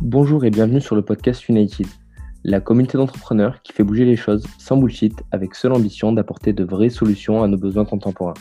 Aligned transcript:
Bonjour 0.00 0.44
et 0.44 0.50
bienvenue 0.50 0.80
sur 0.80 0.94
le 0.94 1.02
podcast 1.02 1.48
United, 1.48 1.88
la 2.44 2.60
communauté 2.60 2.96
d'entrepreneurs 2.96 3.62
qui 3.62 3.72
fait 3.72 3.82
bouger 3.82 4.04
les 4.04 4.14
choses 4.14 4.46
sans 4.56 4.76
bullshit 4.76 5.12
avec 5.32 5.56
seule 5.56 5.72
ambition 5.72 6.12
d'apporter 6.12 6.52
de 6.52 6.62
vraies 6.62 6.88
solutions 6.88 7.42
à 7.42 7.48
nos 7.48 7.56
besoins 7.56 7.84
contemporains. 7.84 8.34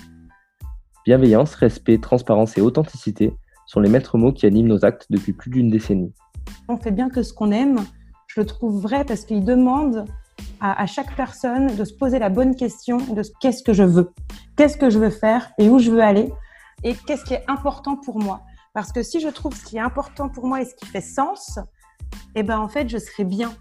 Bienveillance, 1.04 1.56
respect, 1.56 1.98
transparence 1.98 2.60
et 2.60 2.62
authenticité 2.62 3.34
sont 3.66 3.80
les 3.80 3.90
maîtres 3.90 4.20
mots 4.20 4.32
qui 4.32 4.46
animent 4.46 4.68
nos 4.68 4.86
actes 4.86 5.08
depuis 5.10 5.34
plus 5.34 5.50
d'une 5.50 5.72
décennie. 5.72 6.14
On 6.70 6.78
fait 6.78 6.92
bien 6.92 7.10
que 7.10 7.24
ce 7.24 7.34
qu'on 7.34 7.52
aime, 7.52 7.80
je 8.28 8.40
le 8.40 8.46
trouve 8.46 8.80
vrai 8.80 9.04
parce 9.04 9.26
qu'il 9.26 9.44
demande 9.44 10.06
à, 10.62 10.86
chaque 10.86 11.16
personne 11.16 11.76
de 11.76 11.84
se 11.86 11.94
poser 11.94 12.20
la 12.20 12.30
bonne 12.30 12.56
question 12.56 12.98
de 12.98 13.24
qu'est-ce 13.42 13.64
que 13.64 13.74
je 13.74 13.84
veux, 13.84 14.12
qu'est-ce 14.58 14.78
que 14.78 14.92
je 14.92 15.00
veux 15.00 15.10
faire 15.10 15.50
et 15.58 15.70
où 15.70 15.80
je 15.80 15.90
veux 15.90 16.04
aller 16.04 16.32
et 16.84 16.94
qu'est-ce 16.94 17.26
qui 17.26 17.34
est 17.34 17.44
important 17.48 17.96
pour 17.96 18.20
moi. 18.20 18.42
Parce 18.78 18.92
que 18.92 19.02
si 19.02 19.20
je 19.20 19.30
trouve 19.30 19.56
ce 19.56 19.66
qui 19.66 19.78
est 19.78 19.80
important 19.80 20.30
pour 20.30 20.46
moi 20.46 20.62
et 20.62 20.66
ce 20.66 20.76
qui 20.76 20.86
fait 20.86 21.02
sens, 21.02 21.58
eh 22.36 22.44
ben 22.44 22.60
en 22.60 22.70
fait, 22.70 22.88
je 22.88 23.00
serai 23.00 23.24
bien. 23.24 23.52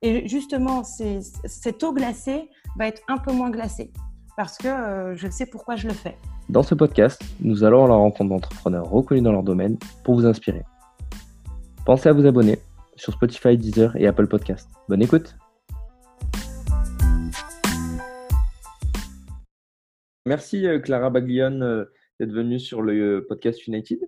Et 0.00 0.26
justement, 0.26 0.82
cette 0.82 1.82
eau 1.82 1.92
glacée 1.92 2.48
va 2.78 2.86
être 2.86 3.02
un 3.06 3.18
peu 3.18 3.32
moins 3.32 3.50
glacée 3.50 3.92
parce 4.34 4.56
que 4.56 4.68
euh, 4.68 5.14
je 5.14 5.28
sais 5.28 5.44
pourquoi 5.44 5.76
je 5.76 5.88
le 5.88 5.92
fais. 5.92 6.16
Dans 6.48 6.62
ce 6.62 6.74
podcast, 6.74 7.20
nous 7.40 7.64
allons 7.64 7.84
à 7.84 7.88
la 7.88 7.96
rencontre 7.96 8.30
d'entrepreneurs 8.30 8.88
reconnus 8.88 9.22
dans 9.22 9.32
leur 9.32 9.42
domaine 9.42 9.76
pour 10.04 10.14
vous 10.14 10.24
inspirer. 10.24 10.62
Pensez 11.84 12.08
à 12.08 12.14
vous 12.14 12.24
abonner 12.24 12.58
sur 12.96 13.12
Spotify, 13.12 13.58
Deezer 13.58 13.94
et 13.96 14.06
Apple 14.06 14.26
Podcast. 14.26 14.70
Bonne 14.88 15.02
écoute 15.02 15.36
Merci 20.24 20.66
euh, 20.66 20.78
Clara 20.78 21.10
Baglione 21.10 21.62
euh, 21.62 21.84
d'être 22.18 22.32
venue 22.32 22.58
sur 22.58 22.80
le 22.80 23.26
podcast 23.28 23.66
United. 23.66 23.98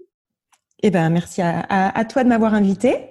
Eh 0.86 0.90
ben, 0.90 1.08
merci 1.08 1.40
à, 1.40 2.04
toi 2.04 2.24
de 2.24 2.28
m'avoir 2.28 2.52
invité. 2.52 3.06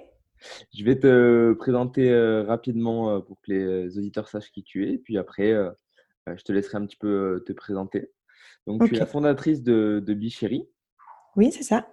Je 0.72 0.84
vais 0.84 0.96
te 0.96 1.54
présenter 1.54 2.08
euh, 2.08 2.44
rapidement 2.44 3.10
euh, 3.10 3.18
pour 3.18 3.40
que 3.40 3.50
les 3.50 3.98
auditeurs 3.98 4.28
sachent 4.28 4.52
qui 4.52 4.62
tu 4.62 4.88
es. 4.88 4.96
Puis 4.96 5.18
après, 5.18 5.50
euh, 5.50 5.72
je 6.36 6.40
te 6.44 6.52
laisserai 6.52 6.78
un 6.78 6.86
petit 6.86 6.94
peu 6.94 7.42
te 7.44 7.52
présenter. 7.52 8.12
Donc, 8.68 8.86
tu 8.86 8.94
es 8.94 8.98
la 9.00 9.06
fondatrice 9.06 9.64
de, 9.64 10.00
de. 10.06 10.16
Oui, 11.34 11.50
c'est 11.50 11.64
ça. 11.64 11.88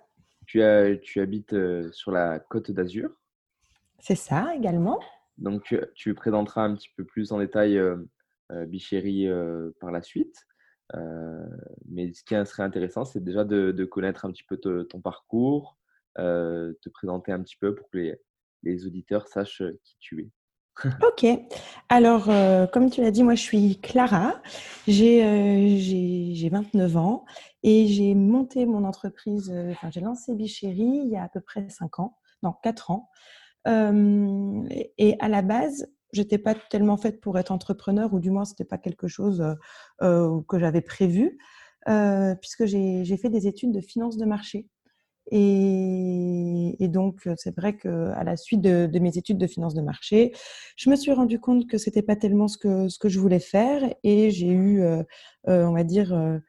Tu, 0.46 0.62
as, 0.62 0.96
tu 0.98 1.20
habites 1.20 1.56
sur 1.92 2.12
la 2.12 2.38
côte 2.38 2.70
d'Azur. 2.70 3.09
C'est 3.98 4.14
ça 4.14 4.54
également. 4.56 5.00
Donc, 5.40 5.76
tu, 5.96 6.14
présenteras 6.14 6.62
un 6.62 6.76
petit 6.76 6.92
peu 6.96 7.06
plus 7.06 7.32
en 7.32 7.40
détail 7.40 7.82
Bichéri 8.68 9.28
par 9.80 9.92
la 9.92 10.04
suite. 10.04 10.46
Euh, 10.95 11.45
mais 11.88 12.11
ce 12.14 12.23
qui 12.23 12.36
serait 12.45 12.64
intéressant, 12.64 13.06
c'est 13.06 13.23
déjà 13.23 13.44
de, 13.44 13.86
connaître 13.86 14.25
un 14.25 14.31
petit 14.31 14.44
peu 14.44 14.58
ton 14.58 15.02
parcours, 15.02 15.78
euh, 16.17 16.73
te 16.81 16.89
présenter 16.89 17.31
un 17.31 17.42
petit 17.42 17.58
peu 17.58 17.75
pour 17.75 17.89
que 17.89 18.17
les, 18.64 18.86
auditeurs 18.86 19.28
sachent 19.28 19.62
euh, 19.62 19.80
qui 19.84 19.97
tu 20.00 20.22
es. 20.22 20.30
Ok. 21.08 21.25
Alors, 21.89 22.30
comme 22.72 22.89
tu 22.89 23.02
l'as 23.02 23.12
dit, 23.12 23.23
moi, 23.23 23.36
je 23.36 23.42
suis 23.42 23.80
Clara. 23.81 24.42
J'ai 24.88 26.50
29 26.50 26.97
ans 26.97 27.25
et 27.62 27.88
j'ai 27.88 28.16
monté 28.16 28.66
mon 28.66 28.86
entreprise, 28.86 29.53
enfin, 29.72 29.92
j'ai 29.92 30.00
lancé 30.00 30.34
Bichéri 30.34 31.02
il 31.03 31.09
y 31.09 31.17
a 31.17 31.23
à 31.23 31.30
peu 31.30 31.42
près 31.42 31.67
5 31.69 32.00
ans, 32.00 32.17
non, 32.42 32.53
4 32.64 32.89
ans. 32.89 33.09
et 33.67 35.17
à 35.19 35.28
la 35.28 35.42
base, 35.42 35.88
j'étais 36.14 36.38
pas 36.38 36.56
tellement 36.56 36.98
faite 36.98 37.22
pour 37.22 37.38
être 37.40 37.52
entrepreneur, 37.52 38.14
ou 38.14 38.20
du 38.20 38.31
moins, 38.31 38.45
c'était 38.45 38.66
pas 38.66 38.78
quelque 38.78 39.08
chose 39.08 39.42
euh, 39.42 39.54
euh, 40.02 40.42
que 40.48 40.59
j'avais 40.59 40.81
prévu, 40.81 41.38
euh, 41.90 42.36
puisque 42.36 42.66
j'ai 42.66 43.18
fait 43.18 43.30
des 43.30 43.48
études 43.48 43.72
de 43.72 43.81
finance 43.81 44.18
de 44.18 44.26
marché. 44.26 44.68
Et, 45.31 46.88
donc, 46.90 47.28
c'est 47.38 47.56
vrai 47.56 47.78
qu'à 47.78 48.23
la 48.23 48.36
suite 48.36 48.62
de, 48.62 49.00
mes 49.00 49.18
études 49.18 49.38
de 49.38 49.48
finance 49.48 49.73
de 49.73 49.81
marché, 49.81 50.34
je 50.75 50.90
me 50.90 50.96
suis 50.96 51.13
rendu 51.13 51.40
compte 51.40 51.69
que 51.69 51.78
c'était 51.78 52.02
pas 52.02 52.16
tellement 52.16 52.47
ce 52.47 52.57
que, 52.57 52.90
ce 52.90 53.00
que 53.00 53.07
je 53.07 53.19
voulais 53.19 53.40
faire, 53.40 53.94
et 54.03 54.31
j'ai 54.31 54.52
eu, 54.52 54.84
on 55.46 55.72
va 55.72 55.84
dire, 55.84 56.40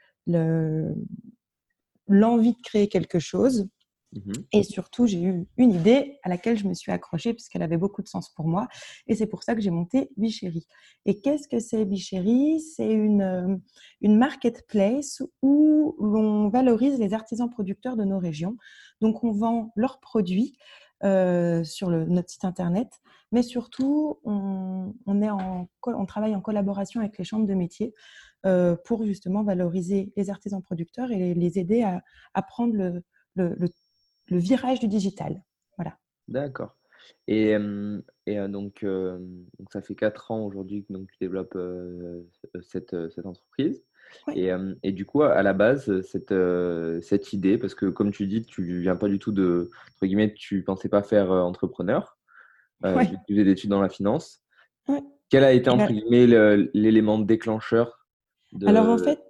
l'envie 2.08 2.52
de 2.52 2.62
créer 2.62 2.88
quelque 2.88 3.18
chose 3.18 3.68
Mmh 4.12 4.32
et 4.52 4.62
surtout, 4.62 5.06
j'ai 5.06 5.22
eu 5.22 5.46
une 5.56 5.72
idée 5.72 6.18
à 6.22 6.28
laquelle 6.28 6.58
je 6.58 6.66
me 6.66 6.74
suis 6.74 6.92
accrochée 6.92 7.32
puisqu'elle 7.32 7.62
avait 7.62 7.78
beaucoup 7.78 8.02
de 8.02 8.08
sens 8.08 8.28
pour 8.28 8.46
moi. 8.46 8.68
Et 9.06 9.14
c'est 9.14 9.26
pour 9.26 9.42
ça 9.42 9.54
que 9.54 9.62
j'ai 9.62 9.70
monté 9.70 10.10
Bichéri. 10.18 10.66
Et 11.06 11.20
qu'est-ce 11.20 11.48
que 11.48 11.58
c'est 11.58 11.84
Bichéri 11.86 12.60
C'est 12.60 12.92
une, 12.92 13.22
euh, 13.22 13.56
une 14.02 14.18
marketplace 14.18 15.22
où 15.40 15.96
l'on 15.98 16.48
valorise 16.50 16.98
les 16.98 17.14
artisans 17.14 17.48
producteurs 17.48 17.96
de 17.96 18.04
nos 18.04 18.18
régions. 18.18 18.56
Donc, 19.00 19.24
on 19.24 19.32
vend 19.32 19.72
leurs 19.76 20.00
produits 20.00 20.56
euh, 21.04 21.64
sur 21.64 21.88
notre 21.88 22.30
site 22.30 22.44
internet, 22.44 22.88
mais 23.32 23.42
surtout, 23.42 24.20
on, 24.24 24.94
on, 25.06 26.06
travaille 26.06 26.36
en 26.36 26.40
collaboration 26.40 27.00
avec 27.00 27.18
les 27.18 27.24
chambres 27.24 27.46
de 27.46 27.54
métiers 27.54 27.92
euh, 28.46 28.76
pour 28.84 29.04
justement 29.04 29.42
valoriser 29.42 30.12
les 30.16 30.30
artisans 30.30 30.62
producteurs 30.62 31.10
et 31.10 31.34
les, 31.34 31.58
aider 31.58 31.82
à, 31.82 32.02
à 32.34 32.42
prendre 32.42 32.74
le, 32.74 33.02
le, 33.34 33.56
le 33.58 33.68
le 34.32 34.38
virage 34.38 34.80
du 34.80 34.88
digital. 34.88 35.42
Voilà. 35.76 35.96
D'accord. 36.28 36.76
Et, 37.26 37.56
et 38.26 38.36
donc, 38.48 38.84
donc, 38.84 39.72
ça 39.72 39.82
fait 39.82 39.94
quatre 39.94 40.30
ans 40.30 40.44
aujourd'hui 40.44 40.84
que 40.84 40.92
donc, 40.92 41.08
tu 41.10 41.16
développes 41.20 41.58
cette, 42.62 43.10
cette, 43.10 43.26
entreprise. 43.26 43.82
Et, 44.34 44.50
et, 44.84 44.92
du 44.92 45.04
coup, 45.04 45.22
à 45.22 45.42
la 45.42 45.52
base, 45.52 46.00
cette, 46.02 46.34
cette 47.02 47.32
idée, 47.32 47.58
parce 47.58 47.74
que 47.74 47.86
comme 47.86 48.12
tu 48.12 48.26
dis, 48.28 48.44
tu 48.44 48.80
viens 48.80 48.94
pas 48.94 49.08
du 49.08 49.18
tout 49.18 49.32
de, 49.32 49.68
entre 49.94 50.06
guillemets, 50.06 50.32
tu 50.32 50.62
pensais 50.62 50.88
pas 50.88 51.02
faire 51.02 51.32
entrepreneur, 51.32 52.16
euh, 52.84 53.04
tu 53.26 53.34
faisais 53.34 53.44
des 53.44 53.52
études 53.52 53.70
dans 53.70 53.80
la 53.80 53.88
finance. 53.88 54.42
Quel 55.28 55.44
a 55.44 55.52
été, 55.52 55.70
entre 55.70 55.92
guillemets, 55.92 56.26
l'élément 56.74 57.18
déclencheur 57.18 58.06
Alors, 58.66 58.88
en 58.88 58.98
fait, 58.98 59.20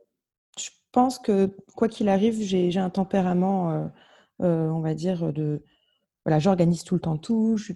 je 0.59 0.71
pense 0.91 1.19
que 1.19 1.51
quoi 1.77 1.89
qu'il 1.89 2.09
arrive, 2.09 2.41
j'ai 2.41 2.77
un 2.79 2.91
tempérament 2.91 3.91
euh, 4.43 4.69
on 4.69 4.81
va 4.81 4.95
dire, 4.95 5.33
de 5.33 5.63
voilà, 6.25 6.39
j'organise 6.39 6.85
tout 6.85 6.95
le 6.95 7.01
temps 7.01 7.17
tout, 7.17 7.57
je, 7.57 7.73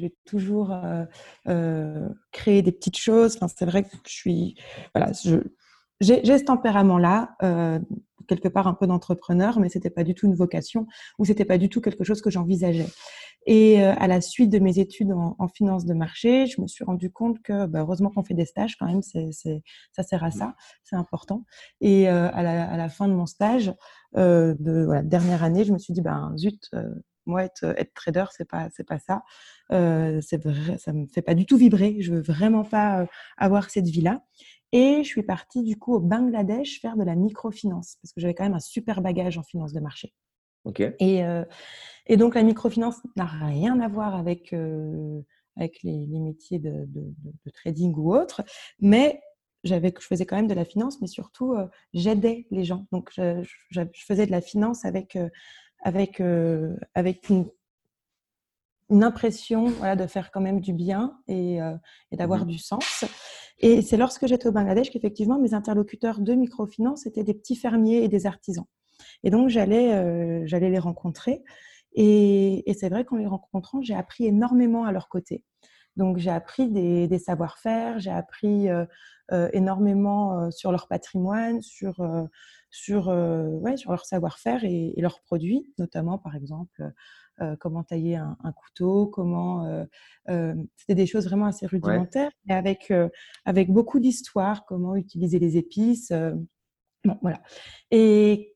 vais 0.00 0.14
toujours 0.24 0.72
euh, 0.72 1.04
euh, 1.48 2.08
créer 2.30 2.62
des 2.62 2.70
petites 2.70 2.96
choses. 2.96 3.36
Enfin, 3.36 3.48
c'est 3.48 3.66
vrai 3.66 3.82
que 3.82 3.88
je 4.06 4.12
suis, 4.12 4.56
j'ai 6.00 6.38
ce 6.38 6.44
tempérament-là, 6.44 7.36
quelque 8.26 8.48
part 8.48 8.66
un 8.66 8.74
peu 8.74 8.86
d'entrepreneur, 8.86 9.60
mais 9.60 9.68
c'était 9.68 9.90
pas 9.90 10.04
du 10.04 10.14
tout 10.14 10.26
une 10.26 10.34
vocation 10.34 10.86
ou 11.18 11.24
c'était 11.24 11.44
pas 11.44 11.58
du 11.58 11.68
tout 11.68 11.80
quelque 11.80 12.04
chose 12.04 12.20
que 12.20 12.30
j'envisageais. 12.30 12.86
Et 13.46 13.82
à 13.82 14.06
la 14.06 14.22
suite 14.22 14.50
de 14.50 14.58
mes 14.58 14.78
études 14.78 15.12
en, 15.12 15.48
finance 15.48 15.84
de 15.84 15.92
marché, 15.92 16.46
je 16.46 16.62
me 16.62 16.66
suis 16.66 16.82
rendu 16.82 17.10
compte 17.10 17.42
que, 17.42 17.66
bah, 17.66 17.80
heureusement 17.80 18.10
qu'on 18.10 18.24
fait 18.24 18.32
des 18.32 18.46
stages 18.46 18.76
quand 18.76 18.86
même, 18.86 19.02
c'est 19.02 19.30
ça 19.92 20.02
sert 20.02 20.24
à 20.24 20.30
ça, 20.30 20.54
c'est 20.82 20.96
important. 20.96 21.44
Et 21.82 22.08
à 22.08 22.42
la, 22.42 22.64
à, 22.64 22.76
la, 22.78 22.88
fin 22.88 23.06
de 23.06 23.12
mon 23.12 23.26
stage, 23.26 23.74
euh, 24.16 24.54
de 24.58 24.84
voilà, 24.84 25.02
dernière 25.02 25.42
année, 25.42 25.64
je 25.64 25.72
me 25.72 25.78
suis 25.78 25.92
dit, 25.92 26.00
ben 26.00 26.32
zut, 26.36 26.68
euh, 26.74 26.94
moi 27.26 27.44
être, 27.44 27.64
être, 27.76 27.94
trader, 27.94 28.26
c'est 28.30 28.48
pas 28.48 28.68
c'est 28.72 28.84
pas 28.84 28.98
ça. 28.98 29.22
Euh, 29.72 30.20
c'est 30.20 30.42
vrai, 30.42 30.78
ça 30.78 30.92
me 30.92 31.06
fait 31.06 31.22
pas 31.22 31.34
du 31.34 31.46
tout 31.46 31.56
vibrer. 31.56 31.96
Je 32.00 32.12
veux 32.12 32.22
vraiment 32.22 32.64
pas 32.64 33.02
euh, 33.02 33.06
avoir 33.36 33.70
cette 33.70 33.86
vie-là. 33.86 34.22
Et 34.74 35.02
je 35.02 35.08
suis 35.08 35.22
partie 35.22 35.62
du 35.62 35.78
coup 35.78 35.94
au 35.94 36.00
Bangladesh 36.00 36.80
faire 36.80 36.96
de 36.96 37.04
la 37.04 37.14
microfinance 37.14 37.96
parce 38.02 38.12
que 38.12 38.20
j'avais 38.20 38.34
quand 38.34 38.44
même 38.44 38.54
un 38.54 38.60
super 38.60 39.00
bagage 39.00 39.38
en 39.38 39.42
finance 39.42 39.72
de 39.72 39.80
marché. 39.80 40.12
Ok. 40.64 40.80
Et, 40.80 41.22
et 42.06 42.16
donc 42.16 42.34
la 42.34 42.42
microfinance 42.42 42.96
n'a 43.16 43.26
rien 43.26 43.78
à 43.80 43.88
voir 43.88 44.14
avec 44.14 44.52
avec 45.56 45.82
les, 45.82 46.06
les 46.06 46.18
métiers 46.18 46.58
de, 46.58 46.84
de, 46.86 47.14
de, 47.44 47.50
trading 47.50 47.94
ou 47.96 48.14
autre, 48.14 48.42
mais 48.80 49.20
j'avais, 49.62 49.92
je 49.98 50.06
faisais 50.06 50.26
quand 50.26 50.36
même 50.36 50.48
de 50.48 50.54
la 50.54 50.64
finance, 50.64 51.00
mais 51.00 51.06
surtout, 51.06 51.54
euh, 51.54 51.66
j'aidais 51.92 52.46
les 52.50 52.64
gens. 52.64 52.86
Donc, 52.92 53.10
je, 53.14 53.42
je, 53.70 53.80
faisais 53.94 54.26
de 54.26 54.30
la 54.30 54.40
finance 54.40 54.84
avec, 54.84 55.16
euh, 55.16 55.28
avec, 55.82 56.20
euh, 56.20 56.76
avec 56.94 57.28
une, 57.30 57.48
une, 58.90 59.04
impression 59.04 59.66
voilà, 59.66 59.96
de 59.96 60.06
faire 60.06 60.30
quand 60.30 60.40
même 60.40 60.60
du 60.60 60.74
bien 60.74 61.18
et, 61.28 61.58
et 62.10 62.16
d'avoir 62.16 62.44
mmh 62.44 62.48
du 62.48 62.58
sens. 62.58 63.04
Et 63.58 63.82
c'est 63.82 63.96
lorsque 63.96 64.26
j'étais 64.26 64.48
au 64.48 64.52
Bangladesh 64.52 64.90
qu'effectivement, 64.90 65.38
mes 65.38 65.54
interlocuteurs 65.54 66.20
de 66.20 66.34
microfinance 66.34 67.06
étaient 67.06 67.24
des 67.24 67.34
petits 67.34 67.56
fermiers 67.56 68.02
et 68.04 68.08
des 68.08 68.26
artisans. 68.26 68.66
Et 69.22 69.30
donc, 69.30 69.48
j'allais, 69.48 70.46
j'allais 70.46 70.70
les 70.70 70.78
rencontrer. 70.78 71.42
Et, 71.94 72.74
c'est 72.78 72.88
vrai 72.88 73.04
qu'en 73.04 73.16
les 73.16 73.26
rencontrant, 73.26 73.80
j'ai 73.82 73.94
appris 73.94 74.26
énormément 74.26 74.84
à 74.84 74.92
leur 74.92 75.08
côté. 75.08 75.44
Donc 75.96 76.18
j'ai 76.18 76.30
appris 76.30 76.68
des, 76.68 77.18
savoir-faire, 77.18 78.00
j'ai 78.00 78.10
appris 78.10 78.68
euh, 78.68 78.84
euh, 79.30 79.48
énormément 79.52 80.40
euh, 80.40 80.50
sur 80.50 80.72
leur 80.72 80.88
patrimoine, 80.88 81.62
sur, 81.62 82.04
sur, 82.70 83.08
ouais, 83.08 83.76
sur 83.76 83.92
leur 83.92 84.04
savoir-faire 84.04 84.64
et, 84.64 84.92
leurs 84.96 85.20
produits, 85.20 85.72
notamment 85.78 86.18
par 86.18 86.34
exemple 86.34 86.82
comment 87.60 87.82
tailler 87.82 88.16
un, 88.16 88.36
un 88.42 88.52
couteau, 88.52 89.06
comment 89.06 89.86
c'était 90.26 90.94
des 90.94 91.06
choses 91.06 91.26
vraiment 91.26 91.46
assez 91.46 91.66
rudimentaires, 91.66 92.30
mais 92.46 92.54
avec, 92.54 92.92
avec 93.44 93.70
beaucoup 93.70 94.00
d'histoire, 94.00 94.64
comment 94.66 94.96
utiliser 94.96 95.38
les 95.38 95.56
épices. 95.56 96.12
bon, 97.04 97.18
voilà. 97.22 97.42
Et 97.90 98.54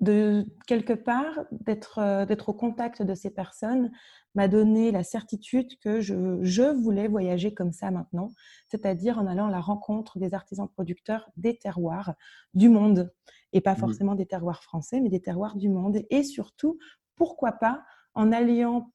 de 0.00 0.46
quelque 0.66 0.92
part, 0.92 1.44
d'être 1.52 2.26
d'être 2.26 2.48
au 2.48 2.54
contact 2.54 3.02
de 3.02 3.14
ces 3.14 3.30
personnes 3.30 3.90
m'a 4.34 4.48
donné 4.48 4.90
la 4.90 5.04
certitude 5.04 5.78
que 5.78 6.00
je, 6.00 6.42
je, 6.42 6.62
voulais 6.62 7.06
voyager 7.06 7.54
comme 7.54 7.72
ça 7.72 7.90
maintenant, 7.90 8.32
c'est-à-dire 8.68 9.18
en 9.18 9.26
allant 9.26 9.46
à 9.46 9.50
la 9.50 9.60
rencontre 9.60 10.18
des 10.18 10.34
artisans 10.34 10.68
producteurs 10.68 11.30
des 11.36 11.56
terroirs 11.56 12.14
du 12.52 12.68
monde, 12.68 13.12
et 13.52 13.60
pas 13.60 13.74
mmh. 13.74 13.78
forcément 13.78 14.14
des 14.14 14.26
terroirs 14.26 14.62
français, 14.64 15.00
mais 15.00 15.08
des 15.08 15.22
terroirs 15.22 15.56
du 15.56 15.68
monde, 15.68 16.00
et 16.10 16.24
surtout, 16.24 16.78
pourquoi 17.14 17.52
pas, 17.52 17.84
en 18.14 18.32
alliant 18.32 18.90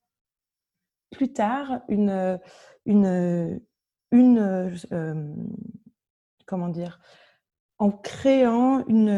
plus 1.10 1.32
tard 1.32 1.80
une, 1.88 2.38
une, 2.86 3.60
une 4.12 4.38
euh, 4.92 5.34
comment 6.46 6.68
dire, 6.68 7.00
en 7.78 7.90
créant 7.90 8.86
une, 8.86 9.08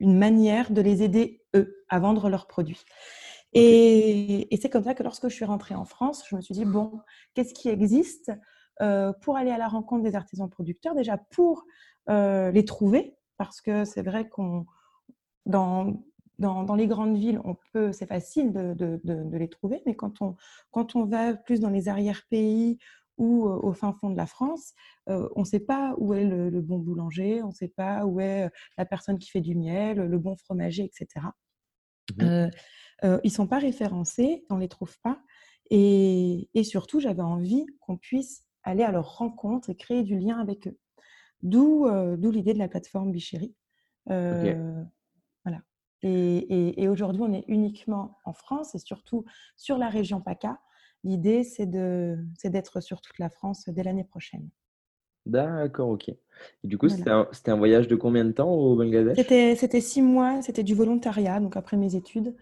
une 0.00 0.18
manière 0.18 0.70
de 0.70 0.80
les 0.80 1.02
aider, 1.02 1.42
eux, 1.56 1.84
à 1.88 1.98
vendre 1.98 2.28
leurs 2.28 2.46
produits. 2.46 2.84
Et, 3.54 4.48
c'est 4.60 4.68
comme 4.68 4.84
ça 4.84 4.94
que 4.94 5.02
lorsque 5.02 5.28
je 5.28 5.34
suis 5.34 5.44
rentrée 5.44 5.74
en 5.74 5.84
France, 5.84 6.24
je 6.28 6.36
me 6.36 6.40
suis 6.40 6.54
dit, 6.54 6.64
bon, 6.64 7.00
qu'est-ce 7.34 7.54
qui 7.54 7.68
existe 7.68 8.32
euh, 8.82 9.12
pour 9.22 9.36
aller 9.36 9.50
à 9.50 9.58
la 9.58 9.68
rencontre 9.68 10.02
des 10.02 10.16
artisans 10.16 10.50
producteurs? 10.50 10.94
Déjà, 10.94 11.16
pour 11.16 11.64
euh, 12.10 12.50
les 12.50 12.64
trouver, 12.64 13.16
parce 13.36 13.60
que 13.60 13.84
c'est 13.84 14.02
vrai 14.02 14.28
qu'on 14.28 14.66
dans, 15.46 16.02
dans, 16.38 16.74
les 16.74 16.86
grandes 16.86 17.16
villes, 17.16 17.40
on 17.44 17.56
peut, 17.72 17.92
c'est 17.92 18.06
facile 18.06 18.52
de, 18.52 18.74
de, 18.74 19.00
de, 19.04 19.36
les 19.36 19.48
trouver, 19.48 19.82
mais 19.86 19.94
quand 19.94 20.20
on, 20.20 20.36
quand 20.70 20.96
on 20.96 21.04
va 21.04 21.34
plus 21.34 21.60
dans 21.60 21.70
les 21.70 21.88
arrière-pays 21.88 22.78
ou 23.16 23.46
euh, 23.46 23.60
au 23.62 23.72
fin 23.72 23.92
fond 23.92 24.10
de 24.10 24.16
la 24.16 24.26
France, 24.26 24.72
on 25.06 25.40
ne 25.40 25.44
sait 25.44 25.60
pas 25.60 25.94
où 25.98 26.14
est 26.14 26.24
le, 26.24 26.60
bon 26.60 26.78
boulanger, 26.78 27.42
on 27.42 27.48
ne 27.48 27.52
sait 27.52 27.68
pas 27.68 28.06
où 28.06 28.20
est 28.20 28.50
la 28.78 28.84
personne 28.84 29.18
qui 29.18 29.30
fait 29.30 29.40
du 29.40 29.54
miel, 29.54 29.98
le 29.98 30.18
bon 30.18 30.36
fromager, 30.36 30.84
etc. 30.84 31.26
Euh, 33.04 33.20
ils 33.24 33.28
ne 33.28 33.32
sont 33.32 33.46
pas 33.46 33.58
référencés, 33.58 34.44
on 34.50 34.56
ne 34.56 34.60
les 34.60 34.68
trouve 34.68 34.96
pas. 35.00 35.20
Et, 35.70 36.48
surtout, 36.62 37.00
j'avais 37.00 37.22
envie 37.22 37.66
qu'on 37.80 37.96
puisse 37.96 38.44
aller 38.62 38.82
à 38.82 38.92
leur 38.92 39.16
rencontre 39.18 39.70
et 39.70 39.76
créer 39.76 40.02
du 40.02 40.18
lien 40.18 40.38
avec 40.38 40.68
eux. 40.68 40.78
D'où 41.42 41.86
euh, 41.86 42.16
l'idée 42.16 42.54
de 42.54 42.58
la 42.58 42.68
plateforme 42.68 43.12
Bichéri. 43.12 43.54
Euh, 44.10 44.82
Et, 46.06 46.88
aujourd'hui, 46.88 47.22
on 47.22 47.32
est 47.32 47.44
uniquement 47.48 48.18
en 48.24 48.32
France 48.32 48.74
et 48.74 48.78
surtout 48.78 49.24
sur 49.56 49.78
la 49.78 49.88
région 49.88 50.20
PACA. 50.20 50.58
L'idée, 51.02 51.44
c'est 51.44 51.66
d'être 51.66 52.80
sur 52.80 53.00
toute 53.00 53.18
la 53.18 53.30
France 53.30 53.68
dès 53.68 53.82
l'année 53.82 54.04
prochaine. 54.04 54.48
D'accord, 55.26 55.88
ok. 55.88 56.08
Et 56.10 56.18
du 56.64 56.76
coup, 56.76 56.88
c'était 56.88 57.10
un, 57.10 57.56
voyage 57.56 57.88
de 57.88 57.96
combien 57.96 58.24
de 58.24 58.32
temps 58.32 58.50
au 58.50 58.76
Bangladesh? 58.76 59.16
C'était 59.16 59.80
six 59.80 60.02
mois, 60.02 60.42
c'était 60.42 60.62
du 60.62 60.74
volontariat, 60.74 61.40
donc 61.40 61.56
après 61.56 61.76
mes 61.76 61.94
études. 61.96 62.34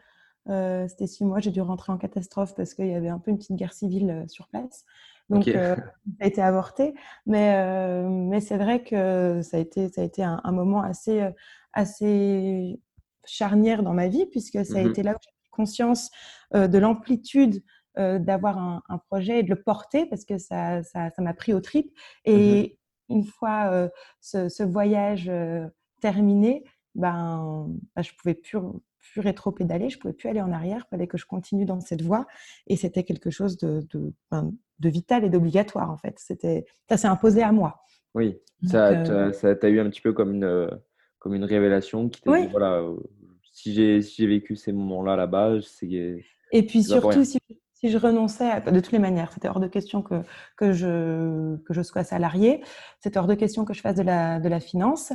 Euh, 0.49 0.89
c'était 0.89 1.07
six 1.07 1.25
mois, 1.25 1.39
j'ai 1.39 1.53
dû 1.53 1.61
rentrer 1.61 1.93
en 1.93 1.99
catastrophe 1.99 2.55
parce 2.57 2.75
qu'il 2.75 2.89
y 2.89 2.95
avait 2.95 3.09
un 3.09 3.21
peu 3.21 3.31
une 3.31 3.39
petite 3.39 3.55
guerre 3.55 3.73
civile 3.73 4.11
euh, 4.11 4.27
sur 4.27 4.49
place. 4.49 4.85
Donc, 5.31 5.47
euh, 5.47 5.77
ça 6.19 6.25
a 6.25 6.27
été 6.27 6.43
avorté. 6.43 6.95
Mais, 7.27 8.03
mais 8.09 8.41
c'est 8.41 8.57
vrai 8.57 8.83
que 8.83 9.41
ça 9.43 9.59
a 9.59 9.61
été, 9.61 9.89
ça 9.89 10.01
a 10.01 10.05
été 10.05 10.25
un, 10.25 10.53
moment 10.53 10.83
assez, 10.83 11.25
assez 11.73 12.81
charnière 13.25 13.83
dans 13.83 13.93
ma 13.93 14.09
vie, 14.09 14.27
puisque 14.27 14.65
ça 14.65 14.79
a 14.79 14.83
mmh 14.83 14.91
été 14.91 15.03
là 15.03 15.13
où 15.13 15.19
j'ai 15.23 15.31
pris 15.31 15.51
conscience 15.51 16.11
de 16.55 16.79
l'amplitude 16.79 17.63
d'avoir 17.97 18.59
un, 18.59 18.99
projet 19.09 19.41
et 19.41 19.43
de 19.43 19.51
le 19.51 19.63
porter, 19.63 20.07
parce 20.07 20.25
que 20.25 20.39
ça 20.39 20.77
m'a 20.77 20.83
ça, 20.83 21.11
ça 21.11 21.35
pris 21.35 21.53
au 21.53 21.61
trip. 21.61 21.93
Mmh 22.27 22.31
et 22.31 22.79
une 23.09 23.25
fois 23.25 23.91
ce, 24.21 24.49
ce, 24.49 24.63
voyage 24.63 25.31
terminé, 26.01 26.65
ben, 26.95 27.69
ben, 27.95 28.03
je 28.03 28.13
pouvais 28.15 28.35
plus 28.35 28.59
plus 29.13 29.21
rétro-pédaler, 29.21 29.91
je 29.91 29.99
pouvais 29.99 30.15
plus 30.15 30.29
aller 30.29 30.41
en 30.41 30.53
arrière, 30.53 30.85
il 30.87 30.89
fallait 30.91 31.07
que 31.07 31.19
je 31.19 31.27
continue 31.27 31.65
dans 31.65 31.81
cette 31.81 32.03
voie. 32.03 32.27
Et 32.67 32.77
c'était 32.77 33.03
quelque 33.03 33.31
chose 33.31 33.57
de, 33.59 33.85
de, 33.91 34.13
ben, 34.31 34.53
de 34.79 34.89
vital 34.89 35.25
et 35.25 35.29
d'obligatoire, 35.29 35.91
en 35.91 35.97
fait. 35.97 36.19
Ça 36.19 36.97
s'est 36.97 37.09
imposé 37.09 37.43
à 37.43 37.53
moi. 37.53 37.83
Oui, 38.15 38.39
ça, 38.65 38.91
euh, 38.91 39.33
ça 39.33 39.55
t'a 39.57 39.69
eu 39.69 39.81
un 39.81 39.91
petit 39.91 40.01
peu 40.01 40.13
comme 40.13 40.35
une, 40.35 40.69
comme 41.23 41.35
une 41.35 41.45
révélation 41.45 42.09
qui 42.09 42.21
t'a 42.21 42.37
dit, 42.41 42.49
voilà, 42.49 42.81
euh, 42.81 42.97
si 43.53 43.73
j'ai 43.73 44.03
si 44.03 44.27
vécu 44.27 44.57
ces 44.57 44.73
moments-là 44.73 45.15
là-bas, 45.15 45.59
c'est... 45.63 46.25
Et 46.51 46.67
puis 46.67 46.83
surtout, 46.83 47.25
si, 47.25 47.39
si, 47.75 47.91
je 47.91 47.97
renonçais, 47.97 48.51
à, 48.51 48.61
de 48.61 48.81
toutes 48.81 48.91
les 48.91 48.99
manières, 48.99 49.31
c'était 49.33 49.47
hors 49.47 49.61
de 49.61 49.69
question 49.69 50.03
que, 50.03 50.23
que, 50.57 50.73
je, 50.73 51.57
que 51.59 51.75
je 51.75 51.83
sois 51.83 52.03
salarié, 52.03 52.65
c'était 52.99 53.21
hors 53.21 53.29
de 53.29 53.37
question 53.37 53.65
que 53.65 53.73
je 53.73 53.81
fasse 53.81 53.95
de 53.95 54.03
la, 54.03 54.41
de 54.41 54.49
la 54.49 54.59
finance. 54.59 55.13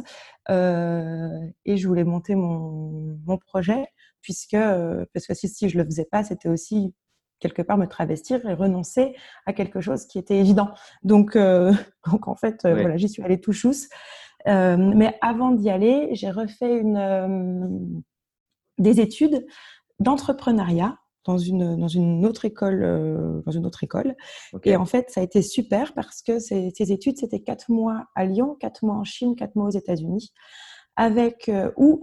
Euh, 0.49 1.27
et 1.65 1.75
je 1.75 1.85
voulais 1.89 2.05
monter 2.05 2.35
mon, 2.35 3.19
mon 3.25 3.37
projet, 3.37 3.85
puisque, 4.21 4.53
euh, 4.53 5.05
parce 5.13 5.27
que 5.27 5.33
si, 5.33 5.49
si 5.49 5.67
je 5.67 5.77
le 5.77 5.83
faisais 5.83 6.07
pas, 6.09 6.23
c'était 6.23 6.47
aussi 6.47 6.93
quelque 7.39 7.61
part 7.61 7.77
me 7.77 7.85
travestir 7.85 8.47
et 8.47 8.53
renoncer 8.53 9.13
à 9.45 9.51
quelque 9.51 9.81
chose 9.81 10.05
qui 10.05 10.19
était 10.19 10.37
évident. 10.37 10.69
Donc, 11.03 11.35
euh, 11.35 11.73
donc 12.09 12.29
en 12.29 12.35
fait, 12.37 12.61
voilà, 12.63 12.95
j'y 12.95 13.09
suis 13.09 13.23
allée 13.23 13.41
tout 13.41 13.51
chousse. 13.51 13.89
Mais 14.45 15.17
avant 15.21 15.51
d'y 15.51 15.69
aller, 15.69 16.09
j'ai 16.13 16.29
refait 16.29 16.77
une, 16.77 18.03
des 18.77 19.01
études 19.01 19.45
d'entrepreneuriat 19.99 20.97
dans 21.25 21.37
une, 21.37 21.75
dans 21.75 21.87
une 21.87 22.25
autre 22.25 22.45
école. 22.45 23.41
dans 23.45 23.51
une 23.51 23.65
autre 23.65 23.83
école. 23.83 24.15
Et 24.63 24.75
en 24.75 24.85
fait, 24.85 25.09
ça 25.09 25.19
a 25.21 25.23
été 25.23 25.41
super 25.41 25.93
parce 25.93 26.21
que 26.21 26.39
ces, 26.39 26.71
ces 26.75 26.91
études, 26.91 27.17
c'était 27.17 27.41
quatre 27.41 27.69
mois 27.69 28.05
à 28.15 28.25
Lyon, 28.25 28.55
quatre 28.59 28.85
mois 28.85 28.95
en 28.95 29.03
Chine, 29.03 29.35
quatre 29.35 29.55
mois 29.55 29.67
aux 29.67 29.77
États-Unis, 29.77 30.31
avec 30.95 31.51
où 31.75 31.99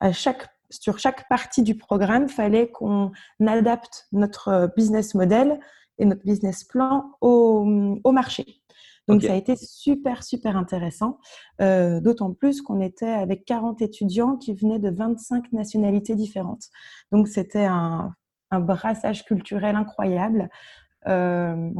à 0.00 0.12
chaque 0.12 0.48
sur 0.72 0.98
chaque 0.98 1.28
partie 1.28 1.62
du 1.62 1.76
programme, 1.76 2.28
fallait 2.28 2.70
qu'on 2.70 3.12
adapte 3.46 4.06
notre 4.12 4.72
business 4.76 5.14
model 5.14 5.60
et 5.98 6.04
notre 6.04 6.22
business 6.22 6.64
plan 6.64 7.12
au, 7.20 7.98
au 8.02 8.12
marché. 8.12 8.61
Donc 9.08 9.22
ça 9.22 9.32
a 9.32 9.36
été 9.36 9.56
super, 9.56 10.22
super 10.22 10.56
intéressant, 10.56 11.18
euh, 11.60 12.00
d'autant 12.00 12.32
plus 12.32 12.62
qu'on 12.62 12.80
était 12.80 13.08
avec 13.08 13.44
40 13.44 13.82
étudiants 13.82 14.36
qui 14.36 14.54
venaient 14.54 14.78
de 14.78 14.90
25 14.90 15.52
nationalités 15.52 16.14
différentes. 16.14 16.68
Donc 17.10 17.26
c'était 17.26 17.64
un, 17.64 18.14
un, 18.52 18.60
brassage 18.60 19.24
culturel 19.24 19.74
incroyable. 19.74 20.48
Euh, 21.08 21.70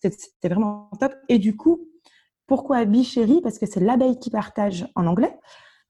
c'était 0.00 0.48
vraiment 0.48 0.90
top. 0.98 1.12
Et 1.28 1.38
du 1.38 1.54
coup, 1.54 1.86
pourquoi 2.46 2.84
Bichéri 2.84 3.40
Parce 3.42 3.58
que 3.58 3.66
c'est 3.66 3.80
l'abeille 3.80 4.18
qui 4.18 4.30
partage 4.30 4.86
en 4.94 5.06
anglais. 5.06 5.38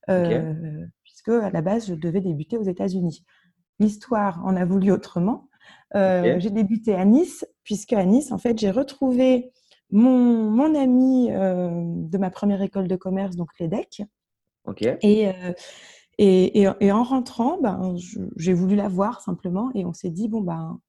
Euh, 0.09 0.85
puisque 1.03 1.29
à 1.29 1.49
la 1.49 1.61
base, 1.61 1.87
je 1.87 1.95
devais 1.95 2.21
débuter 2.21 2.57
aux 2.57 2.63
États-Unis. 2.63 3.25
L'histoire 3.79 4.43
en 4.45 4.55
a 4.55 4.65
voulu 4.65 4.91
autrement. 4.91 5.49
Euh, 5.95 6.39
j'ai 6.39 6.49
débuté 6.49 6.95
à 6.95 7.05
Nice, 7.05 7.45
puisque 7.63 7.93
à 7.93 8.03
Nice, 8.05 8.31
en 8.31 8.37
fait, 8.37 8.57
j'ai 8.57 8.71
retrouvé 8.71 9.51
mon, 9.91 10.49
mon 10.49 10.75
ami 10.75 11.31
euh, 11.31 11.69
de 11.85 12.17
ma 12.17 12.29
première 12.29 12.61
école 12.61 12.87
de 12.87 12.95
commerce, 12.95 13.35
donc 13.35 13.49
l'EDEC. 13.59 14.03
Et, 15.01 15.27
euh, 15.27 15.53
et, 16.17 16.67
et, 16.79 16.91
en 16.91 17.03
rentrant, 17.03 17.59
ben, 17.61 17.95
j'ai 18.35 18.53
voulu 18.53 18.75
la 18.75 18.87
voir 18.87 19.21
simplement, 19.21 19.71
et 19.73 19.85
on 19.85 19.93
s'est 19.93 20.11
dit 20.11 20.27
bon 20.27 20.41
ben 20.41 20.79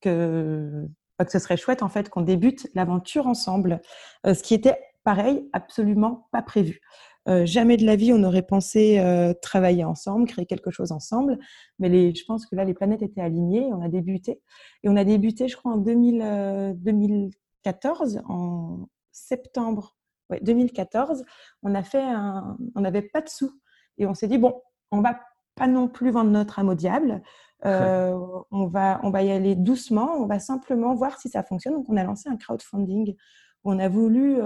que, 0.00 0.86
que 1.18 1.30
ce 1.30 1.38
serait 1.38 1.56
chouette 1.56 1.82
en 1.82 1.88
fait 1.88 2.08
qu'on 2.08 2.22
débute 2.22 2.68
l'aventure 2.74 3.26
ensemble, 3.26 3.80
ce 4.24 4.42
qui 4.42 4.54
était 4.54 4.78
pareil, 5.02 5.48
absolument 5.52 6.28
pas 6.32 6.42
prévu. 6.42 6.80
Euh, 7.26 7.46
jamais 7.46 7.78
de 7.78 7.86
la 7.86 7.96
vie 7.96 8.12
on 8.12 8.22
aurait 8.22 8.42
pensé 8.42 8.98
euh, 8.98 9.32
travailler 9.40 9.84
ensemble, 9.84 10.26
créer 10.26 10.46
quelque 10.46 10.70
chose 10.70 10.92
ensemble. 10.92 11.38
Mais 11.78 11.88
les, 11.88 12.14
je 12.14 12.24
pense 12.24 12.46
que 12.46 12.54
là, 12.54 12.64
les 12.64 12.74
planètes 12.74 13.02
étaient 13.02 13.20
alignées. 13.20 13.70
On 13.72 13.80
a 13.80 13.88
débuté. 13.88 14.40
Et 14.82 14.88
on 14.88 14.96
a 14.96 15.04
débuté, 15.04 15.48
je 15.48 15.56
crois, 15.56 15.72
en 15.72 15.78
2000, 15.78 17.30
2014, 17.64 18.16
euh, 18.16 18.20
en 18.28 18.88
septembre 19.12 19.96
ouais, 20.30 20.40
2014. 20.40 21.24
On 21.62 21.74
a 21.74 21.82
fait 21.82 22.02
un, 22.02 22.56
on 22.74 22.80
n'avait 22.80 23.02
pas 23.02 23.20
de 23.20 23.28
sous. 23.28 23.52
Et 23.98 24.06
on 24.06 24.14
s'est 24.14 24.28
dit, 24.28 24.38
bon, 24.38 24.60
on 24.90 25.00
va 25.00 25.20
pas 25.54 25.66
non 25.66 25.88
plus 25.88 26.10
vendre 26.10 26.30
notre 26.30 26.58
âme 26.58 26.68
au 26.68 26.74
diable. 26.74 27.22
on, 27.64 28.66
va, 28.66 29.00
on 29.04 29.10
va 29.10 29.22
y 29.22 29.30
aller 29.30 29.54
doucement. 29.54 30.16
On 30.18 30.26
va 30.26 30.38
simplement 30.38 30.94
voir 30.94 31.18
si 31.18 31.30
ça 31.30 31.42
fonctionne. 31.42 31.72
Donc, 31.74 31.86
on 31.88 31.96
a 31.96 32.04
lancé 32.04 32.28
un 32.28 32.36
crowdfunding. 32.36 33.16
On 33.64 33.78
a 33.78 33.88
voulu 33.88 34.42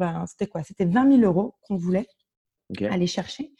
ben, 0.00 0.24
c'était 0.26 0.46
quoi? 0.46 0.62
C'était 0.62 0.86
20 0.86 1.18
000 1.18 1.22
euros 1.22 1.54
qu'on 1.62 1.76
voulait 1.76 2.06
aller 2.88 3.06
chercher. 3.06 3.52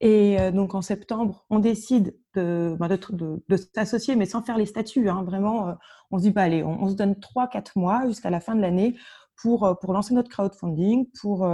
Et 0.00 0.38
euh, 0.40 0.52
donc 0.52 0.74
en 0.74 0.82
septembre, 0.82 1.44
on 1.50 1.58
décide 1.58 2.16
de, 2.34 2.76
ben, 2.78 2.88
de, 2.88 3.56
s'associer, 3.74 4.14
mais 4.14 4.26
sans 4.26 4.42
faire 4.42 4.56
les 4.56 4.66
statuts. 4.66 5.08
Hein. 5.08 5.24
vraiment, 5.24 5.68
euh, 5.68 5.72
on 6.10 6.18
se 6.18 6.22
dit, 6.24 6.30
bah, 6.30 6.42
allez, 6.42 6.62
on, 6.62 6.88
se 6.88 6.94
donne 6.94 7.14
3-4 7.14 7.72
mois 7.76 8.06
jusqu'à 8.06 8.30
la 8.30 8.40
fin 8.40 8.54
de 8.54 8.60
l'année 8.60 8.96
pour, 9.42 9.64
euh, 9.64 9.74
lancer 9.88 10.14
notre 10.14 10.30
crowdfunding, 10.30 11.08
pour, 11.20 11.46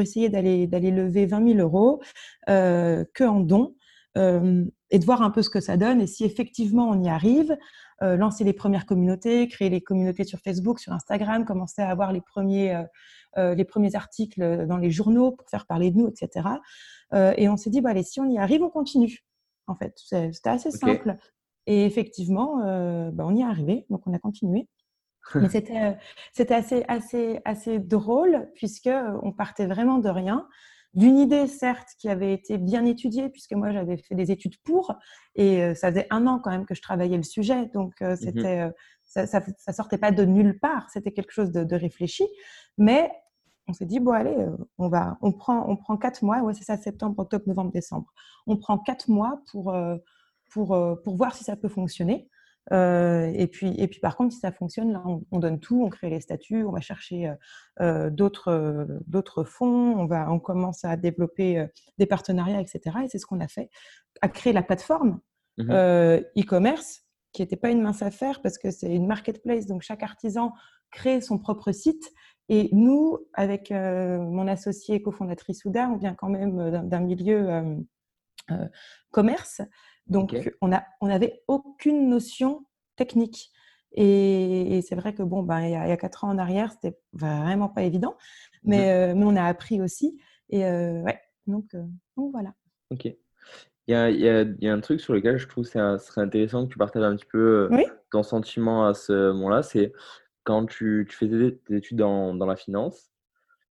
essayer 0.00 0.28
d'aller 0.28 0.66
lever 0.66 1.26
20 1.26 1.54
000 1.54 1.58
euros 1.60 2.00
que 2.46 3.24
en 3.24 3.40
dons. 3.40 3.74
et 4.16 4.98
de 4.98 5.04
voir 5.04 5.22
un 5.22 5.30
peu 5.30 5.42
ce 5.42 5.50
que 5.50 5.60
ça 5.60 5.76
donne. 5.76 6.00
Et 6.00 6.06
si 6.06 6.24
effectivement 6.24 6.88
on 6.88 7.02
y 7.02 7.08
arrive, 7.08 7.56
lancer 8.00 8.44
les 8.44 8.52
premières 8.52 8.86
communautés, 8.86 9.48
créer 9.48 9.70
les 9.70 9.80
communautés 9.80 10.24
sur 10.24 10.40
Facebook, 10.40 10.78
sur 10.78 10.92
Instagram, 10.92 11.44
commencer 11.44 11.82
à 11.82 11.90
avoir 11.90 12.12
les 12.12 12.20
premiers 12.20 12.76
articles 13.94 14.66
dans 14.66 14.78
les 14.78 14.90
journaux 14.90 15.32
pour 15.32 15.48
faire 15.48 15.66
parler 15.66 15.90
de 15.90 15.98
nous, 15.98 16.08
etc. 16.08 16.48
et 17.14 17.48
on 17.48 17.56
s'est 17.56 17.70
dit, 17.70 17.80
bah, 17.80 17.90
allez, 17.90 18.02
si 18.02 18.20
on 18.20 18.28
y 18.28 18.38
arrive, 18.38 18.62
on 18.62 18.70
continue. 18.70 19.24
En 19.66 19.76
fait, 19.76 19.94
c'était 19.96 20.50
assez 20.50 20.70
simple. 20.70 21.16
Et 21.66 21.86
effectivement, 21.86 22.58
bah, 23.12 23.24
on 23.26 23.34
y 23.34 23.40
est 23.40 23.44
arrivé, 23.44 23.86
donc 23.90 24.06
on 24.06 24.12
a 24.12 24.18
continué. 24.18 24.68
Mais 25.34 25.48
c'était, 25.48 25.96
c'était 26.32 26.54
assez, 26.54 26.84
assez, 26.86 27.40
assez 27.44 27.78
drôle 27.78 28.50
puisque 28.54 28.90
on 29.22 29.32
partait 29.32 29.66
vraiment 29.66 29.98
de 29.98 30.10
rien 30.10 30.46
d'une 30.94 31.18
idée, 31.18 31.46
certes, 31.48 31.88
qui 31.98 32.08
avait 32.08 32.32
été 32.32 32.56
bien 32.56 32.84
étudiée, 32.84 33.28
puisque 33.28 33.52
moi, 33.52 33.72
j'avais 33.72 33.96
fait 33.96 34.14
des 34.14 34.30
études 34.30 34.56
pour, 34.62 34.94
et 35.34 35.62
euh, 35.62 35.74
ça 35.74 35.90
faisait 35.90 36.06
un 36.10 36.26
an 36.26 36.40
quand 36.42 36.50
même 36.50 36.66
que 36.66 36.74
je 36.74 36.82
travaillais 36.82 37.16
le 37.16 37.24
sujet, 37.24 37.66
donc 37.74 37.94
euh, 38.00 38.16
euh, 38.36 38.70
ça, 39.04 39.26
ça, 39.26 39.72
sortait 39.72 39.98
pas 39.98 40.12
de 40.12 40.24
nulle 40.24 40.58
part, 40.60 40.88
c'était 40.90 41.12
quelque 41.12 41.32
chose 41.32 41.50
de, 41.50 41.74
réfléchi, 41.74 42.24
mais 42.78 43.10
on 43.66 43.72
s'est 43.72 43.86
dit, 43.86 44.00
bon, 44.00 44.12
allez, 44.12 44.36
on, 44.78 44.88
va, 44.88 45.16
on, 45.22 45.32
prend, 45.32 45.68
on 45.68 45.76
prend 45.76 45.96
quatre 45.96 46.22
mois, 46.22 46.42
ouais, 46.42 46.54
c'est 46.54 46.64
ça, 46.64 46.76
septembre, 46.76 47.18
octobre, 47.18 47.44
novembre, 47.46 47.72
décembre, 47.72 48.12
on 48.46 48.56
prend 48.56 48.78
quatre 48.78 49.08
mois 49.08 49.40
pour, 49.50 49.74
pour, 50.50 50.78
pour 51.02 51.16
voir 51.16 51.34
si 51.34 51.44
ça 51.44 51.56
peut 51.56 51.68
fonctionner. 51.68 52.28
Euh, 52.72 53.30
et, 53.34 53.46
puis, 53.46 53.74
et 53.78 53.88
puis, 53.88 54.00
par 54.00 54.16
contre, 54.16 54.32
si 54.32 54.40
ça 54.40 54.52
fonctionne, 54.52 54.92
là, 54.92 55.02
on, 55.30 55.38
donne 55.38 55.60
tout, 55.60 55.84
on 55.84 55.90
crée 55.90 56.08
les 56.08 56.20
statuts, 56.20 56.64
on 56.64 56.72
va 56.72 56.80
chercher 56.80 57.28
euh, 57.28 57.34
euh 57.80 58.10
d'autres, 58.10 58.48
euh, 58.48 58.86
d'autres 59.06 59.44
fonds, 59.44 59.98
on, 59.98 60.06
va, 60.06 60.30
on 60.30 60.38
commence 60.38 60.84
à 60.84 60.96
développer 60.96 61.66
des 61.98 62.06
partenariats, 62.06 62.60
etc. 62.60 62.80
Et 63.04 63.08
c'est 63.08 63.18
ce 63.18 63.26
qu'on 63.26 63.40
a 63.40 63.48
fait, 63.48 63.70
à 64.22 64.28
créer 64.28 64.52
la 64.52 64.62
plateforme 64.62 65.20
mmh 65.56 65.70
e-commerce, 66.36 67.02
qui 67.32 67.42
n'était 67.42 67.56
pas 67.56 67.70
une 67.70 67.82
mince 67.82 68.02
affaire 68.02 68.42
parce 68.42 68.58
que 68.58 68.70
c'est 68.70 68.92
une 68.92 69.06
marketplace, 69.06 69.66
donc 69.66 69.82
chaque 69.82 70.02
artisan 70.02 70.52
crée 70.90 71.20
son 71.20 71.38
propre 71.38 71.72
site. 71.72 72.12
Et 72.48 72.68
nous, 72.72 73.18
avec 73.32 73.70
mon 73.70 74.46
associé 74.46 75.00
cofondatrice 75.00 75.60
Souda, 75.60 75.88
on 75.88 75.96
vient 75.96 76.14
quand 76.14 76.28
même 76.28 76.86
d'un 76.86 77.00
milieu 77.00 77.84
commerce. 79.10 79.62
Donc, 80.06 80.36
on 80.60 80.68
n'avait 80.68 81.42
on 81.48 81.54
aucune 81.54 82.10
notion 82.10 82.66
technique. 82.96 83.50
Et, 83.94 84.80
c'est 84.86 84.96
vrai 84.96 85.14
que 85.14 85.22
bon, 85.22 85.42
ben, 85.42 85.60
il, 85.60 85.70
y 85.70 85.76
a, 85.76 85.96
quatre 85.96 86.24
ans 86.24 86.30
en 86.30 86.38
arrière, 86.38 86.72
c'était 86.72 86.98
vraiment 87.12 87.68
pas 87.68 87.82
évident, 87.82 88.16
mais, 88.64 88.78
mmh. 88.78 89.12
euh, 89.12 89.14
mais 89.14 89.24
on 89.24 89.36
a 89.36 89.44
appris 89.44 89.80
aussi. 89.80 90.18
Et 90.50 90.64
euh, 90.66 91.00
ouais, 91.02 91.20
donc, 91.46 91.66
euh, 91.74 91.84
donc, 92.16 92.32
voilà. 92.32 92.54
Ok. 92.90 93.04
Il 93.86 93.92
y, 93.92 93.94
a, 93.94 94.10
il, 94.10 94.18
y 94.18 94.28
a, 94.28 94.42
il 94.42 94.64
y, 94.64 94.68
a, 94.68 94.72
un 94.72 94.80
truc 94.80 95.00
sur 95.00 95.12
lequel 95.12 95.36
je 95.36 95.46
trouve 95.46 95.64
que 95.64 95.70
ce 95.70 95.98
serait 95.98 96.22
intéressant 96.22 96.66
que 96.66 96.72
tu 96.72 96.78
partages 96.78 97.04
un 97.04 97.14
petit 97.16 97.26
peu 97.30 97.68
ton 98.10 98.22
sentiment 98.22 98.86
à 98.86 98.94
ce 98.94 99.30
moment-là. 99.32 99.62
C'est 99.62 99.92
quand 100.44 100.66
tu, 100.66 101.06
tu 101.08 101.16
faisais 101.16 101.58
des 101.68 101.76
études 101.76 101.98
dans, 101.98 102.34
dans 102.34 102.46
la 102.46 102.56
finance, 102.56 103.10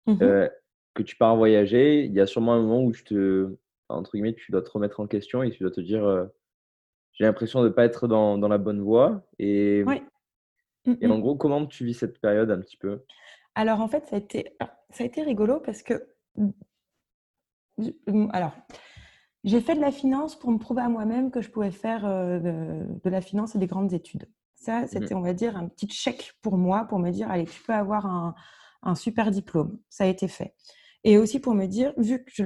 mmh 0.08 0.48
que 0.96 1.04
tu 1.04 1.16
pars 1.16 1.38
voyager, 1.38 2.04
il 2.04 2.12
y 2.12 2.20
a 2.20 2.26
sûrement 2.26 2.54
un 2.54 2.62
moment 2.62 2.84
où 2.84 2.92
tu 2.92 3.04
te, 3.04 3.56
entre 3.90 4.12
guillemets, 4.12 4.34
tu 4.34 4.52
dois 4.52 4.64
te 4.64 4.72
remettre 4.72 5.00
en 5.00 5.08
question 5.08 5.44
et 5.44 5.52
tu 5.52 5.64
dois 5.64 5.72
te 5.72 5.80
dire 5.80 6.04
euh, 6.04 6.26
j'ai 7.14 7.26
l'impression 7.26 7.62
de 7.62 7.68
ne 7.68 7.74
pas 7.74 7.86
être 7.86 8.08
dans, 8.08 8.38
dans, 8.38 8.48
la 8.48 8.58
bonne 8.58 8.82
voie. 8.82 9.22
Et, 9.40 9.84
et 11.02 11.08
en 11.08 11.20
gros, 11.20 11.36
comment 11.36 11.66
tu 11.66 11.86
vis 11.86 11.94
cette 11.94 12.20
période 12.20 12.50
un 12.50 12.60
petit 12.60 12.78
peu? 12.78 13.04
Alors, 13.56 13.82
en 13.82 13.88
fait, 13.88 14.06
ça 14.08 14.16
a, 14.16 14.20
été, 14.20 14.56
ça 14.90 15.04
a 15.04 15.08
été 15.08 15.22
rigolo 15.22 15.60
parce 15.60 15.84
que. 15.84 16.08
Alors, 18.32 18.54
j'ai 19.44 19.62
fait 19.62 19.76
de 19.76 19.82
la 19.82 19.92
finance 19.92 20.38
pour 20.38 20.52
me 20.52 20.58
prouver 20.58 20.82
à 20.82 20.90
moi-même 20.90 21.32
que 21.32 21.42
je 21.42 21.50
pouvais 21.50 21.72
faire 21.72 22.06
euh, 22.06 22.40
de, 22.40 23.10
la 23.10 23.22
finance 23.22 23.56
et 23.56 23.60
des 23.60 23.68
grandes 23.68 23.94
études. 23.94 24.28
Ça, 24.60 24.82
mmh 24.82 24.88
c'était, 24.88 25.16
on 25.16 25.22
va 25.22 25.34
dire, 25.34 25.58
un 25.58 25.68
petit 25.68 25.90
chèque 25.90 26.34
pour 26.42 26.58
moi 26.58 26.86
pour 26.86 27.00
me 27.00 27.12
dire 27.12 27.30
allez, 27.32 27.46
tu 27.46 27.62
peux 27.64 27.74
avoir 27.74 28.06
un, 28.06 28.36
un 28.84 28.96
super 28.96 29.32
diplôme. 29.32 29.80
Ça 29.90 30.04
a 30.04 30.08
été 30.08 30.28
fait. 30.28 30.54
Et 31.04 31.18
aussi 31.18 31.40
pour 31.40 31.54
me 31.54 31.66
dire, 31.66 31.94
vu 31.98 32.24
que 32.24 32.32
je, 32.32 32.44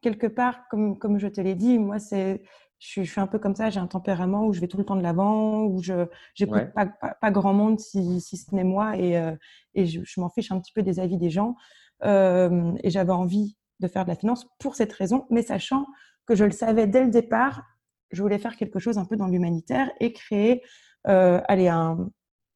quelque 0.00 0.26
part, 0.26 0.68
comme, 0.70 0.98
comme 0.98 1.18
je 1.18 1.28
te 1.28 1.40
l'ai 1.40 1.54
dit, 1.54 1.78
moi, 1.78 1.98
c'est, 1.98 2.42
je, 2.78 3.02
suis 3.02 3.20
un 3.20 3.26
peu 3.26 3.38
comme 3.38 3.54
ça, 3.54 3.70
j'ai 3.70 3.80
un 3.80 3.86
tempérament 3.86 4.46
où 4.46 4.52
je 4.52 4.60
vais 4.60 4.68
tout 4.68 4.76
le 4.78 4.84
temps 4.84 4.96
de 4.96 5.02
l'avant, 5.02 5.64
où 5.64 5.82
je 5.82 6.06
n'écoute 6.38 6.72
pas, 6.74 6.86
pas, 6.86 7.30
grand 7.30 7.52
monde 7.52 7.80
si, 7.80 8.20
si 8.20 8.36
ce 8.36 8.54
n'est 8.54 8.64
moi 8.64 8.96
et, 8.96 9.18
euh, 9.18 9.34
et 9.74 9.86
je, 9.86 10.20
m'en 10.20 10.30
fiche 10.30 10.52
un 10.52 10.60
petit 10.60 10.72
peu 10.72 10.82
des 10.82 11.00
avis 11.00 11.18
des 11.18 11.30
gens. 11.30 11.56
Euh, 12.04 12.72
et 12.84 12.90
j'avais 12.90 13.12
envie 13.12 13.56
de 13.80 13.88
faire 13.88 14.04
de 14.04 14.10
la 14.10 14.16
finance 14.16 14.46
pour 14.60 14.76
cette 14.76 14.92
raison, 14.92 15.26
mais 15.30 15.42
sachant 15.42 15.86
que 16.26 16.34
je 16.34 16.44
le 16.44 16.52
savais 16.52 16.86
dès 16.86 17.04
le 17.04 17.10
départ, 17.10 17.64
je 18.10 18.22
voulais 18.22 18.38
faire 18.38 18.56
quelque 18.56 18.78
chose 18.78 18.98
un 18.98 19.04
peu 19.04 19.16
dans 19.16 19.26
l'humanitaire 19.26 19.90
et 20.00 20.12
créer 20.12 20.62
allez, 21.08 21.68
un, 21.68 22.08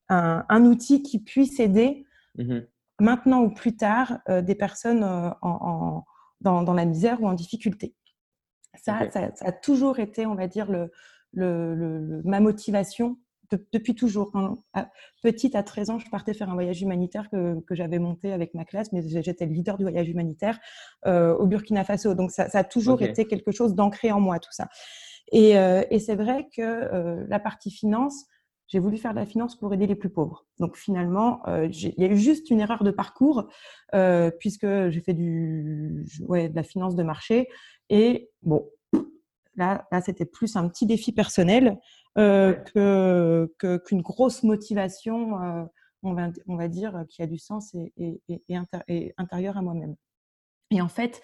un, 0.08 0.44
un, 0.48 0.64
outil 0.64 1.02
qui 1.02 1.18
puisse 1.18 1.60
aider 1.60 2.04
mmh 2.36 2.60
maintenant 3.00 3.42
ou 3.42 3.50
plus 3.50 3.74
tard 3.74 4.20
des 4.28 4.54
personnes 4.54 5.02
en, 5.02 5.36
en 5.42 6.04
dans, 6.42 6.74
la 6.74 6.84
misère 6.84 7.20
ou 7.22 7.26
en 7.26 7.32
difficulté. 7.32 7.94
Ça, 8.74 9.10
ça, 9.10 9.30
a 9.40 9.52
toujours 9.52 9.98
été, 9.98 10.24
on 10.24 10.34
va 10.34 10.46
dire, 10.46 10.70
le, 10.70 10.90
le, 11.32 12.22
ma 12.24 12.40
motivation 12.40 13.18
depuis 13.72 13.94
toujours. 13.94 14.32
Petite, 15.22 15.54
à 15.54 15.62
13 15.62 15.90
ans, 15.90 15.98
je 15.98 16.08
partais 16.08 16.32
faire 16.32 16.48
un 16.48 16.54
voyage 16.54 16.80
humanitaire 16.80 17.28
que, 17.30 17.60
que 17.60 17.74
j'avais 17.74 17.98
monté 17.98 18.32
avec 18.32 18.54
ma 18.54 18.64
classe, 18.64 18.92
mais 18.92 19.02
j'étais 19.06 19.44
le 19.44 19.52
leader 19.52 19.76
du 19.76 19.84
voyage 19.84 20.08
humanitaire 20.08 20.58
euh, 21.06 21.36
au 21.36 21.46
Burkina 21.46 21.84
Faso. 21.84 22.14
Donc, 22.14 22.30
ça, 22.30 22.48
ça 22.48 22.60
a 22.60 22.64
toujours 22.64 23.02
été 23.02 23.26
quelque 23.26 23.52
chose 23.52 23.74
d'ancré 23.74 24.10
en 24.10 24.20
moi, 24.20 24.38
tout 24.38 24.52
ça. 24.52 24.68
Et, 25.32 25.58
euh, 25.58 25.82
et 25.90 25.98
c'est 25.98 26.16
vrai 26.16 26.48
que 26.54 26.62
euh, 26.62 27.24
la 27.28 27.38
partie 27.38 27.70
finance, 27.70 28.24
j'ai 28.72 28.78
voulu 28.78 28.96
faire 28.96 29.10
de 29.10 29.18
la 29.18 29.26
finance 29.26 29.54
pour 29.54 29.74
aider 29.74 29.86
les 29.86 29.94
plus 29.94 30.08
pauvres. 30.08 30.46
Donc 30.58 30.78
finalement, 30.78 31.46
euh, 31.46 31.66
il 31.66 31.94
y 31.98 32.04
a 32.04 32.08
eu 32.08 32.16
juste 32.16 32.48
une 32.48 32.58
erreur 32.58 32.84
de 32.84 32.90
parcours 32.90 33.50
euh, 33.94 34.30
puisque 34.40 34.66
j'ai 34.88 35.00
fait 35.02 35.12
du, 35.12 36.06
ouais, 36.26 36.48
de 36.48 36.56
la 36.56 36.62
finance 36.62 36.96
de 36.96 37.02
marché. 37.02 37.48
Et 37.90 38.30
bon, 38.40 38.66
là, 39.56 39.86
là 39.92 40.00
c'était 40.00 40.24
plus 40.24 40.56
un 40.56 40.66
petit 40.70 40.86
défi 40.86 41.12
personnel 41.12 41.78
euh, 42.16 42.54
que, 42.54 43.76
qu'une 43.84 44.00
grosse 44.00 44.42
motivation, 44.42 45.38
euh, 45.42 45.64
on, 46.02 46.14
va, 46.14 46.30
on 46.46 46.56
va 46.56 46.68
dire, 46.68 47.04
qui 47.10 47.20
a 47.20 47.26
du 47.26 47.36
sens 47.36 47.74
et, 47.74 47.92
et, 47.98 48.22
et, 48.30 48.40
et 48.88 49.14
intérieure 49.18 49.58
à 49.58 49.62
moi-même. 49.62 49.96
Et 50.70 50.80
en 50.80 50.88
fait, 50.88 51.20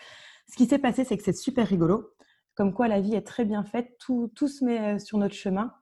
ce 0.50 0.56
qui 0.56 0.66
s'est 0.66 0.78
passé, 0.78 1.04
c'est 1.04 1.16
que 1.16 1.24
c'est 1.24 1.32
super 1.32 1.66
rigolo. 1.66 2.10
Comme 2.54 2.74
quoi 2.74 2.88
la 2.88 3.00
vie 3.00 3.14
est 3.14 3.26
très 3.26 3.46
bien 3.46 3.64
faite, 3.64 3.96
tout, 3.98 4.30
tout 4.34 4.48
se 4.48 4.66
met 4.66 4.98
sur 4.98 5.16
notre 5.16 5.34
chemin. 5.34 5.72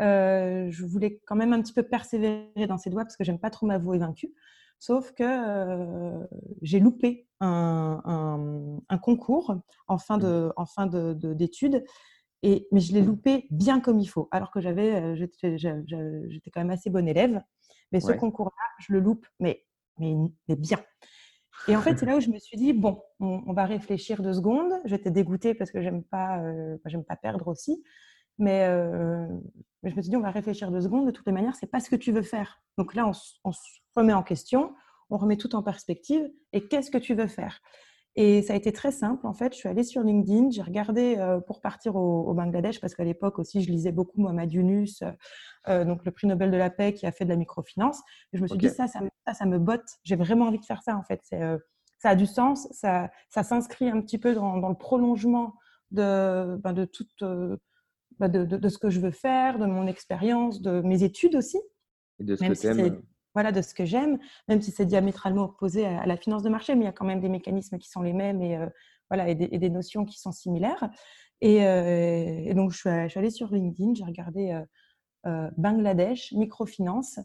Euh, 0.00 0.70
je 0.70 0.84
voulais 0.84 1.20
quand 1.26 1.36
même 1.36 1.52
un 1.52 1.62
petit 1.62 1.72
peu 1.72 1.82
persévérer 1.82 2.66
dans 2.68 2.78
ces 2.78 2.90
doigts 2.90 3.04
parce 3.04 3.16
que 3.16 3.24
j'aime 3.24 3.38
pas 3.38 3.50
trop 3.50 3.66
m'avouer 3.66 3.98
vaincue. 3.98 4.32
Sauf 4.78 5.12
que 5.12 5.22
euh, 5.22 6.26
j'ai 6.62 6.80
loupé 6.80 7.28
un, 7.40 8.82
un, 8.88 8.98
concours 8.98 9.56
en 9.86 9.98
fin 9.98 10.18
de, 10.18 10.52
en 10.56 10.66
fin 10.66 10.86
de, 10.86 11.14
d'études. 11.32 11.84
Et, 12.42 12.68
mais 12.72 12.80
je 12.80 12.92
l'ai 12.92 13.00
loupé 13.00 13.46
bien 13.50 13.80
comme 13.80 13.98
il 14.00 14.06
faut, 14.06 14.28
alors 14.30 14.50
que 14.50 14.60
j'avais, 14.60 14.94
euh, 14.94 15.14
j'étais, 15.14 15.56
j'étais 15.56 16.50
quand 16.50 16.60
même 16.60 16.70
assez 16.70 16.90
bonne 16.90 17.08
élève. 17.08 17.42
Mais 17.92 18.00
ce 18.00 18.12
concours-là, 18.12 18.66
je 18.80 18.92
le 18.92 19.00
loupe, 19.00 19.26
mais, 19.38 19.64
mais, 19.98 20.14
mais, 20.48 20.56
bien. 20.56 20.78
Et 21.68 21.76
en 21.76 21.80
fait, 21.80 21.96
c'est 21.96 22.06
là 22.06 22.16
où 22.16 22.20
je 22.20 22.28
me 22.28 22.38
suis 22.38 22.56
dit, 22.56 22.72
bon, 22.72 23.00
on, 23.20 23.52
va 23.52 23.64
réfléchir 23.64 24.20
deux 24.20 24.34
secondes. 24.34 24.72
J'étais 24.84 25.10
dégoûtée 25.10 25.54
parce 25.54 25.70
que 25.70 25.80
j'aime 25.80 26.02
pas, 26.02 26.42
j'aime 26.86 27.04
pas 27.04 27.16
perdre 27.16 27.48
aussi. 27.48 27.82
Mais, 28.38 28.66
euh, 28.68 29.26
mais, 29.82 29.90
je 29.90 29.96
me 29.96 30.02
suis 30.02 30.10
dit, 30.10 30.16
on 30.16 30.20
va 30.20 30.30
réfléchir 30.30 30.70
deux 30.70 30.80
secondes. 30.80 31.06
De 31.06 31.10
toutes 31.10 31.26
les 31.26 31.32
manières, 31.32 31.54
c'est 31.54 31.70
pas 31.70 31.80
ce 31.80 31.90
que 31.90 31.96
tu 31.96 32.12
veux 32.12 32.22
faire. 32.22 32.60
Donc 32.78 32.94
là, 32.94 33.10
on, 33.44 33.52
se 33.52 33.60
remet 33.94 34.12
en 34.12 34.22
question, 34.22 34.74
on 35.10 35.18
remet 35.18 35.36
tout 35.36 35.54
en 35.54 35.62
perspective. 35.62 36.28
Et 36.52 36.66
qu'est-ce 36.66 36.90
que 36.90 36.98
tu 36.98 37.14
veux 37.14 37.28
faire? 37.28 37.60
Et 38.16 38.42
ça 38.42 38.52
a 38.52 38.56
été 38.56 38.72
très 38.72 38.92
simple. 38.92 39.26
En 39.26 39.34
fait, 39.34 39.52
je 39.52 39.58
suis 39.58 39.68
allée 39.68 39.82
sur 39.82 40.02
LinkedIn, 40.02 40.50
j'ai 40.50 40.62
regardé 40.62 41.16
euh, 41.18 41.40
pour 41.40 41.60
partir 41.60 41.96
au, 41.96 42.32
Bangladesh, 42.32 42.80
parce 42.80 42.94
qu'à 42.94 43.02
l'époque 43.02 43.40
aussi, 43.40 43.60
je 43.60 43.70
lisais 43.70 43.90
beaucoup 43.90 44.20
Mohamed 44.20 44.52
Yunus, 44.52 45.02
euh, 45.68 45.84
donc 45.84 46.04
le 46.04 46.12
prix 46.12 46.28
Nobel 46.28 46.52
de 46.52 46.56
la 46.56 46.70
paix 46.70 46.94
qui 46.94 47.06
a 47.06 47.12
fait 47.12 47.24
de 47.24 47.30
la 47.30 47.36
microfinance. 47.36 47.98
Et 48.32 48.36
je 48.38 48.42
me 48.42 48.46
suis 48.46 48.58
dit, 48.58 48.68
ça, 48.68 48.86
ça, 48.86 49.00
ça, 49.32 49.46
me 49.46 49.58
botte. 49.58 49.88
J'ai 50.04 50.14
vraiment 50.14 50.46
envie 50.46 50.60
de 50.60 50.64
faire 50.64 50.82
ça, 50.82 50.96
en 50.96 51.02
fait. 51.02 51.22
Ça 51.98 52.10
a 52.10 52.14
du 52.14 52.26
sens, 52.26 52.68
ça, 52.70 53.10
ça 53.30 53.42
s'inscrit 53.42 53.88
un 53.88 54.00
petit 54.00 54.18
peu 54.18 54.34
dans, 54.34 54.58
dans 54.58 54.68
le 54.68 54.76
prolongement 54.76 55.54
de, 55.90 56.56
ben, 56.62 56.72
de 56.72 56.84
toute 56.84 57.22
bah, 58.18 58.28
de, 58.28 58.68
ce 58.68 58.78
que 58.78 58.90
je 58.90 59.00
veux 59.00 59.10
faire, 59.10 59.58
de 59.58 59.66
mon 59.66 59.86
expérience, 59.86 60.60
de 60.62 60.80
mes 60.80 61.02
études 61.02 61.36
aussi. 61.36 61.60
Et 62.20 62.24
de 62.24 62.36
ce 62.36 62.42
que 62.44 63.02
Voilà, 63.34 63.50
de 63.50 63.62
ce 63.62 63.74
que 63.74 63.84
j'aime, 63.84 64.18
même 64.48 64.62
si 64.62 64.70
c'est 64.70 64.86
diamétralement 64.86 65.44
opposé 65.44 65.86
à, 65.86 66.06
la 66.06 66.16
finance 66.16 66.42
de 66.42 66.48
marché, 66.48 66.74
mais 66.74 66.82
il 66.82 66.84
y 66.84 66.88
a 66.88 66.92
quand 66.92 67.04
même 67.04 67.20
des 67.20 67.28
mécanismes 67.28 67.78
qui 67.78 67.88
sont 67.88 68.02
les 68.02 68.12
mêmes 68.12 68.40
et, 68.42 68.56
euh, 68.56 68.68
voilà, 69.10 69.28
et 69.28 69.34
des, 69.34 69.70
notions 69.70 70.04
qui 70.04 70.18
sont 70.18 70.32
similaires. 70.32 70.88
Et, 71.40 71.66
euh, 71.66 72.54
donc, 72.54 72.70
je 72.70 72.78
suis, 72.78 72.88
allée 72.88 73.30
sur 73.30 73.52
LinkedIn, 73.52 73.94
j'ai 73.94 74.04
regardé 74.04 74.62
euh, 75.26 75.50
Bangladesh, 75.56 76.32
microfinance. 76.32 77.18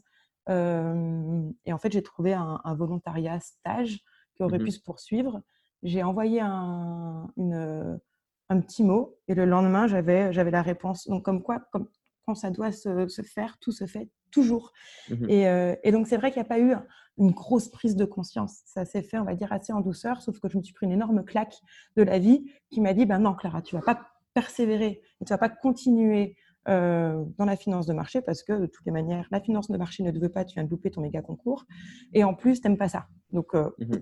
et 0.48 1.74
en 1.74 1.78
fait, 1.78 1.92
j'ai 1.92 2.04
trouvé 2.04 2.34
un, 2.34 2.76
volontariat 2.76 3.40
stage 3.40 4.00
qui 4.36 4.44
aurait 4.44 4.58
mmh 4.58 4.66
pu 4.66 4.72
se 4.72 4.82
poursuivre. 4.82 5.42
J'ai 5.84 6.04
envoyé 6.04 6.42
un, 6.42 7.32
une 7.38 8.00
un 8.50 8.60
petit 8.62 8.84
mot, 8.84 9.18
et 9.28 9.36
le 9.36 9.46
lendemain, 9.46 9.88
j'avais, 9.88 10.34
j'avais 10.34 10.52
la 10.52 10.62
réponse. 10.62 11.08
Donc, 11.08 11.24
comme 11.24 11.44
quoi, 11.44 11.60
comme, 11.72 11.88
quand 12.26 12.36
ça 12.36 12.50
doit 12.50 12.72
se, 12.72 13.08
se 13.08 13.22
faire, 13.22 13.58
tout 13.60 13.72
se 13.72 13.86
fait 13.86 14.10
toujours. 14.32 14.74
Mmh 15.10 15.30
et, 15.30 15.48
euh, 15.48 15.76
et, 15.84 15.92
donc, 15.92 16.08
c'est 16.08 16.18
vrai 16.18 16.32
qu'il 16.32 16.42
n'y 16.42 16.46
a 16.46 16.50
pas 16.50 16.60
eu 16.60 16.74
une 17.18 17.32
grosse 17.32 17.70
prise 17.70 17.96
de 17.96 18.06
conscience. 18.06 18.62
Ça 18.66 18.86
s'est 18.86 19.02
fait, 19.02 19.18
on 19.18 19.24
va 19.24 19.36
dire, 19.36 19.52
assez 19.54 19.74
en 19.74 19.82
douceur, 19.82 20.22
sauf 20.22 20.40
que 20.40 20.50
je 20.50 20.58
me 20.58 20.64
suis 20.64 20.74
pris 20.74 20.86
une 20.86 20.92
énorme 20.92 21.24
claque 21.24 21.56
de 21.96 22.04
la 22.04 22.18
vie 22.18 22.52
qui 22.70 22.82
m'a 22.82 22.94
dit, 22.94 23.06
ben 23.06 23.20
non, 23.20 23.34
Clara, 23.34 23.62
tu 23.62 23.76
vas 23.76 23.82
pas 23.82 24.08
persévérer, 24.34 25.02
tu 25.26 25.30
vas 25.30 25.38
pas 25.38 25.50
continuer 25.50 26.36
euh, 26.68 27.24
dans 27.38 27.46
la 27.46 27.56
finance 27.56 27.86
de 27.88 27.94
marché 27.94 28.22
parce 28.22 28.44
que 28.44 28.54
de 28.54 28.66
toutes 28.68 28.86
les 28.86 28.92
manières, 28.92 29.28
la 29.32 29.42
finance 29.42 29.70
de 29.70 29.78
marché 29.78 30.04
ne 30.04 30.12
te 30.12 30.20
veut 30.20 30.30
pas, 30.30 30.46
tu 30.46 30.54
viens 30.56 30.64
de 30.64 30.70
louper 30.70 30.92
ton 30.92 31.02
méga 31.02 31.22
concours. 31.22 31.66
Et 32.14 32.24
en 32.24 32.34
plus, 32.34 32.62
tu 32.62 32.68
n'aimes 32.68 32.78
pas 32.78 32.90
ça. 32.90 33.08
Donc, 33.32 33.54
euh, 33.54 33.70
mmh 33.80 33.96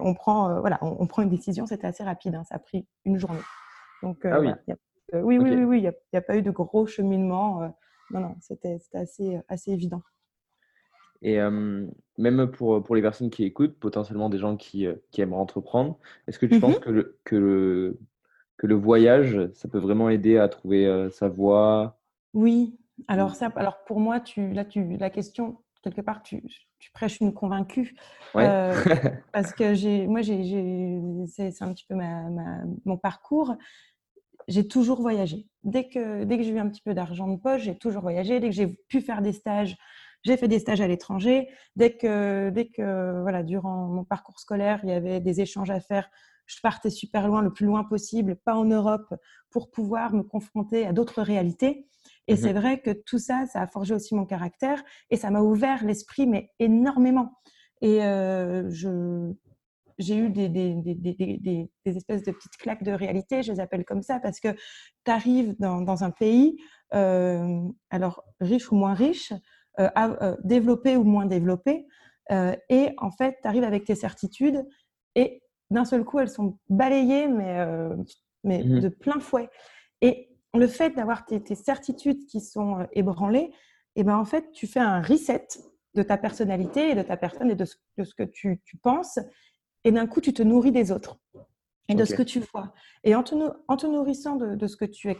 on, 0.00 0.14
prend, 0.14 0.60
voilà, 0.60 0.78
on, 0.80 1.06
prend 1.06 1.20
une 1.20 1.28
décision, 1.28 1.66
c'était 1.66 1.86
assez 1.86 2.02
rapide, 2.02 2.34
hein, 2.34 2.44
ça 2.44 2.54
a 2.54 2.58
pris 2.58 2.86
une 3.04 3.18
journée. 3.18 3.42
Donc, 4.04 4.24
ah 4.24 4.40
oui. 4.40 4.48
oui, 5.12 5.38
oui, 5.38 5.38
oui, 5.38 5.64
oui, 5.64 5.78
il 5.78 5.92
n'y 6.12 6.18
a, 6.18 6.22
pas 6.22 6.36
eu 6.36 6.42
de 6.42 6.50
gros 6.50 6.86
cheminement. 6.86 7.60
non, 8.10 8.20
non, 8.20 8.36
c'était 8.40 8.78
assez, 8.92 9.40
assez 9.48 9.72
évident. 9.72 10.02
Et 11.22 11.38
même 12.18 12.50
pour, 12.50 12.82
pour 12.82 12.94
les 12.94 13.02
personnes 13.02 13.30
qui 13.30 13.44
écoutent, 13.44 13.78
potentiellement 13.78 14.28
des 14.28 14.38
gens 14.38 14.56
qui, 14.56 14.86
qui 15.10 15.22
aimeraient 15.22 15.40
entreprendre, 15.40 15.98
est-ce 16.26 16.38
que 16.38 16.46
tu 16.46 16.60
penses 16.60 16.76
mmh 16.76 16.80
que 16.80 16.90
le, 16.90 17.18
que 17.24 17.36
le 17.36 17.98
que 18.56 18.66
le 18.66 18.74
voyage, 18.74 19.50
ça 19.52 19.68
peut 19.68 19.78
vraiment 19.78 20.08
aider 20.08 20.38
à 20.38 20.48
trouver 20.48 20.86
euh, 20.86 21.10
sa 21.10 21.28
voie? 21.28 21.98
Oui. 22.32 22.78
Alors, 23.08 23.34
ça, 23.34 23.50
alors 23.56 23.84
pour 23.84 23.98
moi, 23.98 24.20
tu, 24.20 24.52
là, 24.52 24.64
tu, 24.64 24.96
la 24.96 25.10
question, 25.10 25.58
quelque 25.82 26.00
part, 26.00 26.22
tu, 26.22 26.42
tu 26.78 26.92
prêches 26.92 27.20
une 27.20 27.34
convaincue. 27.34 27.96
Euh, 28.36 28.72
parce 29.32 29.52
que 29.52 30.06
moi, 30.06 30.22
c'est, 30.22 31.62
un 31.62 31.72
petit 31.72 31.84
peu 31.88 31.96
ma, 31.96 32.30
mon 32.84 32.96
parcours. 32.96 33.56
J'ai 34.48 34.66
toujours 34.68 35.00
voyagé. 35.00 35.46
Dès 35.62 35.88
que, 35.88 36.24
dès 36.24 36.36
que 36.36 36.42
j'ai 36.42 36.50
eu 36.50 36.58
un 36.58 36.68
petit 36.68 36.82
peu 36.82 36.94
d'argent 36.94 37.28
de 37.28 37.36
poche, 37.36 37.62
j'ai 37.62 37.76
toujours 37.76 38.02
voyagé. 38.02 38.40
Dès 38.40 38.48
que 38.48 38.54
j'ai 38.54 38.66
pu 38.66 39.00
faire 39.00 39.22
des 39.22 39.32
stages, 39.32 39.76
j'ai 40.22 40.36
fait 40.36 40.48
des 40.48 40.58
stages 40.58 40.80
à 40.80 40.88
l'étranger. 40.88 41.48
Dès 41.76 41.96
que, 41.96 42.50
dès 42.50 42.68
que, 42.68 43.22
voilà, 43.22 43.42
durant 43.42 43.86
mon 43.88 44.04
parcours 44.04 44.40
scolaire, 44.40 44.80
il 44.82 44.90
y 44.90 44.92
avait 44.92 45.20
des 45.20 45.40
échanges 45.40 45.70
à 45.70 45.80
faire 45.80 46.10
je 46.46 46.60
partais 46.60 46.90
super 46.90 47.26
loin, 47.26 47.42
le 47.42 47.52
plus 47.52 47.66
loin 47.66 47.84
possible, 47.84 48.36
pas 48.36 48.54
en 48.54 48.64
Europe, 48.64 49.14
pour 49.50 49.70
pouvoir 49.70 50.12
me 50.12 50.22
confronter 50.22 50.86
à 50.86 50.92
d'autres 50.92 51.22
réalités. 51.22 51.88
Et 52.26 52.36
c'est 52.36 52.52
mhm. 52.52 52.58
vrai 52.58 52.80
que 52.80 52.90
tout 52.90 53.18
ça, 53.18 53.46
ça 53.46 53.62
a 53.62 53.66
forgé 53.66 53.94
aussi 53.94 54.14
mon 54.14 54.24
caractère 54.24 54.82
et 55.10 55.16
ça 55.16 55.30
m'a 55.30 55.40
ouvert 55.40 55.84
l'esprit, 55.84 56.26
mais 56.26 56.50
énormément. 56.58 57.32
Et 57.80 58.02
euh, 58.02 58.70
j'ai 59.98 60.16
eu 60.16 60.30
des, 60.30 60.48
des, 60.48 60.74
des, 60.74 60.94
des, 60.94 61.70
espèces 61.84 62.22
de 62.22 62.32
petites 62.32 62.56
claques 62.56 62.82
de 62.82 62.92
réalité, 62.92 63.42
je 63.42 63.52
les 63.52 63.60
appelle 63.60 63.84
comme 63.84 64.02
ça, 64.02 64.20
parce 64.20 64.40
que 64.40 64.52
tu 64.52 65.10
arrives 65.10 65.54
dans, 65.58 65.80
dans, 65.80 66.04
un 66.04 66.10
pays, 66.10 66.56
euh, 66.94 67.60
alors 67.90 68.24
riche 68.40 68.70
ou 68.72 68.76
moins 68.76 68.94
riche, 68.94 69.32
euh, 69.80 70.36
développé 70.44 70.96
ou 70.96 71.04
moins 71.04 71.26
développé, 71.26 71.86
et 72.30 72.94
en 72.98 73.10
fait, 73.10 73.36
tu 73.42 73.48
arrives 73.48 73.64
avec 73.64 73.84
tes 73.84 73.94
certitudes 73.94 74.64
et 75.14 75.42
d'un 75.70 75.84
seul 75.84 76.04
coup, 76.04 76.18
elles 76.18 76.30
sont 76.30 76.58
balayées, 76.68 77.28
mais, 77.28 77.58
euh, 77.60 77.94
mais 78.44 78.62
mmh 78.62 78.80
de 78.80 78.88
plein 78.88 79.20
fouet. 79.20 79.48
Et 80.00 80.30
le 80.54 80.66
fait 80.66 80.90
d'avoir 80.90 81.24
tes, 81.26 81.54
certitudes 81.54 82.26
qui 82.26 82.40
sont 82.40 82.80
euh, 82.80 82.84
ébranlées, 82.92 83.50
et 83.96 84.00
eh 84.00 84.04
ben 84.04 84.16
en 84.16 84.24
fait, 84.24 84.50
tu 84.52 84.66
fais 84.66 84.80
un 84.80 85.00
reset 85.00 85.46
de 85.94 86.02
ta 86.02 86.18
personnalité 86.18 86.90
et 86.90 86.94
de 86.96 87.02
ta 87.02 87.16
personne 87.16 87.50
et 87.50 87.54
de 87.54 87.64
ce, 87.64 87.76
que 88.16 88.24
tu, 88.24 88.60
penses. 88.82 89.20
Et 89.84 89.92
d'un 89.92 90.06
coup, 90.06 90.20
tu 90.20 90.32
te 90.32 90.42
nourris 90.42 90.72
des 90.72 90.92
autres 90.92 91.18
et 91.88 91.94
de 91.94 92.04
ce 92.04 92.14
que 92.14 92.22
tu 92.22 92.40
vois. 92.52 92.72
Et 93.04 93.14
en 93.14 93.22
te, 93.22 93.34
en 93.68 93.76
te 93.76 93.86
nourrissant 93.86 94.36
de, 94.36 94.66
ce 94.66 94.76
que 94.76 94.84
tu 94.84 95.14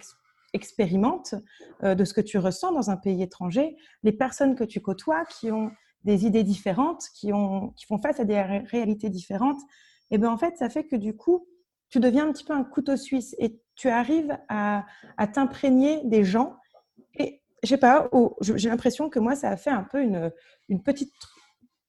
expérimentes, 0.53 1.35
euh, 1.83 1.95
de 1.95 2.05
ce 2.05 2.15
que 2.15 2.21
tu 2.21 2.39
ressens 2.39 2.73
dans 2.73 2.91
un 2.91 2.97
pays 2.97 3.23
étranger, 3.23 3.77
les 4.03 4.13
personnes 4.13 4.55
que 4.55 4.65
tu 4.65 4.81
côtoies 4.81 5.25
qui 5.27 5.51
ont 5.51 5.71
des 6.05 6.27
idées 6.27 6.45
différentes, 6.45 7.05
qui, 7.15 7.33
ont, 7.33 7.71
qui 7.71 7.87
font 7.87 7.99
face 7.99 8.21
à 8.21 8.25
des 8.25 8.41
réalités 8.41 9.11
différentes, 9.11 9.61
et 10.11 10.19
bien 10.19 10.31
en 10.31 10.37
fait, 10.37 10.57
ça 10.57 10.69
fait 10.69 10.85
que 10.85 10.97
du 10.97 11.17
coup, 11.17 11.47
tu 11.89 12.01
deviens 12.01 12.29
un 12.29 12.33
petit 12.33 12.45
peu 12.45 12.53
un 12.53 12.65
couteau 12.65 12.97
suisse 12.97 13.35
et 13.39 13.61
tu 13.77 13.89
arrives 13.89 14.37
à, 14.49 14.85
t'imprégner 15.33 16.03
des 16.05 16.25
gens. 16.25 16.57
Et 17.19 17.43
je 17.63 17.69
sais 17.69 17.79
pas, 17.79 18.09
j'ai 18.41 18.69
l'impression 18.69 19.09
que 19.09 19.19
moi, 19.19 19.35
ça 19.35 19.51
a 19.51 19.57
fait 19.57 19.71
un 19.71 19.85
peu 19.85 20.03
une, 20.03 20.33
une 20.69 20.83
petite 20.83 21.13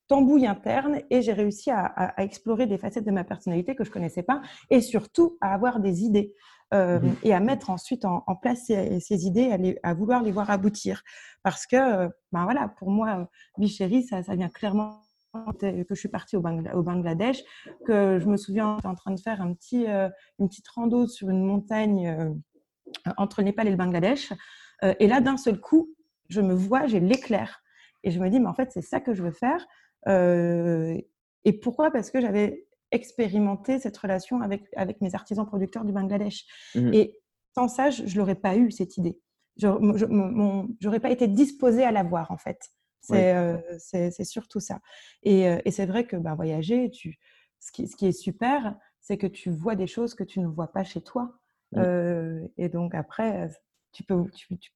tambouille 0.08 0.48
interne 0.48 1.02
et 1.10 1.22
j'ai 1.22 1.34
réussi 1.34 1.72
à, 1.72 2.14
explorer 2.18 2.68
des 2.68 2.78
facettes 2.78 3.06
de 3.06 3.12
ma 3.12 3.24
personnalité 3.24 3.76
que 3.76 3.84
je 3.84 3.92
connaissais 3.92 4.24
pas 4.24 4.42
et 4.70 4.82
surtout 4.82 5.38
à 5.42 5.54
avoir 5.54 5.80
des 5.80 6.04
idées 6.04 6.34
euh, 6.74 7.00
mmh 7.00 7.16
et 7.24 7.34
à 7.34 7.40
mettre 7.40 7.70
ensuite 7.70 8.06
en, 8.06 8.24
place 8.42 8.66
ces, 8.66 9.26
idées, 9.26 9.78
à, 9.84 9.94
vouloir 9.94 10.24
les 10.24 10.32
voir 10.32 10.50
aboutir. 10.50 11.04
Parce 11.44 11.68
que, 11.68 11.76
euh, 11.76 12.10
ben 12.32 12.44
voilà, 12.44 12.68
pour 12.68 12.90
moi, 12.90 13.30
Vichéry, 13.58 14.04
ça, 14.04 14.24
ça 14.24 14.36
vient 14.36 14.50
clairement 14.50 15.00
que 15.60 15.86
je 15.90 15.96
suis 15.96 16.10
partie 16.10 16.36
au, 16.36 16.42
Bangladesh, 16.42 17.44
que 17.86 18.20
je 18.20 18.26
me 18.28 18.38
souviens, 18.38 18.78
en 18.84 18.96
train 18.96 19.12
de 19.12 19.20
faire 19.20 19.42
un 19.42 19.54
petit, 19.54 19.88
euh, 19.88 20.10
une 20.40 20.48
petite 20.48 20.68
rando 20.68 21.08
sur 21.08 21.30
une 21.30 21.44
montagne 21.44 22.08
euh, 22.08 22.30
entre 23.18 23.42
le 23.42 23.46
Népal 23.46 23.68
et 23.68 23.72
le 23.72 23.78
Bangladesh. 23.78 24.34
Euh, 24.84 24.94
et 25.00 25.08
là, 25.08 25.22
d'un 25.22 25.38
seul 25.38 25.60
coup, 25.60 25.90
je 26.30 26.42
me 26.42 26.54
vois, 26.54 26.88
j'ai 26.88 27.00
l'éclair. 27.00 27.62
Et 28.04 28.12
je 28.12 28.20
me 28.20 28.30
dis, 28.30 28.40
mais 28.40 28.48
en 28.48 28.54
fait, 28.54 28.72
c'est 28.72 28.82
ça 28.82 29.00
que 29.00 29.14
je 29.14 29.24
veux 29.24 29.32
faire. 29.32 29.66
Et 30.08 31.54
pourquoi? 31.62 31.92
Parce 31.92 32.12
que 32.12 32.22
j'avais 32.22 32.66
expérimenté 32.92 33.80
cette 33.80 33.98
relation 33.98 34.42
avec, 34.42 34.64
avec 34.76 35.02
mes 35.02 35.16
artisans 35.16 35.46
producteurs 35.46 35.86
du 35.86 35.92
Bangladesh. 35.92 36.46
Mmh. 36.76 36.94
Et 36.94 37.20
sans 37.54 37.68
ça, 37.68 37.90
je 37.90 38.04
ne 38.04 38.16
l'aurais 38.16 38.36
pas 38.36 38.56
eu, 38.56 38.72
cette 38.72 38.98
idée. 38.98 39.20
Je 39.58 39.68
n'aurais 39.68 41.00
pas 41.00 41.12
été 41.12 41.28
disposée 41.28 41.84
à 41.84 41.92
l'avoir, 41.92 42.32
en 42.32 42.38
fait. 42.38 42.60
C'est 43.02 44.24
surtout 44.24 44.60
ça. 44.60 44.80
Et, 45.24 45.72
c'est 45.72 45.86
vrai 45.86 46.06
que 46.06 46.16
bah, 46.16 46.36
voyager, 46.36 46.90
tu, 46.90 47.18
ce, 47.60 47.72
qui, 47.72 47.88
ce 47.88 47.96
qui 47.96 48.08
est 48.08 48.12
super, 48.12 48.76
c'est 49.02 49.18
que 49.18 49.28
tu 49.28 49.52
vois 49.52 49.76
des 49.76 49.88
choses 49.88 50.16
que 50.16 50.24
tu 50.24 50.40
ne 50.40 50.48
vois 50.48 50.72
pas 50.72 50.84
chez 50.84 51.02
toi. 51.02 51.38
Mmh. 51.72 52.48
et 52.58 52.70
donc 52.70 52.96
après, 52.96 53.50
tu, 53.92 54.04
peux, 54.04 54.24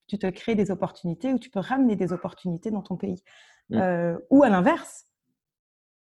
tu, 0.08 0.18
te 0.18 0.28
crées 0.28 0.56
des 0.56 0.72
opportunités 0.72 1.34
ou 1.34 1.40
tu 1.40 1.50
peux 1.50 1.60
ramener 1.60 1.96
des 1.96 2.12
opportunités 2.12 2.72
dans 2.72 2.82
ton 2.82 2.98
pays. 2.98 3.24
Mmh. 3.70 4.18
ou 4.30 4.44
à 4.44 4.50
l'inverse, 4.50 5.09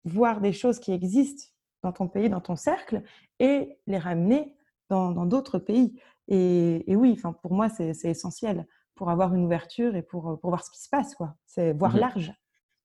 voir 0.06 0.42
des 0.42 0.54
choses 0.54 0.80
qui 0.80 0.92
existent 0.92 1.46
dans 1.84 1.92
ton 1.92 2.08
pays, 2.08 2.30
dans 2.30 2.42
ton 2.42 2.56
cercle, 2.56 3.02
et 3.40 3.78
les 3.88 3.98
ramener 3.98 4.56
dans 4.90 5.26
d'autres 5.26 5.58
pays. 5.58 6.00
Et, 6.28 6.90
et 6.92 6.96
oui, 6.96 7.20
pour 7.42 7.54
moi, 7.54 7.70
c'est 7.70 7.94
essentiel 8.04 8.68
pour 8.96 9.10
avoir 9.10 9.34
une 9.34 9.46
ouverture 9.46 9.96
et 9.96 10.02
pour, 10.04 10.40
pour 10.40 10.50
voir 10.50 10.64
ce 10.64 10.70
qui 10.70 10.82
se 10.82 10.90
passe, 10.90 11.16
quoi. 11.16 11.36
C'est 11.46 11.74
voir 11.74 11.96
mmh 11.96 12.00
large. 12.00 12.34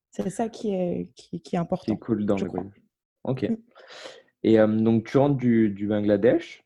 C'est 0.09 0.29
ça 0.29 0.49
qui 0.49 0.73
est, 0.73 1.11
qui, 1.15 1.41
qui 1.41 1.55
est 1.55 1.59
important. 1.59 1.93
C'est 1.93 1.99
cool 1.99 2.25
dans 2.25 2.37
le 2.37 2.47
Ok. 3.23 3.43
Mmh. 3.43 3.55
Et 4.43 4.57
donc, 4.57 5.05
tu 5.05 5.17
rentres 5.17 5.37
du, 5.37 5.69
du 5.69 5.87
Bangladesh. 5.87 6.63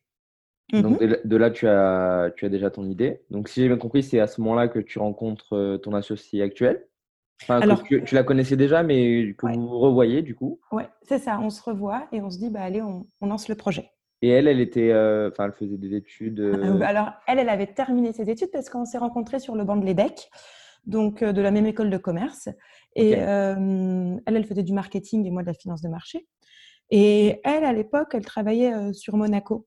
Mmh 0.72 0.82
donc, 0.82 1.00
de, 1.00 1.36
là, 1.36 1.52
tu 1.52 1.68
as, 1.68 2.32
tu 2.38 2.46
as 2.46 2.50
déjà 2.50 2.70
ton 2.70 2.86
idée. 2.86 3.24
Donc, 3.30 3.50
si 3.50 3.62
j'ai 3.62 3.68
bien 3.68 3.78
compris, 3.78 4.04
c'est 4.04 4.20
à 4.20 4.28
ce 4.28 4.40
moment-là 4.42 4.68
que 4.68 4.80
tu 4.80 5.00
rencontres 5.00 5.78
ton 5.84 5.94
associé 5.94 6.42
actuel. 6.44 6.88
Enfin, 7.44 7.60
Alors, 7.60 7.84
tu, 7.84 8.04
la 8.12 8.24
connaissais 8.24 8.56
déjà, 8.56 8.84
mais 8.84 9.34
que 9.38 9.48
vous 9.48 9.80
revoyez 9.80 10.22
du 10.22 10.36
coup. 10.36 10.60
Ouais, 10.72 10.88
c'est 11.04 11.20
ça. 11.20 11.40
On 11.42 11.50
se 11.50 11.62
revoit 11.62 12.08
et 12.12 12.22
on 12.22 12.30
se 12.30 12.38
dit, 12.38 12.50
bah, 12.50 12.62
allez, 12.62 12.82
on, 12.82 13.08
on 13.20 13.28
lance 13.28 13.50
le 13.50 13.56
projet. 13.56 13.92
Et 14.22 14.30
elle, 14.30 14.48
elle 14.48 14.60
était, 14.60 14.92
euh, 14.92 15.32
elle 15.40 15.54
faisait 15.54 15.78
des 15.78 15.96
études. 15.96 16.40
Euh, 16.40 16.78
euh, 16.78 16.82
alors, 16.82 17.12
elle, 17.28 17.40
elle 17.40 17.50
avait 17.50 17.68
terminé 17.68 18.14
ses 18.14 18.30
études 18.30 18.52
parce 18.52 18.70
qu'on 18.70 18.86
s'est 18.86 19.00
rencontrés 19.00 19.40
sur 19.40 19.56
le 19.56 19.64
banc 19.64 19.78
de 19.78 19.86
l'EDEC, 19.86 20.30
donc 20.86 21.24
de 21.24 21.42
la 21.42 21.50
même 21.50 21.66
école 21.66 21.90
de 21.90 21.98
commerce. 21.98 22.50
Et 22.96 23.12
elle, 23.12 24.22
elle 24.26 24.46
faisait 24.46 24.64
du 24.64 24.74
marketing 24.74 25.26
et 25.26 25.32
moi 25.32 25.42
de 25.42 25.48
la 25.48 25.54
finance 25.54 25.82
de 25.82 25.90
marché. 25.90 26.28
Et 26.92 27.40
elle, 27.44 27.64
à 27.64 27.74
l'époque, 27.74 28.10
elle 28.14 28.26
travaillait 28.26 28.94
sur 28.94 29.16
Monaco. 29.16 29.66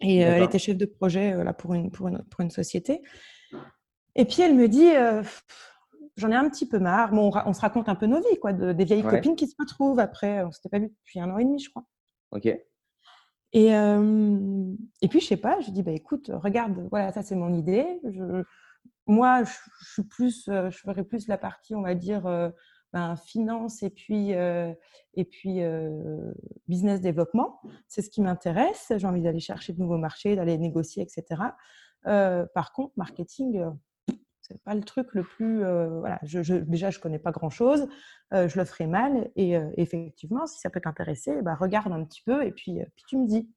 Et 0.00 0.18
elle 0.18 0.42
était 0.42 0.58
chef 0.58 0.76
de 0.76 0.86
projet 0.86 1.44
là, 1.44 1.52
pour, 1.52 1.74
une, 1.74 1.90
pour, 1.90 2.08
une, 2.08 2.22
pour 2.30 2.40
une 2.40 2.50
société. 2.50 3.02
Et 4.16 4.24
puis, 4.24 4.42
elle 4.42 4.54
me 4.54 4.66
dit 4.66 4.90
J'en 6.18 6.32
ai 6.32 6.34
un 6.34 6.50
petit 6.50 6.66
peu 6.66 6.80
marre. 6.80 7.12
Bon, 7.12 7.30
on, 7.46 7.52
se 7.52 7.60
raconte 7.60 7.88
un 7.88 7.94
peu 7.94 8.06
nos 8.06 8.18
vies, 8.18 8.38
quoi, 8.40 8.52
des 8.52 8.84
vieilles 8.84 9.04
copines 9.04 9.36
qui 9.36 9.46
se 9.46 9.54
retrouvent 9.56 10.00
après. 10.00 10.42
On 10.42 10.48
ne 10.48 10.50
s'était 10.50 10.68
pas 10.68 10.80
vu 10.80 10.88
depuis 10.88 11.20
un 11.20 11.30
an 11.30 11.38
et 11.38 11.44
demi, 11.44 11.60
je 11.60 11.70
crois. 11.70 11.84
Ok. 12.32 12.46
Et, 12.46 13.68
et 13.68 15.08
puis, 15.08 15.20
je 15.20 15.26
sais 15.26 15.36
pas, 15.36 15.60
je 15.60 15.70
dis, 15.70 15.84
bah, 15.84 15.92
écoute, 15.92 16.32
regarde, 16.34 16.88
voilà, 16.90 17.12
ça 17.12 17.22
c'est 17.22 17.36
mon 17.36 17.54
idée. 17.54 18.00
Je, 18.02 18.42
moi, 19.06 19.44
je, 19.44 19.52
suis 19.92 20.02
plus, 20.02 20.46
je 20.46 20.76
ferai 20.76 21.04
plus 21.04 21.28
la 21.28 21.38
partie, 21.38 21.76
on 21.76 21.82
va 21.82 21.94
dire, 21.94 22.24
ben, 22.92 23.14
finance 23.16 23.84
et 23.84 23.90
puis, 23.90 24.32
et 24.32 25.24
puis 25.24 25.60
business 26.66 27.00
développement. 27.00 27.60
C'est 27.86 28.02
ce 28.02 28.10
qui 28.10 28.22
m'intéresse. 28.22 28.92
J'ai 28.96 29.06
envie 29.06 29.22
d'aller 29.22 29.38
chercher 29.38 29.72
de 29.72 29.78
nouveaux 29.78 29.98
marchés, 29.98 30.34
d'aller 30.34 30.58
négocier, 30.58 31.04
etc. 31.04 31.42
par 32.02 32.72
contre, 32.72 32.92
marketing, 32.96 33.64
c'est 34.48 34.62
pas 34.62 34.74
le 34.74 34.82
truc 34.82 35.14
le 35.14 35.22
plus. 35.22 35.62
Euh, 35.64 36.00
voilà, 36.00 36.18
je, 36.22 36.42
je, 36.42 36.54
déjà, 36.54 36.90
je 36.90 36.98
connais 36.98 37.18
pas 37.18 37.30
grand 37.32 37.50
chose, 37.50 37.86
euh, 38.32 38.48
je 38.48 38.58
le 38.58 38.64
ferai 38.64 38.86
mal. 38.86 39.30
Et 39.36 39.56
euh, 39.56 39.70
effectivement, 39.76 40.46
si 40.46 40.58
ça 40.58 40.70
peut 40.70 40.80
t'intéresser, 40.80 41.42
bah, 41.42 41.54
regarde 41.54 41.92
un 41.92 42.04
petit 42.04 42.22
peu 42.22 42.44
et 42.44 42.52
puis, 42.52 42.80
puis 42.96 43.04
tu 43.08 43.16
me 43.16 43.26
dis. 43.26 43.50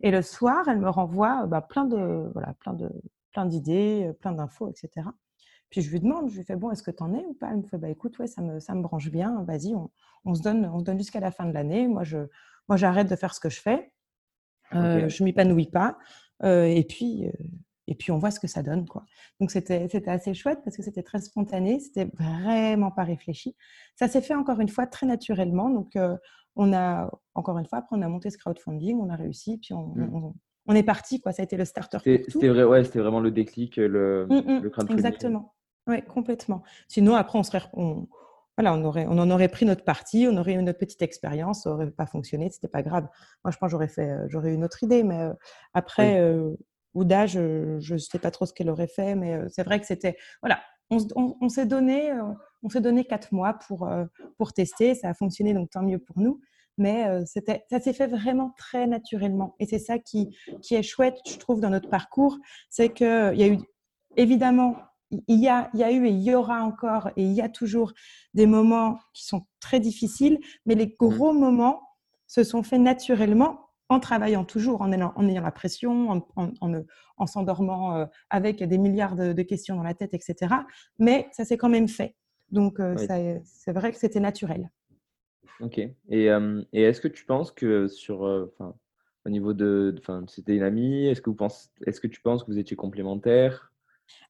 Et 0.00 0.10
le 0.10 0.22
soir, 0.22 0.68
elle 0.68 0.78
me 0.78 0.88
renvoie 0.88 1.46
bah, 1.46 1.60
plein 1.60 1.84
de 1.84 2.30
voilà, 2.32 2.54
plein 2.60 2.72
de 2.74 2.88
plein 3.32 3.46
d'idées, 3.46 4.12
plein 4.20 4.32
d'infos, 4.32 4.68
etc. 4.68 5.08
Puis 5.70 5.82
je 5.82 5.90
lui 5.90 6.00
demande, 6.00 6.30
je 6.30 6.36
lui 6.36 6.44
fais 6.44 6.56
bon, 6.56 6.70
est-ce 6.70 6.82
que 6.82 6.90
tu 6.90 7.02
en 7.02 7.12
es 7.14 7.24
ou 7.26 7.34
pas? 7.34 7.48
Elle 7.50 7.58
me 7.58 7.62
fait 7.62 7.78
bah 7.78 7.90
écoute, 7.90 8.18
ouais, 8.18 8.26
ça 8.26 8.40
me 8.40 8.60
ça 8.60 8.74
me 8.74 8.82
branche 8.82 9.10
bien. 9.10 9.42
Vas-y, 9.44 9.74
on, 9.74 9.90
on, 10.24 10.34
se 10.34 10.42
donne 10.42 10.66
on 10.66 10.78
se 10.78 10.84
donne 10.84 10.98
jusqu'à 10.98 11.20
la 11.20 11.30
fin 11.30 11.46
de 11.46 11.52
l'année. 11.52 11.88
Moi 11.88 12.04
je 12.04 12.18
moi 12.68 12.76
j'arrête 12.76 13.08
de 13.10 13.16
faire 13.16 13.34
ce 13.34 13.40
que 13.40 13.50
je 13.50 13.60
fais. 13.60 13.92
Euh, 14.74 15.08
Je 15.08 15.24
m'épanouis 15.24 15.70
pas. 15.70 15.98
Euh, 16.44 16.64
et 16.64 16.84
puis 16.84 17.26
euh, 17.26 17.32
et 17.88 17.94
puis 17.94 18.12
on 18.12 18.18
voit 18.18 18.30
ce 18.30 18.38
que 18.38 18.46
ça 18.46 18.62
donne 18.62 18.86
quoi. 18.86 19.04
Donc 19.40 19.50
c'était 19.50 19.88
assez 20.06 20.34
chouette 20.34 20.60
parce 20.64 20.76
que 20.76 20.82
c'était 20.82 21.02
très 21.02 21.20
spontané, 21.20 21.80
c'était 21.80 22.10
vraiment 22.18 22.90
pas 22.90 23.04
réfléchi. 23.04 23.56
Ça 23.96 24.08
s'est 24.08 24.20
fait 24.20 24.34
encore 24.34 24.60
une 24.60 24.68
fois 24.68 24.86
très 24.86 25.06
naturellement. 25.06 25.70
Donc 25.70 25.96
euh, 25.96 26.16
on 26.54 26.72
a 26.72 27.10
encore 27.34 27.58
une 27.58 27.66
fois 27.66 27.78
après 27.78 27.96
on 27.96 28.02
a 28.02 28.08
monté 28.08 28.30
ce 28.30 28.38
crowdfunding, 28.38 28.98
on 29.00 29.10
a 29.10 29.16
réussi, 29.16 29.58
puis 29.58 29.74
on, 29.74 29.88
mmh. 29.88 30.32
on, 30.66 30.74
est 30.74 30.82
parti 30.82 31.20
quoi. 31.20 31.32
Ça 31.32 31.42
a 31.42 31.44
été 31.44 31.56
le 31.56 31.64
starter. 31.64 31.98
C'était 32.28 32.48
vrai, 32.48 32.64
ouais, 32.64 32.82
vraiment 32.82 33.20
le 33.20 33.30
déclic, 33.30 33.76
le, 33.76 34.26
mmh, 34.28 34.34
mmh. 34.34 34.62
le 34.62 34.70
crowdfunding. 34.70 34.96
Exactement. 34.96 35.54
Oui, 35.88 36.02
complètement. 36.02 36.62
Sinon, 36.86 37.14
après, 37.14 37.38
on, 37.38 37.42
serait, 37.42 37.62
on, 37.72 38.06
voilà, 38.58 38.74
on, 38.74 38.84
aurait, 38.84 39.06
on 39.08 39.18
en 39.18 39.30
aurait 39.30 39.48
pris 39.48 39.64
notre 39.64 39.84
partie, 39.84 40.28
on 40.30 40.36
aurait 40.36 40.52
eu 40.52 40.62
notre 40.62 40.78
petite 40.78 41.00
expérience, 41.00 41.62
ça 41.62 41.70
n'aurait 41.70 41.90
pas 41.90 42.06
fonctionné, 42.06 42.50
c'était 42.50 42.68
pas 42.68 42.82
grave. 42.82 43.08
Moi, 43.44 43.52
je 43.52 43.56
pense 43.56 43.68
que 43.68 43.70
j'aurais, 43.70 43.88
fait, 43.88 44.10
euh, 44.10 44.26
j'aurais 44.28 44.50
eu 44.50 44.54
une 44.54 44.64
autre 44.64 44.82
idée, 44.82 45.02
mais 45.02 45.18
euh, 45.18 45.32
après, 45.72 46.20
euh, 46.20 46.50
Ouda, 46.98 47.26
je 47.26 47.92
ne 47.92 47.98
sais 47.98 48.18
pas 48.18 48.30
trop 48.30 48.46
ce 48.46 48.52
qu'elle 48.52 48.70
aurait 48.70 48.88
fait, 48.88 49.14
mais 49.14 49.40
c'est 49.48 49.62
vrai 49.62 49.80
que 49.80 49.86
c'était. 49.86 50.16
Voilà, 50.42 50.60
on, 50.90 50.98
on, 51.16 51.48
s'est 51.48 51.66
donné, 51.66 52.12
on 52.62 52.68
s'est 52.68 52.80
donné 52.80 53.04
quatre 53.04 53.32
mois 53.32 53.54
pour, 53.54 53.88
pour 54.36 54.52
tester, 54.52 54.94
ça 54.94 55.10
a 55.10 55.14
fonctionné, 55.14 55.54
donc 55.54 55.70
tant 55.70 55.82
mieux 55.82 55.98
pour 55.98 56.18
nous. 56.18 56.40
Mais 56.76 57.24
c'était, 57.26 57.64
ça 57.70 57.80
s'est 57.80 57.92
fait 57.92 58.06
vraiment 58.06 58.54
très 58.56 58.86
naturellement. 58.86 59.54
Et 59.58 59.66
c'est 59.66 59.78
ça 59.78 59.98
qui, 59.98 60.36
qui 60.62 60.74
est 60.74 60.82
chouette, 60.82 61.18
je 61.26 61.36
trouve, 61.36 61.60
dans 61.60 61.70
notre 61.70 61.90
parcours. 61.90 62.38
C'est 62.70 62.90
qu'il 62.90 63.06
y 63.06 63.42
a 63.42 63.48
eu 63.48 63.58
évidemment 64.16 64.76
il 65.10 65.40
y, 65.40 65.48
a, 65.48 65.70
il 65.74 65.80
y 65.80 65.84
a 65.84 65.90
eu 65.90 66.06
et 66.06 66.10
il 66.10 66.22
y 66.22 66.34
aura 66.34 66.62
encore 66.62 67.08
et 67.16 67.22
il 67.22 67.32
y 67.32 67.40
a 67.40 67.48
toujours 67.48 67.92
des 68.34 68.46
moments 68.46 68.98
qui 69.14 69.24
sont 69.24 69.46
très 69.60 69.80
difficiles, 69.80 70.38
mais 70.66 70.74
les 70.74 70.86
mmh. 70.86 70.96
gros 70.98 71.32
moments 71.32 71.80
se 72.26 72.44
sont 72.44 72.62
faits 72.62 72.80
naturellement 72.80 73.67
en 73.88 74.00
travaillant 74.00 74.44
toujours, 74.44 74.82
en 74.82 74.92
ayant, 74.92 75.12
en 75.16 75.28
ayant 75.28 75.42
la 75.42 75.50
pression, 75.50 76.22
en, 76.36 76.52
en, 77.16 77.26
s'endormant 77.26 77.96
euh, 77.96 78.06
avec 78.30 78.62
des 78.62 78.78
milliards 78.78 79.16
de, 79.16 79.42
questions 79.42 79.76
dans 79.76 79.82
la 79.82 79.94
tête, 79.94 80.12
etc. 80.12 80.54
Mais 80.98 81.28
ça 81.32 81.44
s'est 81.44 81.56
quand 81.56 81.68
même 81.68 81.88
fait. 81.88 82.14
Donc, 82.50 82.80
euh, 82.80 82.96
c'est 83.44 83.72
vrai 83.72 83.92
que 83.92 83.98
c'était 83.98 84.20
naturel. 84.20 84.70
Ok. 85.60 85.78
Et, 85.78 86.30
euh, 86.30 86.62
et 86.72 86.82
est-ce 86.82 87.00
que 87.00 87.08
tu 87.08 87.24
penses 87.24 87.50
que 87.50 87.88
sur, 87.88 88.20
au 88.20 89.30
niveau 89.30 89.54
de, 89.54 89.94
c'était 90.28 90.56
une 90.56 90.62
amie, 90.62 91.06
est-ce 91.06 91.22
que, 91.22 91.30
vous 91.30 91.36
pensez, 91.36 91.68
est-ce 91.86 92.00
que 92.00 92.06
tu 92.06 92.20
penses 92.20 92.44
que 92.44 92.50
vous 92.50 92.58
étiez 92.58 92.76
complémentaires 92.76 93.72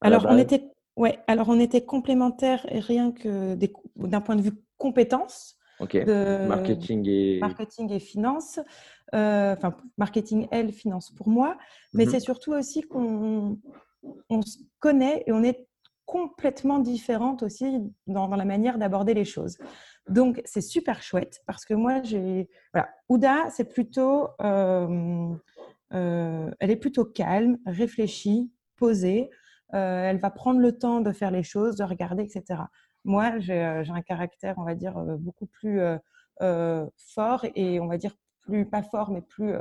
alors, 0.01 0.25
on 0.27 0.37
était, 0.37 0.71
ouais, 0.97 1.19
alors, 1.27 1.47
on 1.49 1.59
était 1.59 1.85
complémentaires 1.85 2.65
rien 2.69 3.13
que 3.13 3.55
d'un 3.95 4.21
point 4.21 4.35
de 4.35 4.41
vue 4.41 4.51
compétences. 4.77 5.58
De 6.03 6.47
marketing 6.47 7.07
et 7.07 7.39
marketing 7.39 7.91
et 7.91 7.99
finance, 7.99 8.59
euh, 9.15 9.53
enfin 9.53 9.75
marketing 9.97 10.47
elle 10.51 10.73
finance 10.73 11.11
pour 11.11 11.29
moi, 11.29 11.57
mais 11.93 12.05
mmh 12.05 12.09
c'est 12.09 12.19
surtout 12.19 12.53
aussi 12.53 12.81
qu'on 12.81 13.57
on 14.29 14.41
se 14.41 14.59
connaît 14.79 15.23
et 15.25 15.31
on 15.31 15.43
est 15.43 15.67
complètement 16.05 16.79
différentes 16.79 17.43
aussi 17.43 17.79
dans, 18.07 18.27
la 18.27 18.45
manière 18.45 18.77
d'aborder 18.77 19.13
les 19.13 19.25
choses. 19.25 19.57
Donc 20.09 20.41
c'est 20.43 20.61
super 20.61 21.01
chouette 21.03 21.41
parce 21.45 21.65
que 21.65 21.73
moi 21.73 22.01
j'ai 22.03 22.49
voilà 22.73 22.89
Ouda 23.09 23.49
c'est 23.51 23.71
plutôt 23.71 24.27
euh, 24.41 25.33
euh, 25.93 26.51
elle 26.59 26.71
est 26.71 26.75
plutôt 26.75 27.05
calme, 27.05 27.57
réfléchie, 27.65 28.51
posée. 28.75 29.29
Elle 29.71 30.17
va 30.17 30.31
prendre 30.31 30.59
le 30.59 30.79
temps 30.79 30.99
de 30.99 31.11
faire 31.11 31.29
les 31.29 31.43
choses, 31.43 31.75
de 31.75 31.83
regarder, 31.83 32.23
etc. 32.23 32.63
Moi, 33.05 33.39
j'ai 33.39 33.63
euh, 33.63 33.83
un 33.89 34.01
caractère, 34.01 34.55
on 34.57 34.63
va 34.63 34.75
dire, 34.75 34.97
euh, 34.97 35.17
beaucoup 35.17 35.47
plus 35.47 35.81
fort 36.97 37.45
et 37.55 37.79
on 37.79 37.87
va 37.87 37.97
dire 37.97 38.15
plus, 38.41 38.65
pas 38.65 38.81
fort, 38.81 39.11
mais 39.11 39.21
plus. 39.21 39.53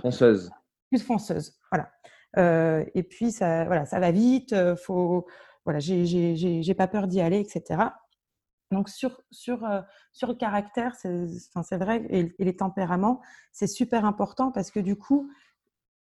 fonceuse. 0.00 0.50
Plus 0.90 1.02
fonceuse, 1.02 1.58
voilà. 1.70 2.86
et 2.94 3.02
puis, 3.02 3.32
ça, 3.32 3.64
voilà, 3.64 3.86
ça 3.86 3.98
va 4.00 4.10
vite, 4.10 4.54
faut, 4.76 5.26
voilà, 5.64 5.78
j'ai 5.80 6.74
pas 6.74 6.88
peur 6.88 7.06
d'y 7.06 7.20
aller, 7.20 7.40
etc. 7.40 7.84
Donc 8.70 8.90
sur, 8.90 9.22
sur, 9.30 9.66
sur 10.12 10.28
le 10.28 10.34
caractère, 10.34 10.94
c'est 10.94 11.76
vrai, 11.78 12.06
et, 12.10 12.34
et, 12.38 12.44
les 12.44 12.56
tempéraments, 12.56 13.22
c'est 13.50 13.66
super 13.66 14.04
important 14.04 14.52
parce 14.52 14.70
que 14.70 14.80
du 14.80 14.94
coup, 14.94 15.30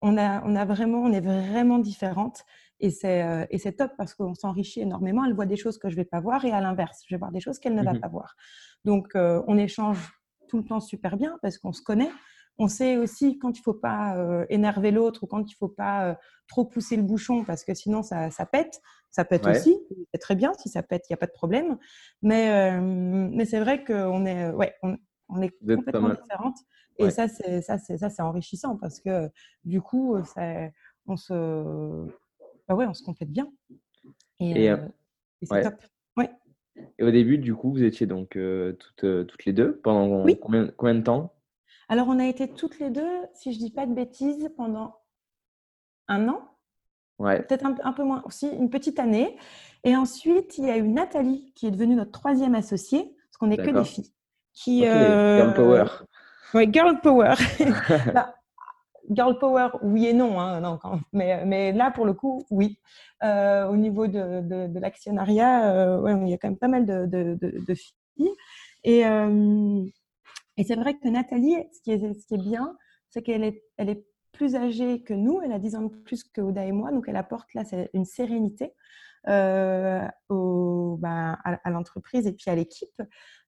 on, 0.02 0.18
a, 0.18 0.44
on, 0.46 0.56
a 0.56 0.66
vraiment, 0.66 1.00
on 1.00 1.12
est 1.12 1.22
vraiment 1.22 1.80
différentes 1.80 2.44
euh, 2.84 3.46
et 3.50 3.58
c'est 3.58 3.74
top 3.74 3.92
parce 3.98 4.14
qu'on 4.14 4.34
s'enrichit 4.34 4.82
énormément. 4.82 5.26
Elle 5.26 5.34
voit 5.34 5.46
des 5.46 5.56
choses 5.56 5.78
que 5.78 5.90
je 5.90 5.96
ne 5.96 6.02
vais 6.02 6.06
pas 6.06 6.20
voir 6.20 6.46
et 6.46 6.52
à 6.52 6.62
l'inverse, 6.62 7.04
je 7.08 7.16
vais 7.16 7.20
voir 7.20 7.32
des 7.32 7.40
choses 7.40 7.60
qu'elle 7.60 7.76
ne 7.76 7.84
va 7.84 7.94
mmh 7.94 8.00
pas 8.00 8.08
voir. 8.08 8.36
Donc, 8.86 9.16
euh, 9.16 9.42
on 9.48 9.58
échange 9.58 10.14
tout 10.48 10.58
le 10.58 10.66
temps 10.66 10.80
super 10.80 11.18
bien 11.18 11.38
parce 11.42 11.58
qu'on 11.58 11.74
se 11.74 11.82
connaît. 11.82 12.12
On 12.58 12.68
sait 12.68 12.98
aussi 12.98 13.38
quand 13.40 13.58
il 13.58 13.62
ne 13.62 13.64
faut 13.64 13.74
pas 13.74 14.18
euh, 14.18 14.46
énerver 14.50 14.92
l'autre 14.92 15.24
ou 15.24 15.28
quand 15.28 15.40
il 15.40 15.54
ne 15.54 15.58
faut 15.58 15.70
pas 15.70 16.18
trop 16.48 16.66
pousser 16.66 16.98
le 16.98 17.04
bouchon 17.04 17.44
parce 17.44 17.64
que 17.64 17.74
sinon 17.74 18.04
ça, 18.04 18.30
ça 18.30 18.46
pète. 18.46 18.82
Ça 19.10 19.26
pète 19.26 19.46
aussi, 19.46 19.78
c'est 20.14 20.20
très 20.20 20.36
bien. 20.36 20.54
Si 20.54 20.70
ça 20.70 20.84
pète, 20.84 21.04
il 21.10 21.12
n'y 21.12 21.16
a 21.16 21.18
pas 21.18 21.28
de 21.28 21.34
problème. 21.34 21.78
Mais, 22.22 22.80
mais 22.80 23.46
c'est 23.46 23.60
vrai 23.60 23.84
qu'on 23.84 24.26
est, 24.26 24.52
ouais, 24.52 24.74
on, 24.84 25.42
est 25.42 25.50
complètement 25.50 26.10
différentes. 26.10 26.58
Et 26.98 27.10
ça, 27.10 27.28
c'est 27.28 27.62
ça, 27.62 27.78
c'est 27.78 28.22
enrichissant 28.22 28.78
parce 28.78 29.02
que 29.02 29.30
du 29.66 29.82
coup, 29.82 30.16
on 31.08 31.18
se 31.18 32.08
bah 32.72 32.78
ouais, 32.78 32.88
on 32.88 32.94
se 32.94 33.04
complète 33.04 33.30
bien. 33.30 33.52
Et, 34.40 34.70
euh, 34.70 34.78
c'est 35.44 35.64
top. 35.64 35.76
Ouais. 36.16 36.30
Et 36.98 37.04
au 37.04 37.12
début, 37.12 37.38
du 37.38 37.54
coup, 37.54 37.72
vous 37.72 37.84
étiez 37.84 38.08
donc 38.08 38.38
euh, 38.38 38.74
toutes, 38.74 39.04
euh, 39.04 39.24
toutes 39.26 39.44
les 39.46 39.52
deux 39.52 39.80
pendant 39.84 40.26
combien, 40.42 40.68
combien 40.78 40.96
de 40.96 41.02
temps? 41.02 41.34
Alors, 41.90 42.08
on 42.08 42.18
a 42.18 42.26
été 42.26 42.48
toutes 42.48 42.80
les 42.80 42.90
deux, 42.90 43.12
si 43.34 43.52
je 43.52 43.60
ne 43.60 43.66
dis 43.66 43.72
pas 43.72 43.86
de 43.86 43.94
bêtises, 43.94 44.50
pendant 44.56 44.96
un 46.08 46.30
an. 46.30 46.48
Ouais. 47.20 47.44
Peut-être 47.44 47.66
un, 47.66 47.94
peu 47.94 48.04
moins 48.04 48.24
aussi, 48.26 48.48
une 48.48 48.70
petite 48.70 49.00
année. 49.00 49.38
Et 49.84 49.96
ensuite, 49.98 50.58
il 50.58 50.66
y 50.66 50.70
a 50.70 50.78
eu 50.78 50.88
Nathalie 50.88 51.52
qui 51.54 51.68
est 51.68 51.72
devenue 51.72 51.96
notre 51.96 52.12
troisième 52.12 52.56
associée, 52.56 53.04
parce 53.04 53.38
qu'on 53.38 53.48
n'est 53.48 53.58
que 53.58 53.70
des 53.70 53.84
filles. 53.84 54.14
Qui, 54.54 54.82
Girl 54.82 55.54
Power. 55.54 55.86
Oui, 56.54 56.70
Girl 56.72 57.00
Power. 57.02 57.36
Bah, 58.14 58.34
girl 59.12 59.38
power, 59.38 59.70
oui 59.84 60.08
et 60.08 60.14
non, 60.14 60.40
hein, 60.40 60.62
non 60.62 60.80
mais, 61.14 61.72
là, 61.72 61.92
pour 61.92 62.06
le 62.06 62.14
coup, 62.14 62.46
oui. 62.50 62.80
Euh, 63.24 63.68
au 63.68 63.78
niveau 63.78 64.08
de, 64.08 64.42
de, 64.68 64.80
l'actionnariat, 64.80 65.72
euh, 65.72 66.02
ouais, 66.02 66.16
il 66.24 66.30
y 66.30 66.34
a 66.34 66.38
quand 66.38 66.50
même 66.50 66.58
pas 66.58 66.68
mal 66.68 66.86
de, 66.86 67.06
de 67.06 67.74
filles. 67.76 68.32
Et, 68.84 69.06
euh, 69.06 69.84
et 70.58 70.64
c'est 70.64 70.76
vrai 70.76 70.96
que 70.96 71.08
Nathalie, 71.08 71.56
ce 71.74 71.82
qui 71.82 71.92
est, 71.92 72.14
ce 72.14 72.28
qui 72.28 72.36
est 72.36 72.42
bien, 72.44 72.76
c'est 73.10 73.22
qu'elle 73.22 73.44
est, 73.44 73.64
elle 73.78 73.90
est 73.90 74.06
plus 74.32 74.56
âgée 74.56 75.04
que 75.04 75.14
nous, 75.14 75.42
elle 75.44 75.52
a 75.52 75.60
10 75.60 75.76
ans 75.76 75.82
de 75.84 75.96
plus 75.96 76.24
que 76.24 76.42
Oda 76.42 76.66
et 76.66 76.72
moi, 76.72 76.92
donc 76.92 77.06
elle 77.08 77.18
apporte 77.18 77.54
là 77.54 77.64
une 77.94 78.06
sérénité. 78.06 78.74
Euh, 79.28 80.08
au, 80.30 80.98
ben, 81.00 81.38
à, 81.44 81.70
l'entreprise 81.70 82.26
et 82.26 82.34
puis 82.34 82.50
à 82.50 82.56
l'équipe. 82.56 83.00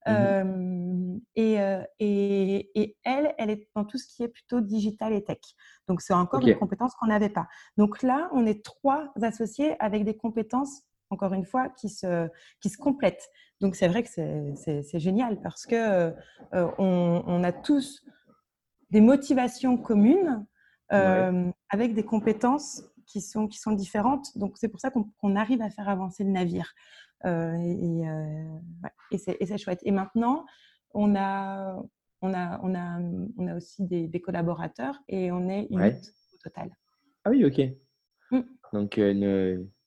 Mmh 0.05 0.11
euh, 0.11 1.17
et, 1.35 1.57
et, 1.99 2.79
et, 2.79 2.97
elle, 3.03 3.33
elle 3.37 3.49
est 3.49 3.69
dans 3.75 3.85
tout 3.85 3.97
ce 3.97 4.05
qui 4.07 4.21
est 4.21 4.27
plutôt 4.27 4.59
digital 4.61 5.13
et 5.13 5.23
tech. 5.23 5.39
Donc, 5.87 6.01
c'est 6.01 6.13
encore 6.13 6.45
une 6.45 6.57
compétence 6.57 6.93
qu'on 6.95 7.07
n'avait 7.07 7.29
pas. 7.29 7.47
Donc 7.77 8.03
là, 8.03 8.29
on 8.33 8.45
est 8.45 8.63
trois 8.63 9.13
associés 9.21 9.75
avec 9.79 10.03
des 10.03 10.17
compétences 10.17 10.83
encore 11.13 11.33
une 11.33 11.45
fois, 11.45 11.69
qui 11.69 11.89
se, 11.89 12.27
qui 12.59 12.69
se 12.69 12.77
complètent. 12.77 13.29
Donc 13.61 13.75
c'est 13.75 13.87
vrai 13.87 14.03
que 14.03 14.09
c'est 14.09 14.99
génial 14.99 15.39
parce 15.41 15.65
que 15.65 15.75
euh, 15.75 16.11
on, 16.51 17.23
on, 17.25 17.43
a 17.43 17.51
tous 17.51 18.03
des 18.89 18.99
motivations 18.99 19.77
communes 19.77 20.45
euh, 20.91 21.49
avec 21.69 21.93
des 21.93 22.03
compétences 22.03 22.83
qui 23.05 23.21
sont, 23.21 23.47
qui 23.47 23.59
sont 23.59 23.71
différentes. 23.71 24.37
Donc, 24.37 24.57
c'est 24.57 24.69
pour 24.69 24.79
ça 24.79 24.91
qu'on 24.91 25.35
arrive 25.35 25.61
à 25.61 25.69
faire 25.69 25.89
avancer 25.89 26.23
le 26.23 26.31
navire. 26.31 26.73
Euh, 27.25 27.55
et, 27.55 28.07
euh, 28.07 28.59
et 29.11 29.17
c'est 29.17 29.57
chouette. 29.57 29.79
Et 29.83 29.91
maintenant, 29.91 30.45
on 30.93 31.15
a, 31.15 31.81
on 32.21 32.33
a, 32.33 32.59
on 32.63 32.75
a, 32.75 32.99
on 33.37 33.47
a 33.47 33.55
aussi 33.55 33.83
des, 33.83 34.21
collaborateurs 34.21 34.99
et 35.07 35.31
on 35.31 35.49
est 35.49 35.67
une 35.69 35.81
au 35.81 36.37
total. 36.43 36.75
Ah 37.23 37.29
oui, 37.29 37.45
ok. 37.45 37.61
Mm. 38.31 38.41
Donc, 38.73 38.97
une, 38.97 39.23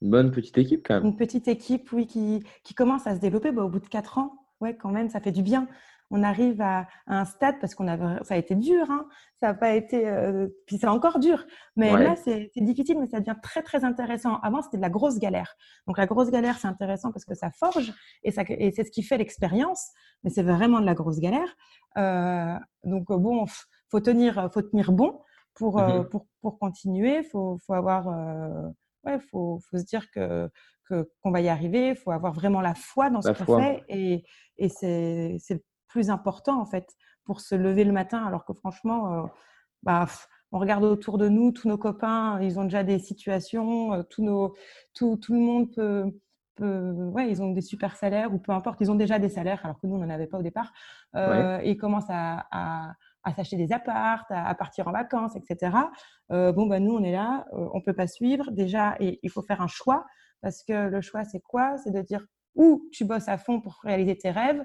une, 0.01 0.11
bonne 0.11 0.31
petite 0.31 0.57
équipe 0.59 0.87
quand 0.87 0.95
même. 0.95 1.07
Une 1.07 1.17
petite 1.17 1.49
équipe, 1.49 1.93
oui, 1.93 2.07
qui, 2.07 2.43
qui 2.63 2.75
commence 2.75 3.07
à 3.07 3.15
se 3.15 3.21
développer 3.21 3.53
bah, 3.53 3.65
au 3.65 3.69
bout 3.69 3.81
de 3.81 3.89
quatre 3.89 4.19
ans. 4.19 4.35
Ouais, 4.61 4.75
quand 4.75 4.91
même, 4.91 5.11
ça 5.11 5.21
fait 5.21 5.33
du 5.33 5.43
bien 5.43 5.69
on 6.11 6.23
arrive 6.23 6.61
à, 6.61 6.87
un 7.07 7.25
stade 7.25 7.57
parce 7.61 7.75
qu'on 7.75 7.88
a 7.88 8.23
ça 8.25 8.35
a 8.35 8.37
été 8.37 8.55
dur, 8.55 8.90
hein. 8.90 9.07
ça 9.40 9.49
n'a 9.49 9.55
pas 9.55 9.75
été, 9.75 10.09
euh, 10.09 10.49
puis 10.66 10.79
c'est 10.79 10.87
encore 10.87 11.19
dur. 11.19 11.45
Mais 11.75 11.92
là, 11.92 12.14
c'est 12.16 12.51
difficile, 12.57 12.99
mais 13.01 13.07
ça 13.07 13.21
devient 13.21 13.37
très 13.42 13.62
très 13.62 13.85
intéressant. 13.85 14.37
Avant, 14.40 14.62
c'était 14.62 14.77
de 14.77 14.83
la 14.83 14.90
grosse 14.90 15.19
galère. 15.19 15.55
Donc 15.87 15.99
la 15.99 16.07
grosse 16.07 16.31
galère, 16.31 16.59
c'est 16.59 16.69
intéressant 16.69 17.12
parce 17.12 17.25
que 17.25 17.35
ça 17.35 17.51
forge 17.51 17.92
et, 18.23 18.31
ça, 18.31 18.42
et 18.49 18.71
c'est 18.71 18.85
ce 18.85 18.90
qui 18.90 19.03
fait 19.03 19.19
l'expérience. 19.19 19.90
Mais 20.23 20.31
c'est 20.31 20.42
vraiment 20.42 20.81
de 20.81 20.87
la 20.87 20.95
grosse 20.95 21.19
galère. 21.19 21.55
Euh, 21.97 22.59
donc 22.85 23.07
bon, 23.07 23.45
faut 23.90 24.01
tenir, 24.01 24.49
faut 24.53 24.62
tenir 24.62 24.92
bon. 24.92 25.21
pour, 25.55 25.81
Mmh 25.81 26.09
pour, 26.11 26.27
pour, 26.40 26.59
continuer, 26.59 27.19
il 27.19 27.25
faut, 27.25 27.59
faut, 27.66 27.73
avoir, 27.73 28.07
ouais, 29.05 29.19
faut, 29.31 29.59
faut 29.69 29.79
se 29.79 29.85
dire 29.85 30.11
que 30.11 30.51
qu'on 30.88 31.33
va 31.33 31.40
y 31.40 31.49
arriver, 31.49 31.88
il 31.90 31.97
faut 31.97 32.12
avoir 32.12 32.33
vraiment 32.33 32.61
la 32.61 32.75
foi 32.75 33.11
dans 33.11 33.21
ce 33.21 33.31
qu'on 33.31 33.59
fait 33.59 33.83
et, 33.88 34.25
et 34.57 34.69
c'est 34.69 35.38
plus 35.97 36.11
important 36.11 36.61
en 36.61 36.67
fait 36.67 36.95
pour 37.25 37.41
se 37.41 37.55
lever 37.55 37.85
le 37.85 37.93
matin 37.93 38.23
alors 38.25 38.45
que 38.45 38.53
franchement, 38.53 39.31
bah, 39.83 40.07
on 40.53 40.59
regarde 40.59 40.85
autour 40.85 41.17
de 41.17 41.29
nous, 41.29 41.53
tous 41.53 41.69
nos 41.69 41.79
copains, 41.79 42.39
ils 42.43 42.59
ont 42.61 42.65
déjà 42.65 42.85
des 42.85 42.99
situations, 42.99 44.05
tous 44.11 44.23
nos, 44.23 44.55
tout, 44.95 45.17
tout 45.17 45.33
le 45.33 45.41
monde 45.41 45.71
peut, 45.75 46.13
ouais, 46.61 47.31
ils 47.31 47.43
ont 47.43 47.53
des 47.53 47.61
super 47.61 47.97
salaires 47.97 48.33
ou 48.35 48.39
peu 48.39 48.53
importe, 48.53 48.81
ils 48.81 48.91
ont 48.91 48.95
déjà 48.95 49.19
des 49.19 49.29
salaires 49.29 49.61
alors 49.65 49.81
que 49.81 49.87
nous, 49.87 49.97
on 49.97 49.99
n'en 49.99 50.11
avait 50.11 50.27
pas 50.27 50.39
au 50.39 50.43
départ. 50.43 50.73
Euh, 51.15 51.61
Et 51.63 51.71
ils 51.73 51.77
commencent 51.77 52.11
à, 52.11 52.47
à, 52.51 52.93
à 53.27 53.35
s'acheter 53.35 53.57
des 53.57 53.73
appartes, 53.73 54.31
à, 54.31 54.55
partir 54.55 54.89
en 54.89 54.93
vacances, 54.93 55.37
etc. 55.37 55.77
Euh, 56.31 56.53
bon, 56.53 56.67
ben, 56.67 56.83
nous, 56.83 56.95
on 56.95 57.03
est 57.03 57.13
là, 57.13 57.47
euh, 57.53 57.69
on 57.73 57.79
ne 57.79 57.83
peut 57.83 57.93
pas 57.93 58.07
suivre. 58.07 58.51
Déjà, 58.51 58.97
et 59.01 59.19
il 59.23 59.31
faut 59.31 59.43
faire 59.43 59.61
un 59.61 59.69
choix 59.69 60.07
parce 60.43 60.63
que 60.63 60.89
le 60.89 61.01
choix, 61.01 61.25
c'est 61.25 61.41
quoi? 61.41 61.77
C'est 61.79 61.91
de 61.91 62.03
dire 62.03 62.25
ou 62.55 62.89
tu 62.93 63.05
bosses 63.05 63.29
à 63.29 63.37
fond 63.37 63.61
pour 63.61 63.79
réaliser 63.83 64.17
tes 64.17 64.31
rêves 64.31 64.63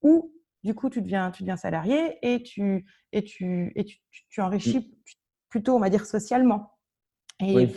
ou 0.00 0.32
du 0.64 0.74
coup, 0.74 0.90
tu 0.90 1.02
deviens, 1.02 1.30
tu 1.30 1.42
deviens 1.42 1.56
salarié 1.56 2.18
et 2.22 2.42
tu, 2.42 2.86
et 3.12 3.22
tu, 3.22 3.72
et 3.76 3.84
tu, 3.84 3.98
tu 4.28 4.40
enrichis 4.40 4.78
mmh. 4.78 5.14
plutôt, 5.50 5.74
on 5.76 5.80
va 5.80 5.90
dire, 5.90 6.06
socialement. 6.06 6.72
Et, 7.40 7.54
oui. 7.54 7.76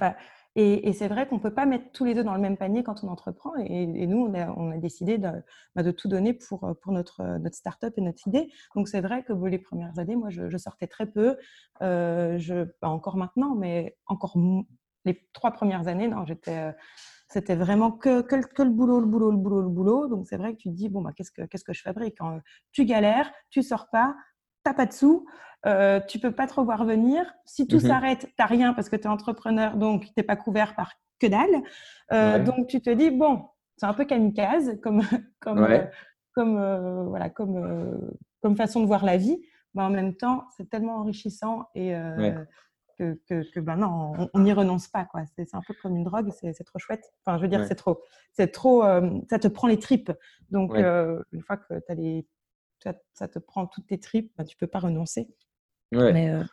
Et, 0.60 0.92
c'est 0.94 1.08
vrai 1.08 1.28
qu'on 1.28 1.36
ne 1.36 1.42
peut 1.42 1.54
pas 1.54 1.68
mettre 1.68 1.92
tous 1.92 2.04
les 2.04 2.16
deux 2.16 2.24
dans 2.24 2.34
le 2.34 2.40
même 2.42 2.58
panier 2.58 2.82
quand 2.82 3.04
on 3.04 3.10
entreprend. 3.10 3.54
Et, 3.58 4.08
nous, 4.08 4.26
on 4.26 4.34
a, 4.34 4.50
on 4.58 4.72
a 4.72 4.78
décidé 4.78 5.20
de, 5.20 5.30
bah, 5.76 5.84
de, 5.84 5.92
tout 5.92 6.08
donner 6.08 6.34
pour, 6.34 6.76
pour 6.82 6.94
notre, 6.94 7.38
notre 7.38 7.56
start-up 7.56 7.94
et 7.96 8.02
notre 8.02 8.28
idée. 8.28 8.52
Donc, 8.74 8.88
c'est 8.88 9.02
vrai 9.02 9.24
que 9.24 9.34
les 9.34 9.60
premières 9.60 10.00
années, 10.00 10.16
moi, 10.16 10.32
je, 10.32 10.58
sortais 10.58 10.88
très 10.88 11.06
peu. 11.06 11.38
Euh, 11.84 12.40
je, 12.40 12.64
pas 12.64 12.88
encore 12.88 13.18
maintenant, 13.18 13.54
mais 13.54 13.96
encore 14.08 14.36
les 15.06 15.30
trois 15.32 15.52
premières 15.52 15.88
années, 15.88 16.08
non, 16.08 16.26
j'étais. 16.26 16.58
Euh, 16.58 16.72
c'était 17.28 17.56
vraiment 17.56 17.92
que, 17.92 18.22
que, 18.22 18.36
que, 18.36 18.64
le 18.64 18.70
boulot, 18.70 19.00
le 19.00 19.06
boulot, 19.06 19.32
le 19.32 19.38
boulot, 19.38 19.62
le 19.62 19.70
boulot. 19.70 20.08
Donc, 20.08 20.28
c'est 20.28 20.38
vrai 20.38 20.54
que 20.54 20.58
tu 20.60 20.70
te 20.70 20.74
dis, 20.76 20.90
bon, 20.90 21.02
bah, 21.02 21.12
qu'est-ce 21.16 21.32
que, 21.32 21.42
qu'est-ce 21.44 21.64
que 21.64 21.74
je 21.74 21.82
fabrique 21.82 22.16
Quand 22.18 22.40
tu 22.72 22.86
galères, 22.86 23.32
tu 23.50 23.62
sors 23.62 23.90
pas, 23.90 24.16
t'as 24.64 24.74
pas 24.74 24.86
de 24.86 24.94
sous, 24.94 25.26
euh, 25.66 26.00
tu 26.08 26.20
peux 26.20 26.32
pas 26.32 26.48
trop 26.48 26.64
voir 26.64 26.86
venir. 26.86 27.26
Si 27.46 27.68
tout 27.68 27.78
mmh 27.78 27.82
s'arrête, 27.82 28.20
tu 28.20 28.34
n'as 28.40 28.46
rien 28.46 28.74
parce 28.74 28.90
que 28.90 28.96
tu 28.96 29.04
es 29.04 29.08
entrepreneur, 29.08 29.76
donc 29.76 30.06
tu 30.06 30.12
n'es 30.16 30.24
pas 30.24 30.36
couvert 30.36 30.76
par 30.76 30.94
que 31.20 31.28
dalle. 31.28 31.64
Euh, 32.14 32.44
donc 32.44 32.68
tu 32.68 32.82
te 32.82 32.90
dis, 32.90 33.12
bon, 33.12 33.46
c'est 33.76 33.86
un 33.86 33.94
peu 33.94 34.06
kamikaze 34.06 34.80
comme, 34.82 35.02
comme, 35.40 35.60
euh, 35.60 35.86
comme, 36.34 36.58
euh, 36.58 37.04
voilà, 37.06 37.30
comme, 37.30 38.18
comme 38.42 38.56
façon 38.56 38.82
de 38.82 38.86
voir 38.86 39.04
la 39.04 39.18
vie. 39.18 39.42
Mais 39.74 39.84
en 39.84 39.90
même 39.90 40.16
temps, 40.16 40.46
c'est 40.56 40.70
tellement 40.70 40.98
enrichissant 40.98 41.70
et 41.76 41.94
que, 42.98 43.20
que, 43.28 43.52
que, 43.52 43.60
ben 43.60 43.76
non, 43.76 44.30
on 44.34 44.40
n'y 44.40 44.54
renonce 44.54 44.88
pas. 44.88 45.06
quoi. 45.06 45.24
C'est 45.36 45.54
un 45.54 45.62
peu 45.66 45.74
comme 45.82 45.96
une 45.96 46.04
drogue, 46.04 46.32
c'est 46.32 46.64
trop 46.64 46.80
chouette. 46.80 47.04
Enfin, 47.26 47.38
je 47.38 47.44
veux 47.44 47.48
dire, 47.48 47.66
c'est 47.66 47.76
trop, 47.76 48.02
c'est 48.34 48.52
trop, 48.52 48.84
ça 49.30 49.40
te 49.40 49.48
prend 49.48 49.68
les 49.68 49.80
tripes. 49.80 50.12
Donc, 50.52 50.76
une 50.76 51.42
fois 51.42 51.58
que 51.58 51.76
as 51.88 51.94
les 51.96 52.26
ça, 52.84 52.94
ça, 53.14 53.28
te 53.28 53.40
prend 53.40 53.68
toutes 53.68 53.88
tes 53.88 54.00
tripes, 54.00 54.32
ben, 54.38 54.44
tu 54.44 54.56
peux 54.58 54.68
pas 54.68 54.80
renoncer. 54.80 55.28
Ouais. 55.92 56.30
Euh, 56.30 56.44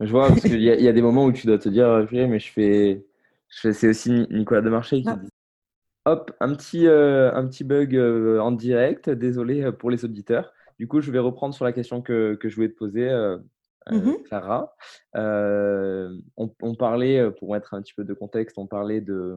je 0.00 0.10
vois, 0.10 0.28
parce 0.28 0.42
qu'il 0.42 0.60
y, 0.60 0.64
y, 0.64 0.88
a 0.88 0.92
des 0.92 1.02
moments 1.02 1.24
où 1.24 1.32
tu 1.32 1.46
dois 1.46 1.58
te 1.58 1.68
dire, 1.68 2.06
mais 2.12 2.38
je 2.38 2.50
fais. 2.50 3.06
Je 3.48 3.60
fais 3.60 3.72
c'est 3.72 3.88
aussi 3.88 4.26
Nicolas 4.30 4.60
Demarché 4.60 5.02
qui 5.02 5.08
ah. 5.08 5.16
dit 5.16 5.28
Hop, 6.06 6.32
un 6.40 6.54
petit, 6.54 6.86
euh, 6.86 7.32
un 7.34 7.46
petit 7.46 7.64
bug 7.64 7.94
euh, 7.94 8.38
en 8.38 8.52
direct, 8.52 9.10
désolé 9.10 9.70
pour 9.72 9.90
les 9.90 10.04
auditeurs. 10.04 10.52
Du 10.78 10.88
coup, 10.88 11.00
je 11.00 11.10
vais 11.10 11.18
reprendre 11.18 11.54
sur 11.54 11.64
la 11.64 11.72
question 11.72 12.00
que, 12.00 12.34
que 12.36 12.48
je 12.48 12.54
voulais 12.54 12.70
te 12.70 12.76
poser, 12.76 13.10
mmh 13.90 14.22
Clara. 14.24 14.74
On, 15.14 16.74
parlait, 16.78 17.30
pour 17.38 17.52
mettre 17.52 17.74
un 17.74 17.82
petit 17.82 17.94
peu 17.94 18.04
de 18.04 18.14
contexte, 18.14 18.58
on 18.58 18.66
parlait 18.66 19.00
de, 19.00 19.36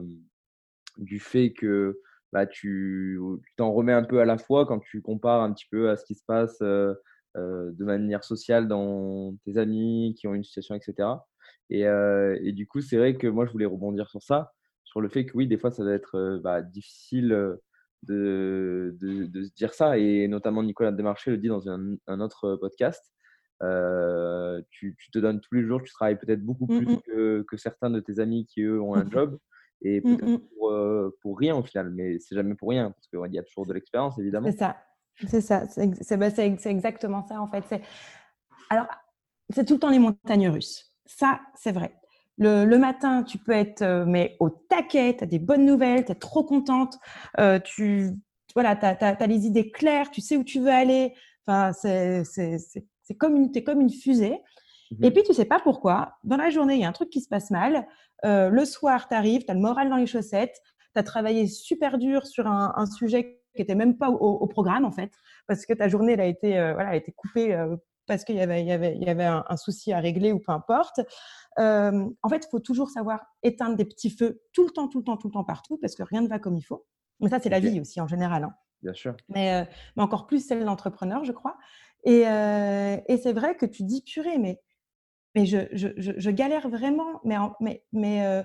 du 0.98 1.20
fait 1.20 1.52
que 1.52 2.00
bah, 2.32 2.46
tu 2.46 3.18
t'en 3.56 3.72
remets 3.72 3.92
un 3.92 4.04
peu 4.04 4.20
à 4.20 4.24
la 4.24 4.38
fois 4.38 4.66
quand 4.66 4.80
tu 4.80 5.02
compares 5.02 5.42
un 5.42 5.52
petit 5.52 5.66
peu 5.70 5.90
à 5.90 5.96
ce 5.96 6.04
qui 6.04 6.14
se 6.14 6.24
passe 6.26 6.58
de 6.60 7.84
manière 7.84 8.24
sociale 8.24 8.68
dans 8.68 9.34
tes 9.44 9.58
amis 9.58 10.14
qui 10.18 10.26
ont 10.26 10.34
une 10.34 10.44
situation, 10.44 10.74
etc. 10.74 11.08
Et, 11.70 12.52
du 12.52 12.66
coup, 12.66 12.80
c'est 12.80 12.96
vrai 12.96 13.16
que 13.16 13.26
moi, 13.26 13.46
je 13.46 13.52
voulais 13.52 13.66
rebondir 13.66 14.08
sur 14.08 14.22
ça, 14.22 14.52
sur 14.84 15.00
le 15.00 15.08
fait 15.08 15.26
que 15.26 15.36
oui, 15.36 15.46
des 15.46 15.58
fois, 15.58 15.70
ça 15.70 15.82
doit 15.82 15.94
être 15.94 16.40
bah, 16.42 16.62
difficile 16.62 17.56
de, 18.02 18.96
de, 19.00 19.44
se 19.44 19.54
dire 19.54 19.74
ça. 19.74 19.98
Et 19.98 20.28
notamment, 20.28 20.62
Nicolas 20.62 20.92
Desmarchais 20.92 21.30
le 21.30 21.38
dit 21.38 21.48
dans 21.48 21.68
un 21.68 22.20
autre 22.20 22.56
podcast. 22.56 23.12
Euh, 23.62 24.60
tu, 24.70 24.96
tu, 24.98 25.10
te 25.10 25.18
donnes 25.18 25.40
tous 25.40 25.54
les 25.54 25.64
jours, 25.64 25.82
tu 25.82 25.92
travailles 25.92 26.18
peut-être 26.18 26.42
beaucoup 26.42 26.66
mmh, 26.66 26.78
plus 26.78 26.96
mmh. 26.96 27.00
que, 27.06 27.42
que, 27.48 27.56
certains 27.56 27.90
de 27.90 28.00
tes 28.00 28.18
amis 28.18 28.46
qui, 28.46 28.62
eux, 28.62 28.80
ont 28.80 28.94
un 28.94 29.08
job. 29.08 29.38
Et 29.82 30.00
mmh, 30.00 30.16
peut-être 30.16 30.48
pour, 30.56 30.70
euh, 30.70 31.16
pour, 31.22 31.38
rien 31.38 31.56
au 31.56 31.62
final, 31.62 31.90
mais 31.90 32.18
c'est 32.18 32.34
jamais 32.34 32.54
pour 32.54 32.70
rien, 32.70 32.90
parce 32.90 33.06
qu'il 33.06 33.34
y 33.34 33.38
a 33.38 33.42
toujours 33.42 33.66
de 33.66 33.72
l'expérience, 33.72 34.18
évidemment. 34.18 34.50
C'est 34.50 34.58
ça. 34.58 34.76
C'est 35.28 35.40
ça, 35.40 35.68
c'est 35.68 36.16
bah, 36.16 36.28
exactement 36.36 37.24
ça 37.28 37.40
en 37.40 37.48
fait. 37.48 37.80
Alors, 38.68 38.86
c'est 39.50 39.64
tout 39.64 39.74
le 39.74 39.80
temps 39.80 39.90
les 39.90 40.00
montagnes 40.00 40.48
russes. 40.48 40.92
Ça, 41.06 41.40
c'est 41.54 41.72
vrai. 41.72 41.94
Le, 42.36 42.64
le, 42.64 42.78
matin, 42.78 43.22
tu 43.22 43.38
peux 43.38 43.52
être 43.52 43.82
euh, 43.82 44.04
mais 44.04 44.36
au 44.40 44.50
taquet, 44.50 45.16
tu 45.16 45.22
as 45.22 45.26
des 45.28 45.38
bonnes 45.38 45.64
nouvelles, 45.64 46.04
tu 46.04 46.10
es 46.10 46.16
trop 46.16 46.42
contente, 46.42 46.98
euh, 47.38 47.60
tu 47.60 48.10
voilà, 48.54 48.70
as, 48.70 49.22
as, 49.22 49.26
les 49.28 49.46
idées 49.46 49.70
claires, 49.70 50.10
tu 50.10 50.20
sais 50.20 50.36
où 50.36 50.42
tu 50.42 50.58
veux 50.58 50.70
aller. 50.70 51.14
Enfin, 51.46 51.72
c'est 53.04 53.14
comme, 53.14 53.36
une, 53.36 53.50
es 53.54 53.62
comme 53.62 53.80
une 53.80 53.90
fusée. 53.90 54.40
Mmh 54.90 55.04
Et 55.04 55.10
puis, 55.10 55.22
tu 55.22 55.32
sais 55.32 55.44
pas 55.44 55.60
pourquoi, 55.60 56.14
dans 56.24 56.36
la 56.36 56.50
journée, 56.50 56.74
il 56.74 56.80
y 56.80 56.84
a 56.84 56.88
un 56.88 56.92
truc 56.92 57.10
qui 57.10 57.20
se 57.20 57.28
passe 57.28 57.50
mal. 57.50 57.86
Euh, 58.24 58.48
le 58.48 58.64
soir, 58.64 59.08
tu 59.08 59.14
arrives, 59.14 59.44
tu 59.44 59.50
as 59.50 59.54
le 59.54 59.60
moral 59.60 59.88
dans 59.88 59.96
les 59.96 60.06
chaussettes, 60.06 60.60
tu 60.94 60.98
as 60.98 61.02
travaillé 61.02 61.46
super 61.46 61.98
dur 61.98 62.26
sur 62.26 62.46
un, 62.46 62.72
un 62.76 62.86
sujet 62.86 63.40
qui 63.54 63.62
n'était 63.62 63.74
même 63.74 63.96
pas 63.96 64.10
au, 64.10 64.46
programme 64.46 64.84
en 64.84 64.90
fait, 64.90 65.12
parce 65.46 65.64
que 65.64 65.72
ta 65.72 65.88
journée 65.88 66.14
elle 66.14 66.20
a 66.20 66.26
été, 66.26 66.58
euh, 66.58 66.74
voilà, 66.74 66.90
a 66.90 66.96
été 66.96 67.12
coupée 67.12 67.54
euh, 67.54 67.76
parce 68.06 68.24
qu'il 68.24 68.34
y 68.34 68.40
avait, 68.40 68.62
il 68.62 68.66
y 68.66 68.72
avait, 68.72 68.96
il 68.96 69.04
y 69.04 69.08
avait 69.08 69.24
un, 69.24 69.56
souci 69.56 69.92
à 69.92 70.00
régler 70.00 70.32
ou 70.32 70.40
peu 70.40 70.52
importe. 70.52 71.00
En 71.56 72.28
fait, 72.28 72.44
il 72.44 72.48
faut 72.50 72.58
toujours 72.58 72.90
savoir 72.90 73.24
éteindre 73.42 73.76
des 73.76 73.84
petits 73.84 74.10
feux 74.10 74.42
tout 74.52 74.64
le 74.64 74.70
temps, 74.70 74.88
tout 74.88 74.98
le 74.98 75.04
temps, 75.04 75.16
tout 75.16 75.28
le 75.28 75.32
temps 75.32 75.44
partout, 75.44 75.78
parce 75.80 75.94
que 75.94 76.02
rien 76.02 76.20
ne 76.20 76.28
va 76.28 76.38
comme 76.38 76.56
il 76.56 76.62
faut. 76.62 76.84
Mais 77.20 77.30
ça, 77.30 77.38
c'est 77.40 77.48
la 77.48 77.60
vie 77.60 77.80
aussi 77.80 78.00
en 78.00 78.06
général. 78.06 78.44
Hein. 78.44 78.54
Bien 78.82 78.92
sûr. 78.92 79.16
Mais, 79.30 79.66
mais, 79.96 80.02
encore 80.02 80.26
plus 80.26 80.46
celle 80.46 80.64
d'entrepreneur, 80.64 81.24
je 81.24 81.32
crois. 81.32 81.56
Et, 82.04 82.20
et 82.20 83.16
c'est 83.16 83.32
vrai 83.32 83.56
que 83.56 83.66
tu 83.66 83.82
dis, 83.82 84.02
purée, 84.02 84.38
mais, 84.38 84.60
mais 85.34 85.46
je, 85.46 85.58
je, 85.72 85.88
je, 85.96 86.30
galère 86.30 86.68
vraiment, 86.68 87.20
mais, 87.24 87.36
mais, 87.60 87.82
mais 87.92 88.44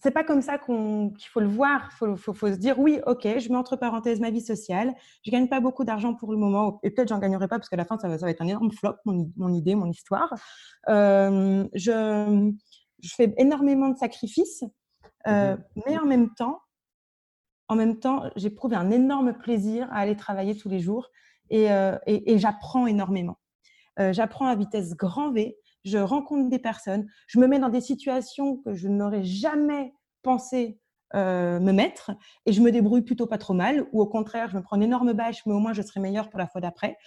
c'est 0.00 0.12
pas 0.12 0.22
comme 0.24 0.42
ça 0.42 0.58
qu'il 0.58 1.28
faut 1.28 1.40
le 1.40 1.48
voir. 1.48 1.88
Il 2.02 2.16
faut, 2.16 2.32
faut, 2.32 2.48
se 2.48 2.56
dire 2.56 2.78
oui, 2.78 3.00
ok, 3.06 3.22
je 3.38 3.48
mets 3.48 3.56
entre 3.56 3.76
parenthèses 3.76 4.20
ma 4.20 4.30
vie 4.30 4.40
sociale. 4.40 4.94
Je 5.24 5.30
gagne 5.30 5.48
pas 5.48 5.60
beaucoup 5.60 5.84
d'argent 5.84 6.14
pour 6.14 6.30
le 6.30 6.38
moment, 6.38 6.78
et 6.82 6.90
peut-être 6.90 7.08
j'en 7.08 7.18
gagnerai 7.18 7.48
pas 7.48 7.58
parce 7.58 7.68
qu'à 7.68 7.76
la 7.76 7.84
fin 7.84 7.98
ça 7.98 8.08
va, 8.08 8.18
ça 8.18 8.26
va, 8.26 8.30
être 8.30 8.42
un 8.42 8.46
énorme 8.46 8.70
flop, 8.70 8.94
mon, 9.04 9.30
mon 9.36 9.52
idée, 9.52 9.74
mon 9.74 9.90
histoire. 9.90 10.32
Euh, 10.88 11.66
je, 11.74 12.52
je, 13.00 13.14
fais 13.14 13.34
énormément 13.38 13.88
de 13.88 13.96
sacrifices, 13.96 14.64
euh, 15.26 15.56
mmh 15.56 15.82
mais 15.86 15.98
en 15.98 16.06
même 16.06 16.32
temps, 16.34 16.60
en 17.68 17.76
même 17.76 17.98
temps, 17.98 18.30
j'éprouve 18.36 18.74
un 18.74 18.90
énorme 18.90 19.34
plaisir 19.34 19.88
à 19.90 19.96
aller 19.96 20.16
travailler 20.16 20.56
tous 20.56 20.68
les 20.68 20.80
jours 20.80 21.10
et, 21.50 21.70
euh, 21.70 21.96
et, 22.06 22.38
j'apprends 22.38 22.86
énormément. 22.86 23.38
Euh, 23.98 24.12
j'apprends 24.12 24.46
à 24.46 24.54
vitesse 24.54 24.94
grand 24.94 25.32
V 25.32 25.56
je 25.84 25.96
rencontre 25.96 26.50
des 26.50 26.58
personnes, 26.58 27.06
je 27.28 27.38
me 27.38 27.46
mets 27.46 27.58
dans 27.58 27.70
des 27.70 27.80
situations 27.80 28.56
que 28.58 28.74
je 28.74 28.88
n'aurais 28.88 29.24
jamais 29.24 29.94
pensé 30.22 30.78
euh, 31.14 31.60
me 31.60 31.72
mettre 31.72 32.10
et 32.44 32.52
je 32.52 32.60
me 32.60 32.70
débrouille 32.70 33.02
plutôt 33.02 33.26
pas 33.26 33.38
trop 33.38 33.54
mal 33.54 33.86
ou 33.92 34.02
au 34.02 34.06
contraire, 34.06 34.50
je 34.50 34.56
me 34.56 34.62
prends 34.62 34.76
une 34.76 34.82
énorme 34.82 35.14
bâche, 35.14 35.46
mais 35.46 35.54
au 35.54 35.60
moins 35.60 35.72
je 35.72 35.80
serai 35.80 36.00
meilleure 36.00 36.28
pour 36.28 36.38
la 36.38 36.46
fois 36.46 36.60
d'après. 36.60 36.98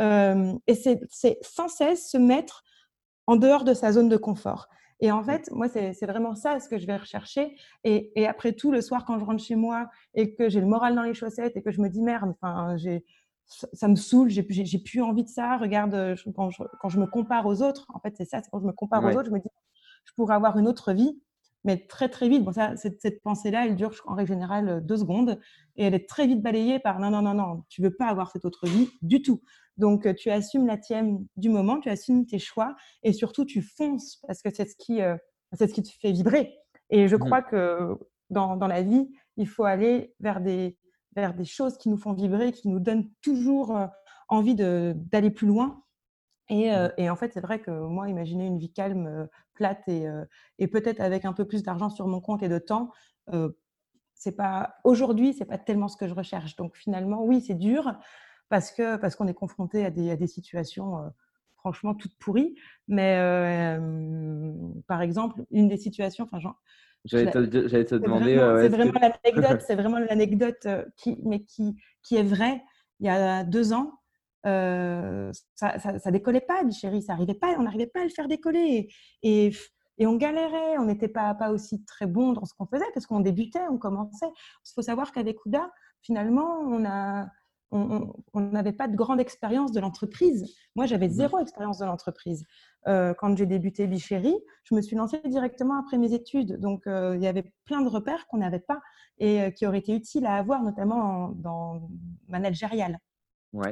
Et 0.00 0.74
c'est 0.74 1.38
sans 1.42 1.68
cesse 1.68 2.10
se 2.10 2.18
mettre 2.18 2.64
en 3.28 3.36
dehors 3.36 3.62
de 3.62 3.74
sa 3.74 3.92
zone 3.92 4.08
de 4.08 4.16
confort. 4.16 4.68
Et 5.00 5.10
en 5.10 5.22
fait, 5.22 5.50
moi, 5.50 5.68
c'est 5.68 6.06
vraiment 6.06 6.34
ça 6.34 6.60
ce 6.60 6.68
que 6.68 6.78
je 6.78 6.86
vais 6.86 6.96
rechercher. 6.96 7.56
Et, 7.82 8.12
et, 8.14 8.26
après 8.26 8.52
tout, 8.52 8.70
le 8.70 8.80
soir, 8.80 9.04
quand 9.04 9.18
je 9.18 9.24
rentre 9.24 9.42
chez 9.42 9.56
moi 9.56 9.88
et 10.14 10.34
que 10.34 10.48
j'ai 10.48 10.60
le 10.60 10.66
moral 10.66 10.94
dans 10.94 11.02
les 11.02 11.14
chaussettes 11.14 11.56
et 11.56 11.62
que 11.62 11.70
je 11.70 11.80
me 11.80 11.88
dis 11.88 12.00
merde, 12.00 12.34
enfin, 12.40 12.76
j'ai 12.76 13.04
ça 13.46 13.88
me 13.88 13.96
saoule, 13.96 14.30
j'ai 14.30 14.42
plus 14.78 15.02
envie 15.02 15.24
de 15.24 15.28
ça. 15.28 15.56
Regarde, 15.56 15.94
euh, 15.94 16.16
quand 16.34 16.50
je, 16.50 16.62
quand 16.80 16.88
je 16.88 16.98
me 16.98 17.06
compare 17.06 17.46
aux 17.46 17.62
autres, 17.62 17.86
en 17.92 18.00
fait, 18.00 18.14
c'est 18.16 18.24
ça, 18.24 18.40
quand 18.50 18.60
je 18.60 18.66
me 18.66 18.72
compare 18.72 19.04
aux 19.04 19.10
autres, 19.10 19.26
je 19.26 19.30
me 19.30 19.38
dis, 19.38 19.48
je 20.04 20.12
pourrais 20.14 20.34
avoir 20.34 20.58
une 20.58 20.66
autre 20.66 20.92
vie, 20.92 21.20
mais 21.64 21.86
très, 21.86 22.08
très 22.08 22.28
vite. 22.28 22.44
Bon, 22.44 22.52
ça, 22.52 22.76
cette, 22.76 23.00
cette 23.00 23.22
pensée-là, 23.22 23.66
elle 23.66 23.76
dure 23.76 23.92
en 24.06 24.14
règle 24.14 24.28
générale 24.28 24.68
euh, 24.68 24.80
deux 24.80 24.98
secondes 24.98 25.38
et 25.76 25.84
elle 25.84 25.94
est 25.94 26.08
très 26.08 26.26
vite 26.26 26.42
balayée 26.42 26.78
par 26.78 26.98
non, 26.98 27.10
non, 27.10 27.22
non, 27.22 27.34
non, 27.34 27.64
tu 27.68 27.82
veux 27.82 27.94
pas 27.94 28.06
avoir 28.06 28.30
cette 28.30 28.44
autre 28.44 28.66
vie 28.66 28.90
du 29.02 29.22
tout. 29.22 29.42
Donc, 29.76 30.06
euh, 30.06 30.14
tu 30.14 30.30
assumes 30.30 30.66
la 30.66 30.78
tienne 30.78 31.26
du 31.36 31.48
moment, 31.48 31.80
tu 31.80 31.88
assumes 31.88 32.26
tes 32.26 32.38
choix 32.38 32.74
et 33.02 33.12
surtout, 33.12 33.44
tu 33.44 33.62
fonces 33.62 34.20
parce 34.26 34.42
que 34.42 34.52
c'est 34.52 34.66
ce 34.66 34.76
qui, 34.76 35.00
ce 35.58 35.64
qui 35.64 35.82
te 35.82 35.90
fait 36.00 36.12
vibrer. 36.12 36.54
Et 36.90 37.08
je 37.08 37.16
mmh 37.16 37.20
crois 37.20 37.42
que 37.42 37.96
dans, 38.30 38.56
dans 38.56 38.68
la 38.68 38.82
vie, 38.82 39.08
il 39.36 39.48
faut 39.48 39.64
aller 39.64 40.14
vers 40.20 40.40
des, 40.40 40.76
vers 41.14 41.34
des 41.34 41.44
choses 41.44 41.78
qui 41.78 41.88
nous 41.88 41.96
font 41.96 42.12
vibrer, 42.12 42.52
qui 42.52 42.68
nous 42.68 42.80
donnent 42.80 43.08
toujours 43.22 43.76
euh, 43.76 43.86
envie 44.28 44.54
d'aller 44.54 45.30
plus 45.30 45.46
loin. 45.46 45.82
Et, 46.50 46.70
et, 46.98 47.08
en 47.08 47.16
fait, 47.16 47.32
c'est 47.32 47.40
vrai 47.40 47.58
que 47.58 47.70
moi, 47.70 48.10
imaginer 48.10 48.46
une 48.46 48.58
vie 48.58 48.70
calme, 48.70 49.28
plate 49.54 49.88
et, 49.88 50.06
et 50.58 50.68
peut-être 50.68 51.00
avec 51.00 51.24
un 51.24 51.32
peu 51.32 51.46
plus 51.46 51.62
d'argent 51.62 51.88
sur 51.88 52.06
mon 52.06 52.20
compte 52.20 52.42
et 52.42 52.50
de 52.50 52.58
temps, 52.58 52.90
c'est 54.14 54.36
pas 54.36 54.74
aujourd'hui, 54.84 55.32
c'est 55.32 55.46
pas 55.46 55.56
tellement 55.56 55.88
ce 55.88 55.96
que 55.96 56.06
je 56.06 56.12
recherche. 56.12 56.56
Donc 56.56 56.76
finalement, 56.76 57.24
oui, 57.24 57.40
c'est 57.40 57.54
dur 57.54 57.94
parce 58.50 58.72
que 58.72 58.96
parce 58.96 59.16
qu'on 59.16 59.26
est 59.26 59.34
confronté 59.34 59.86
à 59.86 59.90
des, 59.90 60.10
à 60.10 60.16
des 60.16 60.26
situations 60.26 61.10
franchement 61.64 61.94
toutes 61.94 62.16
pourries. 62.18 62.54
Mais 62.88 63.16
par 64.86 65.00
exemple, 65.00 65.44
une 65.50 65.68
des 65.68 65.78
situations, 65.78 66.24
enfin, 66.24 66.40
genre, 66.40 66.60
J'allais 67.04 67.30
te, 67.30 67.94
demander. 67.96 68.36
c'est 68.60 68.68
vraiment 68.68 68.92
l'anecdote, 69.24 69.62
c'est 69.66 69.74
vraiment 69.74 69.98
l'anecdote 69.98 70.66
qui, 70.96 71.18
mais 71.24 71.44
qui, 71.44 71.76
qui 72.02 72.16
est 72.16 72.22
vraie. 72.22 72.62
Il 73.00 73.06
y 73.06 73.10
a 73.10 73.44
deux 73.44 73.72
ans, 73.72 73.92
euh, 74.46 75.32
ça, 75.54 75.78
ça, 75.78 76.10
décollait 76.10 76.40
pas, 76.40 76.68
chérie, 76.70 77.02
ça 77.02 77.14
arrivait 77.14 77.34
pas, 77.34 77.54
on 77.58 77.62
n'arrivait 77.62 77.86
pas 77.86 78.00
à 78.00 78.04
le 78.04 78.10
faire 78.10 78.28
décoller. 78.28 78.88
Et, 79.22 79.50
et, 79.98 80.06
on 80.06 80.16
galérait, 80.16 80.78
on 80.78 80.84
n'était 80.84 81.08
pas, 81.08 81.34
pas 81.34 81.50
aussi 81.50 81.84
très 81.84 82.06
bon 82.06 82.32
dans 82.32 82.44
ce 82.44 82.52
qu'on 82.54 82.66
faisait 82.66 82.84
parce 82.92 83.06
qu'on 83.06 83.20
débutait, 83.20 83.66
on 83.70 83.78
commençait. 83.78 84.26
Il 84.26 84.72
faut 84.74 84.82
savoir 84.82 85.12
qu'avec 85.12 85.44
Ouda, 85.46 85.70
finalement, 86.02 86.60
on 86.60 86.84
a, 86.84 87.26
on 87.70 88.40
n'avait 88.40 88.72
pas 88.72 88.86
de 88.86 88.94
grande 88.94 89.20
expérience 89.20 89.72
de 89.72 89.80
l'entreprise. 89.80 90.54
Moi, 90.76 90.86
j'avais 90.86 91.08
zéro 91.08 91.38
expérience 91.38 91.78
de 91.78 91.84
l'entreprise. 91.84 92.44
Euh, 92.86 93.14
quand 93.14 93.36
j'ai 93.36 93.46
débuté 93.46 93.86
Bichéry, 93.86 94.34
je 94.64 94.74
me 94.74 94.80
suis 94.80 94.94
lancée 94.94 95.20
directement 95.24 95.78
après 95.80 95.98
mes 95.98 96.12
études. 96.12 96.60
Donc, 96.60 96.86
euh, 96.86 97.16
il 97.16 97.22
y 97.22 97.26
avait 97.26 97.52
plein 97.64 97.80
de 97.80 97.88
repères 97.88 98.26
qu'on 98.28 98.38
n'avait 98.38 98.60
pas 98.60 98.80
et 99.18 99.52
qui 99.54 99.66
auraient 99.66 99.78
été 99.78 99.94
utiles 99.94 100.26
à 100.26 100.36
avoir, 100.36 100.62
notamment 100.62 101.30
dans 101.30 101.88
managérial. 102.28 102.98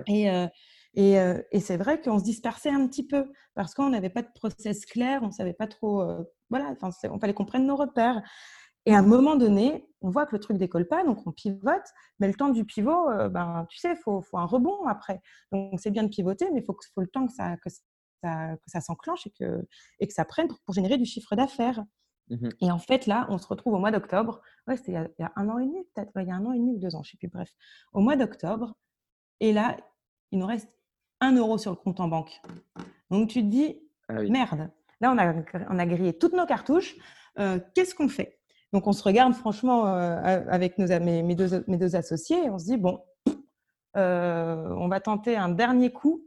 Et, 0.06 0.30
euh, 0.30 0.46
et, 0.94 1.18
euh, 1.18 1.40
et 1.50 1.60
c'est 1.60 1.76
vrai 1.76 2.00
qu'on 2.00 2.18
se 2.18 2.24
dispersait 2.24 2.70
un 2.70 2.86
petit 2.86 3.06
peu 3.06 3.30
parce 3.54 3.74
qu'on 3.74 3.90
n'avait 3.90 4.10
pas 4.10 4.22
de 4.22 4.28
process 4.34 4.84
clair, 4.86 5.20
on 5.22 5.26
ne 5.26 5.32
savait 5.32 5.54
pas 5.54 5.66
trop. 5.66 6.02
Euh, 6.02 6.22
voilà, 6.50 6.74
enfin, 6.80 6.90
on 7.10 7.18
fallait 7.18 7.34
qu'on 7.34 7.44
prenne 7.44 7.66
nos 7.66 7.76
repères. 7.76 8.22
Et 8.86 8.94
à 8.94 8.98
un 8.98 9.02
moment 9.02 9.36
donné, 9.36 9.88
on 10.00 10.10
voit 10.10 10.26
que 10.26 10.34
le 10.34 10.40
truc 10.40 10.58
décolle 10.58 10.88
pas, 10.88 11.04
donc 11.04 11.26
on 11.26 11.32
pivote. 11.32 11.84
Mais 12.18 12.26
le 12.28 12.34
temps 12.34 12.48
du 12.48 12.64
pivot, 12.64 13.08
ben, 13.30 13.66
tu 13.70 13.78
sais, 13.78 13.90
il 13.92 13.96
faut, 14.02 14.20
faut, 14.22 14.38
un 14.38 14.44
rebond 14.46 14.86
après. 14.86 15.20
Donc 15.52 15.78
c'est 15.80 15.90
bien 15.90 16.02
de 16.02 16.08
pivoter, 16.08 16.50
mais 16.52 16.60
il 16.60 16.64
faut, 16.64 16.76
faut, 16.94 17.00
le 17.00 17.06
temps 17.06 17.26
que 17.26 17.32
ça, 17.32 17.56
que 17.58 17.70
ça, 17.70 18.56
que 18.56 18.70
ça 18.70 18.80
s'enclenche 18.80 19.26
et 19.26 19.30
que, 19.30 19.66
et 20.00 20.06
que 20.06 20.12
ça 20.12 20.24
prenne 20.24 20.48
pour, 20.48 20.74
générer 20.74 20.98
du 20.98 21.04
chiffre 21.04 21.34
d'affaires. 21.36 21.84
Mmh 22.28 22.48
et 22.60 22.70
en 22.70 22.78
fait, 22.78 23.06
là, 23.06 23.26
on 23.30 23.38
se 23.38 23.46
retrouve 23.46 23.74
au 23.74 23.78
mois 23.78 23.90
d'octobre. 23.90 24.40
Ouais, 24.66 24.76
c'était 24.76 24.92
il, 24.92 25.10
y 25.18 25.22
a 25.22 25.32
un 25.36 25.48
an 25.48 25.58
et 25.58 25.66
demi, 25.66 25.84
peut-être. 25.94 26.12
il 26.16 26.28
y 26.28 26.30
a 26.30 26.34
un 26.34 26.46
an 26.46 26.52
et 26.52 26.58
demi 26.58 26.74
ou 26.74 26.78
deux 26.78 26.94
ans, 26.94 27.02
je 27.02 27.08
ne 27.08 27.12
sais 27.12 27.16
plus. 27.18 27.28
Bref, 27.28 27.50
au 27.92 28.00
mois 28.00 28.16
d'octobre, 28.16 28.74
et 29.40 29.52
là, 29.52 29.76
il 30.30 30.38
nous 30.38 30.46
reste 30.46 30.68
un 31.20 31.34
euro 31.36 31.58
sur 31.58 31.72
le 31.72 31.76
compte 31.76 32.00
en 32.00 32.08
banque. 32.08 32.40
Donc 33.10 33.28
tu 33.28 33.42
te 33.42 33.46
dis, 33.46 33.76
ah 34.08 34.22
merde, 34.22 34.70
là 35.00 35.12
on 35.12 35.18
a, 35.18 35.34
on 35.70 35.78
a 35.78 35.86
grillé 35.86 36.16
toutes 36.16 36.32
nos 36.32 36.46
cartouches, 36.46 36.96
euh, 37.38 37.58
qu'est-ce 37.74 37.94
qu'on 37.94 38.08
fait? 38.08 38.40
Donc 38.72 38.86
on 38.86 38.92
se 38.92 39.02
regarde 39.02 39.34
franchement 39.34 39.86
euh, 39.86 40.20
avec 40.48 40.78
nos, 40.78 40.86
mes, 41.00 41.22
mes, 41.22 41.34
deux, 41.34 41.64
mes, 41.68 41.76
deux, 41.76 41.94
associés 41.96 42.44
et 42.44 42.50
on 42.50 42.58
se 42.58 42.64
dit, 42.64 42.76
bon, 42.76 43.02
euh, 43.96 44.74
on 44.78 44.88
va 44.88 45.00
tenter 45.00 45.36
un 45.36 45.50
dernier 45.50 45.92
coup. 45.92 46.24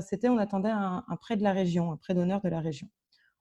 C'était, 0.00 0.30
on 0.30 0.38
attendait 0.38 0.70
un, 0.70 1.04
prêt 1.20 1.36
de 1.36 1.42
la 1.42 1.52
région, 1.52 1.92
un 1.92 1.98
prêt 1.98 2.14
d'honneur 2.14 2.40
de 2.40 2.48
la 2.48 2.60
région. 2.60 2.88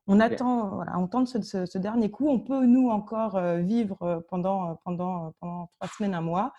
On 0.08 0.20
attend, 0.20 0.76
voilà, 0.76 1.00
on 1.00 1.08
tente 1.08 1.30
ce, 1.30 1.66
ce, 1.66 1.78
dernier 1.78 2.12
coup. 2.12 2.28
On 2.28 2.42
peut, 2.42 2.66
nous, 2.66 2.90
encore 2.90 3.40
vivre 3.60 4.26
pendant, 4.28 4.76
pendant, 4.84 5.34
pendant 5.40 5.68
trois 5.68 5.88
semaines, 5.88 6.14
un 6.14 6.20
mois. 6.20 6.52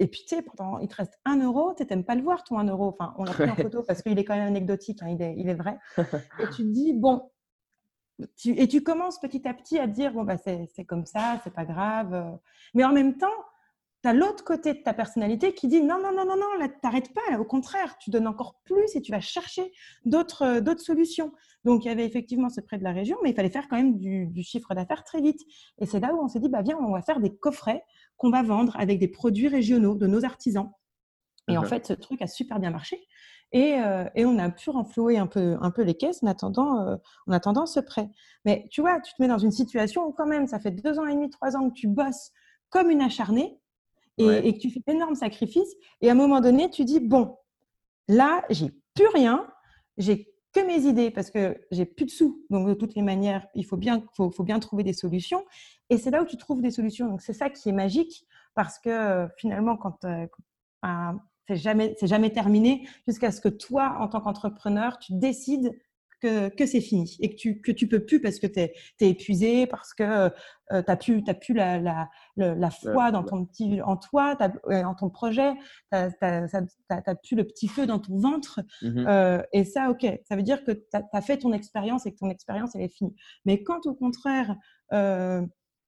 Et 0.00 0.06
puis, 0.08 0.24
tu 0.28 0.36
sais, 0.36 0.44
il 0.82 0.88
te 0.88 0.96
reste 0.96 1.18
un 1.24 1.40
euro, 1.40 1.74
tu 1.76 1.84
n'aimes 1.84 2.04
pas 2.04 2.14
le 2.14 2.22
voir, 2.22 2.42
ton 2.44 2.58
un 2.58 2.66
euro. 2.66 2.88
Enfin, 2.88 3.14
on 3.16 3.24
l'a 3.24 3.32
pris 3.32 3.48
en 3.48 3.54
photo 3.54 3.82
parce 3.82 4.02
qu'il 4.02 4.18
est 4.18 4.24
quand 4.24 4.34
même 4.34 4.48
anecdotique, 4.48 5.02
hein, 5.02 5.08
il, 5.08 5.22
est, 5.22 5.34
il, 5.36 5.48
est, 5.48 5.54
vrai. 5.54 5.78
Et 6.40 6.46
tu 6.54 6.62
te 6.62 6.72
dis, 6.72 6.92
bon, 6.92 7.30
tu, 8.36 8.50
et 8.50 8.68
tu 8.68 8.82
commences 8.82 9.18
petit 9.18 9.46
à 9.48 9.54
petit 9.54 9.78
à 9.78 9.86
dire, 9.86 10.12
bon, 10.12 10.24
bah, 10.24 10.36
c'est 10.38 10.84
comme 10.84 11.06
ça, 11.06 11.40
c'est 11.44 11.52
pas 11.52 11.64
grave. 11.64 12.38
Mais 12.74 12.84
en 12.84 12.92
même 12.92 13.16
temps, 13.16 13.26
tu 14.02 14.08
as 14.08 14.12
l'autre 14.12 14.44
côté 14.44 14.74
de 14.74 14.82
ta 14.82 14.92
personnalité 14.92 15.54
qui 15.54 15.66
dit, 15.66 15.82
non, 15.82 15.98
non, 16.00 16.12
non, 16.12 16.26
non, 16.26 16.36
non, 16.36 16.58
là, 16.58 16.68
t'arrêtes 16.68 17.12
pas, 17.14 17.38
au 17.38 17.44
contraire, 17.44 17.96
tu 17.98 18.10
donnes 18.10 18.26
encore 18.26 18.60
plus 18.64 18.94
et 18.94 19.00
tu 19.00 19.12
vas 19.12 19.20
chercher 19.20 19.72
d'autres 20.04 20.60
solutions. 20.78 21.32
Donc, 21.64 21.84
il 21.84 21.88
y 21.88 21.90
avait 21.90 22.04
effectivement 22.04 22.50
ce 22.50 22.60
prêt 22.60 22.78
de 22.78 22.84
la 22.84 22.92
région, 22.92 23.16
mais 23.22 23.30
il 23.30 23.34
fallait 23.34 23.50
faire 23.50 23.66
quand 23.68 23.76
même 23.76 23.96
du, 23.98 24.26
du 24.26 24.42
chiffre 24.42 24.74
d'affaires 24.74 25.04
très 25.04 25.20
vite. 25.20 25.40
Et 25.78 25.86
c'est 25.86 26.00
là 26.00 26.14
où 26.14 26.22
on 26.22 26.28
s'est 26.28 26.40
dit, 26.40 26.50
bah, 26.50 26.62
viens, 26.62 26.76
on 26.78 26.92
va 26.92 27.02
faire 27.02 27.20
des 27.20 27.34
coffrets 27.34 27.82
qu'on 28.16 28.30
va 28.30 28.42
vendre 28.42 28.76
avec 28.78 28.98
des 28.98 29.08
produits 29.08 29.48
régionaux 29.48 29.94
de 29.94 30.06
nos 30.06 30.24
artisans. 30.24 30.70
Et 31.48 31.58
en 31.58 31.64
fait, 31.64 31.86
ce 31.86 31.92
truc 31.92 32.22
a 32.22 32.26
super 32.26 32.58
bien 32.58 32.70
marché. 32.70 32.98
Et, 33.54 33.78
euh, 33.78 34.04
et, 34.16 34.26
on 34.26 34.36
a 34.40 34.50
pu 34.50 34.70
renflouer 34.70 35.16
un 35.16 35.28
peu, 35.28 35.56
un 35.60 35.70
peu 35.70 35.82
les 35.82 35.94
caisses 35.94 36.24
en 36.24 36.26
attendant, 36.26 36.80
euh, 36.80 36.96
en 37.28 37.32
attendant 37.32 37.66
ce 37.66 37.78
prêt. 37.78 38.10
Mais 38.44 38.66
tu 38.70 38.80
vois, 38.80 39.00
tu 39.00 39.14
te 39.14 39.22
mets 39.22 39.28
dans 39.28 39.38
une 39.38 39.52
situation 39.52 40.06
où 40.06 40.12
quand 40.12 40.26
même, 40.26 40.48
ça 40.48 40.58
fait 40.58 40.72
deux 40.72 40.98
ans 40.98 41.06
et 41.06 41.14
demi, 41.14 41.30
trois 41.30 41.56
ans 41.56 41.70
que 41.70 41.74
tu 41.74 41.86
bosses 41.86 42.32
comme 42.68 42.90
une 42.90 43.00
acharnée 43.00 43.60
et, 44.18 44.26
et 44.26 44.54
que 44.54 44.58
tu 44.58 44.70
fais 44.70 44.80
d'énormes 44.86 45.14
sacrifices. 45.14 45.72
Et 46.00 46.08
à 46.08 46.12
un 46.12 46.16
moment 46.16 46.40
donné, 46.40 46.68
tu 46.68 46.84
dis, 46.84 46.98
bon, 46.98 47.36
là, 48.08 48.44
j'ai 48.50 48.72
plus 48.94 49.06
rien, 49.14 49.46
j'ai 49.98 50.34
que 50.52 50.60
mes 50.66 50.86
idées 50.86 51.10
parce 51.10 51.30
que 51.30 51.56
j'ai 51.70 51.84
plus 51.84 52.06
de 52.06 52.10
sous. 52.10 52.44
Donc, 52.50 52.66
de 52.66 52.74
toutes 52.74 52.94
les 52.96 53.02
manières, 53.02 53.46
il 53.54 53.64
faut 53.64 53.76
bien, 53.76 54.04
faut, 54.16 54.30
faut 54.30 54.44
bien 54.44 54.58
trouver 54.58 54.82
des 54.82 54.92
solutions. 54.92 55.44
Et 55.90 55.98
c'est 55.98 56.10
là 56.10 56.22
où 56.22 56.26
tu 56.26 56.36
trouves 56.36 56.60
des 56.60 56.70
solutions. 56.70 57.08
Donc, 57.08 57.22
c'est 57.22 57.32
ça 57.32 57.50
qui 57.50 57.68
est 57.68 57.72
magique 57.72 58.26
parce 58.54 58.78
que 58.78 58.90
euh, 58.90 59.28
finalement, 59.36 59.76
quand, 59.76 60.04
euh, 60.04 60.26
c'est 61.48 61.56
jamais, 61.56 61.94
c'est 61.98 62.06
jamais 62.06 62.30
terminé 62.30 62.88
jusqu'à 63.06 63.30
ce 63.30 63.40
que 63.40 63.48
toi, 63.48 63.96
en 64.00 64.08
tant 64.08 64.20
qu'entrepreneur, 64.20 64.98
tu 64.98 65.12
décides 65.14 65.72
que, 66.56 66.66
c'est 66.66 66.80
fini 66.80 67.16
et 67.20 67.30
que 67.30 67.36
tu, 67.36 67.60
que 67.60 67.72
tu 67.72 67.86
peux 67.86 68.04
plus 68.04 68.20
parce 68.20 68.38
que 68.38 68.46
tu 68.46 68.60
es, 68.60 68.72
épuisé, 69.00 69.66
parce 69.66 69.92
que 69.94 70.02
euh, 70.02 70.30
tu 70.70 70.74
n'as 70.88 70.96
plus, 70.96 71.22
as 71.26 71.34
plus 71.34 71.54
la, 71.54 71.78
la, 71.78 72.08
la, 72.36 72.70
foi 72.70 73.10
dans 73.10 73.22
ton 73.22 73.44
petit, 73.44 73.82
en 73.82 73.96
toi, 73.96 74.36
en 74.70 74.94
ton 74.94 75.10
projet, 75.10 75.52
tu 75.92 75.98
n'as 76.18 77.14
plus 77.22 77.36
le 77.36 77.44
petit 77.44 77.68
feu 77.68 77.86
dans 77.86 77.98
ton 77.98 78.18
ventre. 78.18 78.60
Mmh 78.82 79.04
euh, 79.06 79.42
et 79.52 79.64
ça, 79.64 79.90
OK, 79.90 80.06
ça 80.26 80.36
veut 80.36 80.42
dire 80.42 80.64
que 80.64 80.72
tu 80.72 80.86
as, 80.92 81.20
fait 81.20 81.38
ton 81.38 81.52
expérience 81.52 82.06
et 82.06 82.12
que 82.12 82.18
ton 82.18 82.30
expérience, 82.30 82.74
elle 82.74 82.82
est 82.82 82.88
finie. 82.88 83.14
Mais 83.44 83.62
quand 83.62 83.86
au 83.86 83.94
contraire, 83.94 84.56
euh, 84.92 85.42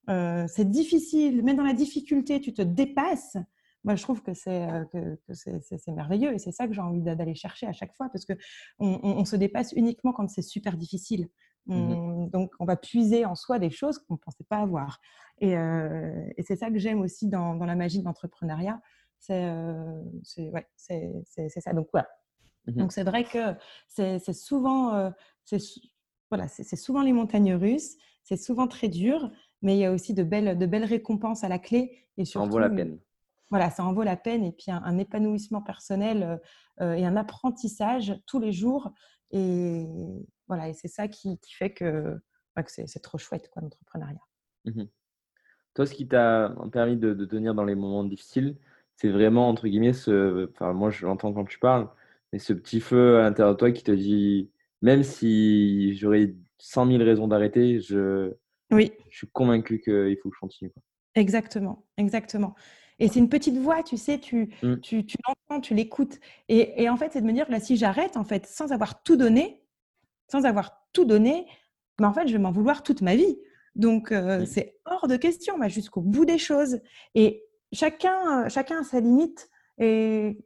c'est 0.07 0.69
difficile, 0.69 1.43
même 1.43 1.57
dans 1.57 1.63
la 1.63 1.73
difficulté, 1.73 2.39
tu 2.39 2.53
te 2.53 2.61
dépasses, 2.61 3.37
moi, 3.83 3.95
je 3.95 4.03
trouve 4.03 4.21
que 4.21 4.33
c'est 4.33 4.67
que, 4.91 5.91
merveilleux 5.91 6.33
et 6.33 6.39
c'est 6.39 6.51
ça 6.51 6.67
que 6.67 6.73
j'ai 6.73 6.81
envie 6.81 7.01
d'aller 7.01 7.35
chercher 7.35 7.67
à 7.67 7.73
chaque 7.73 7.95
fois 7.95 8.09
parce 8.09 8.25
que 8.25 8.33
on, 8.79 9.23
se 9.25 9.35
dépasse 9.35 9.71
uniquement 9.73 10.13
quand 10.13 10.29
c'est 10.29 10.41
super 10.41 10.77
difficile. 10.77 11.29
Mmh 11.67 12.29
donc, 12.29 12.51
on 12.59 12.65
va 12.65 12.75
puiser 12.75 13.25
en 13.25 13.35
soi 13.35 13.59
des 13.59 13.69
choses 13.69 13.99
qu'on 13.99 14.15
ne 14.15 14.19
pensait 14.19 14.43
pas 14.49 14.57
avoir. 14.57 14.99
Et, 15.39 15.51
et 15.51 16.43
c'est 16.43 16.55
ça 16.57 16.69
que 16.69 16.77
j'aime 16.77 17.01
aussi 17.01 17.27
dans, 17.27 17.55
dans, 17.55 17.65
la 17.65 17.75
magie 17.75 17.99
de 17.99 18.05
l'entrepreneuriat. 18.05 18.81
C'est 19.19 19.49
ouais, 20.39 20.67
ça. 20.75 21.73
Donc, 21.73 21.87
voilà. 21.93 22.07
Mmh 22.67 22.71
donc, 22.73 22.91
c'est 22.91 23.03
vrai 23.03 23.23
que 23.23 23.55
c'est 23.87 24.33
souvent, 24.33 25.11
c'est 25.45 25.59
voilà, 26.29 26.47
c'est 26.49 26.75
souvent 26.75 27.01
les 27.01 27.13
montagnes 27.13 27.53
russes, 27.53 27.95
c'est 28.23 28.35
souvent 28.35 28.67
très 28.67 28.89
dur, 28.89 29.31
mais 29.61 29.77
il 29.77 29.79
y 29.79 29.85
a 29.85 29.91
aussi 29.93 30.13
de 30.13 30.23
belles, 30.23 30.57
de 30.57 30.65
belles 30.65 30.83
récompenses 30.83 31.45
à 31.45 31.47
la 31.47 31.59
clé. 31.59 32.05
Et 32.17 32.25
surtout, 32.25 32.45
ça 32.45 32.49
en 32.49 32.51
vaut 32.51 32.59
la 32.59 32.69
peine 32.69 32.99
voilà, 33.49 33.69
ça 33.69 33.83
en 33.83 33.93
vaut 33.93 34.03
la 34.03 34.17
peine. 34.17 34.43
Et 34.43 34.51
puis 34.51 34.71
un, 34.71 34.97
épanouissement 34.97 35.61
personnel 35.61 36.23
euh, 36.23 36.37
euh, 36.81 36.93
et 36.93 37.05
un 37.05 37.15
apprentissage 37.15 38.15
tous 38.25 38.39
les 38.39 38.51
jours. 38.51 38.91
Et 39.31 39.85
voilà, 40.47 40.69
et 40.69 40.73
c'est 40.73 40.87
ça 40.87 41.07
qui, 41.07 41.39
fait 41.49 41.73
que, 41.73 42.17
bah, 42.55 42.63
que 42.63 42.71
c'est 42.71 43.01
trop 43.01 43.17
chouette, 43.17 43.49
quoi, 43.51 43.61
l'entrepreneuriat. 43.61 44.21
Mmh 44.65 44.83
Toi, 45.73 45.85
ce 45.85 45.93
qui 45.93 46.07
t'a 46.07 46.55
permis 46.71 46.97
de, 46.97 47.13
tenir 47.25 47.53
dans 47.53 47.65
les 47.65 47.75
moments 47.75 48.03
difficiles, 48.03 48.57
c'est 48.95 49.09
vraiment, 49.09 49.49
entre 49.49 49.67
guillemets, 49.67 49.93
ce, 49.93 50.49
enfin, 50.51 50.73
moi 50.73 50.89
je 50.89 51.05
l'entends 51.05 51.33
quand 51.33 51.45
tu 51.45 51.59
parles, 51.59 51.87
mais 52.33 52.39
ce 52.39 52.53
petit 52.53 52.79
feu 52.79 53.19
à 53.19 53.23
l'intérieur 53.23 53.53
de 53.53 53.59
toi 53.59 53.71
qui 53.71 53.83
te 53.83 53.91
dit, 53.91 54.49
même 54.81 55.03
si 55.03 55.95
j'aurais 55.95 56.33
100 56.57 56.87
000 56.87 57.03
raisons 57.03 57.27
d'arrêter, 57.27 57.79
je, 57.79 58.33
oui. 58.71 58.91
je 59.09 59.17
suis 59.17 59.27
convaincu 59.27 59.79
qu'il 59.79 60.17
faut 60.21 60.29
que 60.29 60.35
je 60.35 60.39
continue. 60.39 60.71
Exactement, 61.15 61.85
exactement. 61.97 62.55
Et 62.99 63.07
c'est 63.07 63.19
une 63.19 63.29
petite 63.29 63.57
voix, 63.57 63.83
tu 63.83 63.97
sais, 63.97 64.19
tu, 64.19 64.53
mmh. 64.63 64.77
tu, 64.77 65.05
tu 65.05 65.17
l'entends, 65.27 65.61
tu 65.61 65.73
l'écoutes. 65.73 66.19
Et, 66.49 66.81
et, 66.81 66.89
en 66.89 66.97
fait, 66.97 67.11
c'est 67.13 67.21
de 67.21 67.27
me 67.27 67.33
dire, 67.33 67.49
là, 67.49 67.59
si 67.59 67.77
j'arrête, 67.77 68.17
en 68.17 68.23
fait, 68.23 68.45
sans 68.47 68.71
avoir 68.71 69.03
tout 69.03 69.15
donné, 69.15 69.63
sans 70.31 70.45
avoir 70.45 70.83
tout 70.93 71.05
donné, 71.05 71.45
ben, 71.99 72.09
en 72.09 72.13
fait, 72.13 72.27
je 72.27 72.33
vais 72.33 72.39
m'en 72.39 72.51
vouloir 72.51 72.83
toute 72.83 73.01
ma 73.01 73.15
vie. 73.15 73.37
Donc, 73.75 74.11
euh, 74.11 74.45
c'est 74.45 74.79
hors 74.85 75.07
de 75.07 75.15
question, 75.17 75.55
jusqu'au 75.67 76.01
bout 76.01 76.25
des 76.25 76.39
choses. 76.39 76.79
Et 77.13 77.43
chacun, 77.71 78.49
chacun 78.49 78.81
a 78.81 78.83
sa 78.83 78.99
limite. 78.99 79.49
Et 79.77 80.37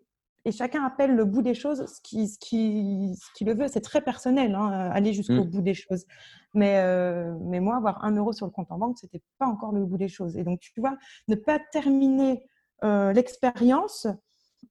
et 0.43 0.51
chacun 0.51 0.83
appelle 0.83 1.15
le 1.15 1.25
bout 1.25 1.43
des 1.43 1.53
choses 1.53 1.85
ce 1.85 2.01
qui, 2.01 2.27
ce 2.27 2.39
qui, 2.39 3.15
ce 3.15 3.27
qui 3.35 3.45
le 3.45 3.53
veut. 3.53 3.67
C'est 3.67 3.81
très 3.81 4.01
personnel, 4.01 4.55
hein, 4.55 4.89
aller 4.91 5.13
jusqu'au 5.13 5.45
mmh. 5.45 5.49
bout 5.49 5.61
des 5.61 5.75
choses. 5.75 6.05
Mais, 6.53 6.77
euh, 6.79 7.35
mais 7.41 7.59
moi, 7.59 7.77
avoir 7.77 8.03
un 8.03 8.15
euro 8.15 8.33
sur 8.33 8.47
le 8.47 8.51
compte 8.51 8.71
en 8.71 8.79
banque, 8.79 8.97
c'était 8.97 9.21
pas 9.37 9.45
encore 9.45 9.71
le 9.71 9.85
bout 9.85 9.97
des 9.97 10.07
choses. 10.07 10.37
Et 10.37 10.43
donc, 10.43 10.59
tu 10.59 10.71
vois, 10.77 10.97
ne 11.27 11.35
pas 11.35 11.59
terminer 11.71 12.43
euh, 12.83 13.13
l'expérience 13.13 14.07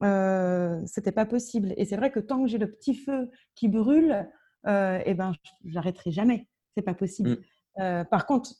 euh, 0.03 0.81
c'était 0.87 1.13
pas 1.13 1.27
possible. 1.27 1.75
Et 1.77 1.85
c'est 1.85 1.97
vrai 1.97 2.11
que 2.11 2.21
tant 2.21 2.43
que 2.43 2.49
j'ai 2.49 2.59
le 2.59 2.71
petit 2.71 2.95
feu 2.95 3.31
qui 3.55 3.69
brûle, 3.69 4.29
euh, 4.67 5.01
eh 5.05 5.15
ben, 5.15 5.33
j'arrêterai 5.65 6.11
jamais. 6.11 6.49
C'est 6.77 6.83
pas 6.83 6.95
possible. 6.95 7.31
Mm. 7.31 7.37
Euh, 7.81 8.05
par 8.05 8.27
contre, 8.27 8.55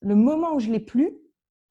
le 0.00 0.14
moment 0.14 0.54
où 0.54 0.60
je 0.60 0.70
l'ai 0.70 0.80
plus 0.80 1.12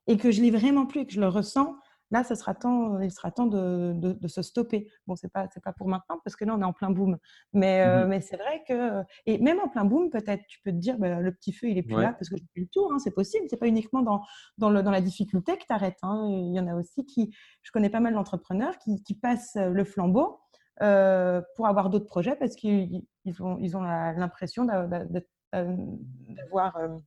et 0.07 0.17
que 0.17 0.31
je 0.31 0.41
l'ai 0.41 0.51
vraiment 0.51 0.85
plus 0.85 1.01
et 1.01 1.05
que 1.05 1.13
je 1.13 1.21
le 1.21 1.27
ressens, 1.27 1.75
là, 2.11 2.23
ça 2.23 2.35
sera 2.35 2.53
temps, 2.53 2.99
il 2.99 3.11
sera 3.11 3.31
temps 3.31 3.47
de, 3.47 3.93
de, 3.95 4.27
se 4.27 4.41
stopper. 4.41 4.87
Bon, 5.07 5.15
c'est 5.15 5.31
pas, 5.31 5.47
c'est 5.53 5.63
pas 5.63 5.73
pour 5.73 5.87
maintenant 5.87 6.19
parce 6.23 6.35
que 6.35 6.45
là, 6.45 6.55
on 6.55 6.61
est 6.61 6.65
en 6.65 6.73
plein 6.73 6.91
boom. 6.91 7.17
Mais, 7.53 7.81
euh, 7.81 8.05
mmh 8.05 8.09
mais 8.09 8.21
c'est 8.21 8.37
vrai 8.37 8.63
que, 8.67 9.03
et 9.25 9.37
même 9.39 9.59
en 9.59 9.67
plein 9.67 9.85
boom, 9.85 10.09
peut-être, 10.09 10.45
tu 10.47 10.59
peux 10.63 10.71
te 10.71 10.77
dire, 10.77 10.97
bah, 10.97 11.19
le 11.19 11.31
petit 11.33 11.51
feu, 11.51 11.67
il 11.67 11.77
est 11.77 11.83
plus 11.83 11.95
là 11.95 12.13
parce 12.13 12.29
que 12.29 12.37
j'ai 12.37 12.45
plus 12.53 12.63
le 12.63 12.67
tour. 12.67 12.91
Hein, 12.93 12.99
c'est 12.99 13.13
possible. 13.13 13.45
C'est 13.49 13.57
pas 13.57 13.67
uniquement 13.67 14.01
dans, 14.01 14.21
dans, 14.57 14.69
le, 14.69 14.83
dans 14.83 14.91
la 14.91 15.01
difficulté 15.01 15.57
que 15.57 15.65
tu 15.65 15.73
arrêtes. 15.73 15.99
Hein. 16.03 16.27
Il 16.29 16.53
y 16.53 16.59
en 16.59 16.67
a 16.67 16.75
aussi 16.75 17.05
qui, 17.05 17.33
je 17.63 17.71
connais 17.71 17.89
pas 17.89 17.99
mal 17.99 18.13
d'entrepreneurs 18.13 18.77
qui, 18.77 19.03
qui 19.03 19.15
passent 19.15 19.55
le 19.55 19.83
flambeau. 19.83 20.39
Euh, 20.81 21.41
pour 21.55 21.67
avoir 21.67 21.89
d'autres 21.89 22.05
projets 22.05 22.35
parce 22.35 22.53
qu'ils 22.53 23.05
ont, 23.39 23.57
ils 23.61 23.77
ont 23.77 23.81
l'impression 23.81 24.65
d'avoir 24.65 25.15
euh, 25.55 26.97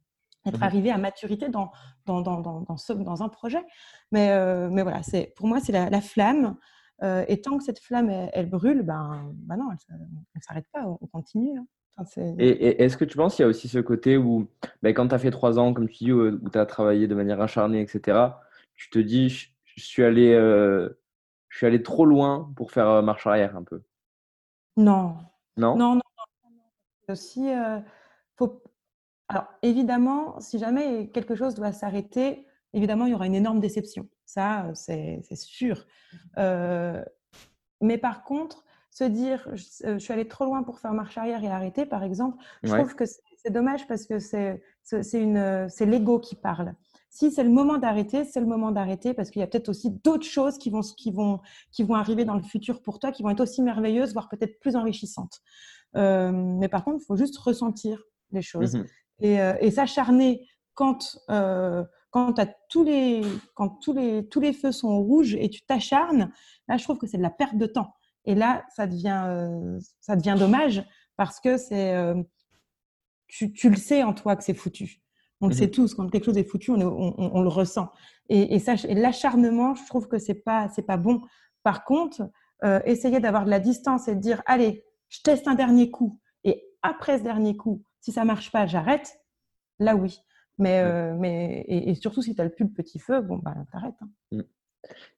être 0.47 0.61
mmh 0.61 0.63
arrivé 0.63 0.91
à 0.91 0.99
maturité 0.99 1.49
dans, 1.49 1.71
dans, 2.07 2.21
dans, 2.21 2.41
dans, 2.41 2.77
ce, 2.77 2.93
dans 2.93 3.23
un 3.23 3.29
projet. 3.29 3.65
Mais, 4.13 4.31
euh, 4.31 4.69
mais 4.71 4.83
voilà, 4.83 5.01
pour 5.37 5.47
moi, 5.47 5.61
c'est 5.61 5.73
la, 5.73 6.01
flamme. 6.01 6.57
Euh, 7.03 7.25
et 7.29 7.41
tant 7.41 7.59
que 7.59 7.65
cette 7.65 7.79
flamme, 7.79 8.11
elle, 8.11 8.49
brûle, 8.49 8.83
ben, 8.83 9.33
ben 9.35 9.57
non, 9.57 9.69
on 9.69 9.95
ne 9.95 10.41
s'arrête 10.41 10.67
pas, 10.73 10.85
on, 10.85 11.07
continue. 11.07 11.59
Hein. 11.59 12.05
et, 12.39 12.83
est-ce 12.83 12.97
que 12.97 13.05
tu 13.05 13.17
penses 13.17 13.37
qu'il 13.37 13.45
y 13.45 13.47
a 13.47 13.49
aussi 13.49 13.69
ce 13.69 13.79
côté 13.79 14.17
où, 14.17 14.49
ben, 14.83 14.95
quand 14.95 15.09
tu 15.09 15.15
as 15.15 15.19
fait 15.19 15.31
trois 15.31 15.59
ans, 15.59 15.73
comme 15.73 15.89
tu 15.89 16.05
dis, 16.05 16.13
où, 16.13 16.49
tu 16.49 16.59
as 16.59 16.67
travaillé 16.67 17.07
de 17.07 17.15
manière 17.15 17.41
acharnée, 17.41 17.81
etc., 17.81 18.19
tu 18.75 18.91
te 18.91 18.99
dis, 18.99 19.29
je, 19.29 19.83
suis, 19.83 20.05
allé, 20.05 20.33
euh, 20.33 20.89
je 21.49 21.59
suis 21.59 21.67
allé 21.67 21.83
trop 21.83 22.05
loin 22.05 22.53
pour 22.57 22.73
faire 22.73 23.03
marche 23.03 23.27
arrière 23.27 23.57
un 23.57 23.65
peu? 23.65 23.83
Non. 24.77 25.17
Non? 25.57 25.77
Non, 25.77 25.95
non. 25.95 25.95
non. 25.95 26.03
Aussi, 27.09 27.49
faut, 28.37 28.63
alors, 29.29 29.47
évidemment, 29.63 30.41
si 30.41 30.59
jamais 30.59 31.09
quelque 31.09 31.35
chose 31.35 31.55
doit 31.55 31.73
s'arrêter, 31.73 32.47
évidemment, 32.73 33.05
il 33.05 33.13
y 33.13 33.15
aura 33.15 33.27
une 33.27 33.35
énorme 33.35 33.61
déception. 33.61 34.09
Ça, 34.25 34.67
euh, 34.67 34.73
c'est 34.75 35.37
sûr. 35.37 35.87
Euh, 36.39 37.05
mais 37.83 37.99
par 37.99 38.25
contre, 38.25 38.65
se 38.91 39.05
dire, 39.05 39.47
euh, 39.49 39.57
je, 39.57 39.99
suis 39.99 40.13
allé 40.13 40.27
trop 40.27 40.47
loin 40.47 40.63
pour 40.63 40.81
faire 40.81 40.93
marche 40.95 41.19
arrière 41.19 41.45
et 41.45 41.49
arrêter, 41.49 41.85
par 41.85 42.03
exemple, 42.03 42.43
je 42.63 42.75
trouve 42.75 42.95
que 42.95 43.05
c'est 43.05 43.53
dommage 43.53 43.87
parce 43.87 44.07
que 44.07 44.19
c'est 44.19 44.61
l'ego 45.87 46.19
qui 46.19 46.35
parle. 46.35 46.75
Si 47.11 47.31
c'est 47.31 47.45
le 47.45 47.51
moment 47.51 47.79
d'arrêter, 47.79 48.25
c'est 48.25 48.41
le 48.41 48.47
moment 48.47 48.71
d'arrêter 48.71 49.13
parce 49.13 49.31
qu'il 49.31 49.41
y 49.41 49.43
a 49.43 49.47
peut-être 49.47 49.69
aussi 49.69 49.91
d'autres 50.05 50.27
choses 50.27 50.59
qui 50.59 50.71
vont, 50.71 50.81
qui, 50.81 51.11
vont, 51.11 51.41
qui 51.73 51.83
vont 51.83 51.95
arriver 51.95 52.25
dans 52.25 52.35
le 52.35 52.43
futur 52.43 52.83
pour 52.83 52.99
toi, 52.99 53.13
qui 53.13 53.23
vont 53.23 53.31
être 53.31 53.41
aussi 53.41 53.61
merveilleuses, 53.63 54.13
voire 54.13 54.29
peut-être 54.29 54.59
plus 54.59 54.75
enrichissantes. 54.75 55.41
mais 55.95 56.69
par 56.69 56.83
contre, 56.85 56.99
il 57.03 57.07
faut 57.07 57.17
juste 57.17 57.37
ressentir 57.37 58.03
les 58.31 58.43
choses. 58.43 58.79
Euh, 59.25 59.55
et, 59.61 59.71
s'acharner 59.71 60.47
quand, 60.75 61.19
euh, 61.31 61.85
quand, 62.11 62.35
tous 62.69 62.85
les, 62.85 63.23
quand 63.55 63.69
tous, 63.81 63.93
les, 63.93 64.29
tous 64.29 64.41
les 64.41 64.53
feux 64.53 64.73
sont 64.73 65.01
rouges 65.03 65.35
et 65.35 65.51
tu 65.51 65.63
t'acharnes, 65.63 66.31
là, 66.69 66.77
je 66.77 66.85
trouve 66.85 66.99
que 66.99 67.07
c'est 67.07 67.17
de 67.17 67.23
la 67.23 67.31
perte 67.31 67.57
de 67.57 67.67
temps. 67.67 67.95
Et 68.25 68.35
là, 68.35 68.65
ça 68.75 68.87
devient, 68.87 69.25
euh, 69.27 69.79
ça 70.01 70.15
devient 70.15 70.37
dommage 70.39 70.85
parce 71.17 71.41
que 71.41 71.57
c'est, 71.57 72.15
tu, 73.27 73.53
tu, 73.53 73.71
le 73.71 73.77
sais 73.77 74.05
en 74.05 74.15
toi 74.15 74.37
que 74.37 74.45
c'est 74.45 74.55
foutu. 74.55 75.03
On 75.41 75.49
le 75.49 75.55
sait 75.55 75.67
mmh 75.67 75.71
tous, 75.71 75.95
quand 75.95 76.09
quelque 76.09 76.25
chose 76.25 76.39
est 76.39 76.49
foutu, 76.49 76.71
on, 76.71 76.81
on, 76.81 77.43
le 77.43 77.49
ressent. 77.49 77.91
Et, 78.29 78.57
et, 78.57 78.95
l'acharnement, 78.95 79.75
je 79.75 79.85
trouve 79.87 80.07
que 80.07 80.19
c'est 80.19 80.35
pas, 80.35 80.69
c'est 80.69 80.83
pas 80.83 80.97
bon. 80.97 81.23
Par 81.65 81.85
contre, 81.85 82.31
essayer 82.85 83.19
d'avoir 83.19 83.45
de 83.45 83.51
la 83.51 83.59
distance 83.59 84.07
et 84.07 84.15
de 84.15 84.21
dire, 84.21 84.43
allez, 84.47 84.85
je 85.09 85.21
teste 85.23 85.49
un 85.49 85.55
dernier 85.55 85.91
coup. 85.91 86.21
Et 86.45 86.63
après 86.83 87.19
ce 87.19 87.25
dernier 87.25 87.57
coup, 87.57 87.83
si 88.01 88.13
ça 88.13 88.25
marche 88.25 88.51
pas, 88.53 88.67
j'arrête. 88.67 89.21
Là, 89.79 89.97
oui. 89.97 90.21
Mais, 90.59 90.81
euh, 90.81 91.15
mais 91.17 91.65
et, 91.69 91.95
surtout 91.95 92.21
si 92.21 92.35
tu 92.35 92.43
as 92.43 92.49
plus 92.49 92.65
le 92.65 92.71
petit 92.71 92.99
feu, 92.99 93.21
bon, 93.21 93.39
bah, 93.39 93.55
t'arrêtes. 93.73 93.95
Hein. 94.03 94.09
Mmh. 94.33 94.41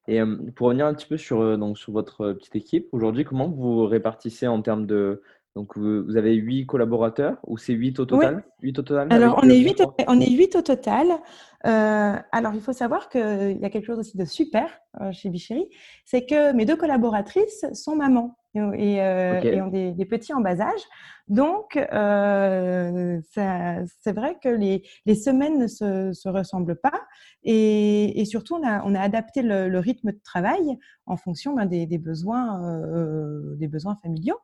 Et 0.08 0.20
euh, 0.20 0.36
pour 0.54 0.66
revenir 0.66 0.86
un 0.86 0.94
petit 0.94 1.06
peu 1.06 1.16
sur, 1.16 1.40
euh, 1.40 1.56
donc, 1.56 1.78
sur 1.78 1.92
votre 1.92 2.32
petite 2.32 2.56
équipe, 2.56 2.88
aujourd'hui, 2.92 3.24
comment 3.24 3.48
vous 3.48 3.86
répartissez 3.86 4.46
en 4.46 4.60
termes 4.60 4.86
de, 4.86 5.22
donc, 5.56 5.76
vous 5.76 6.16
avez 6.16 6.34
huit 6.34 6.66
collaborateurs 6.66 7.38
ou 7.46 7.56
c'est 7.56 7.72
huit 7.72 7.98
au 8.00 8.04
total? 8.04 8.44
Au 8.62 8.70
total 8.70 9.08
Alors, 9.10 9.40
on 9.42 9.48
est, 9.48 9.58
huit 9.58 9.80
au, 9.80 9.94
on 10.06 10.20
est 10.20 10.30
huit 10.30 10.56
au 10.56 10.62
total. 10.62 11.08
Alors, 11.62 12.54
il 12.54 12.60
faut 12.60 12.72
savoir 12.72 13.08
qu'il 13.08 13.58
y 13.60 13.64
a 13.64 13.70
quelque 13.70 13.86
chose 13.86 13.98
aussi 13.98 14.16
de 14.16 14.24
super 14.24 14.80
chez 15.12 15.28
Bichéry, 15.28 15.68
c'est 16.04 16.26
que 16.26 16.52
mes 16.52 16.66
deux 16.66 16.76
collaboratrices 16.76 17.66
sont 17.72 17.96
mamans 17.96 18.39
et, 18.54 19.00
euh, 19.00 19.64
ont 19.64 19.68
des, 19.68 20.04
petits 20.04 20.34
en 20.34 20.40
bas 20.40 20.60
âge. 20.60 20.80
Donc, 21.28 21.74
c'est 21.74 21.86
vrai 24.12 24.36
que 24.42 24.48
les, 24.48 24.82
les, 25.06 25.14
semaines 25.14 25.58
ne 25.58 25.66
se, 25.66 26.12
se 26.12 26.28
ressemblent 26.28 26.76
pas. 26.76 27.00
Et, 27.44 28.20
et, 28.20 28.24
surtout, 28.24 28.56
on 28.56 28.66
a, 28.66 28.82
on 28.84 28.94
a 28.94 29.00
adapté 29.00 29.42
le, 29.42 29.78
rythme 29.78 30.12
de 30.12 30.20
travail 30.24 30.78
en 31.06 31.16
fonction 31.16 31.54
ben, 31.54 31.66
des, 31.66 31.86
des, 31.86 31.98
besoins, 31.98 32.82
des 33.56 33.68
besoins 33.68 33.96
familiaux. 34.02 34.38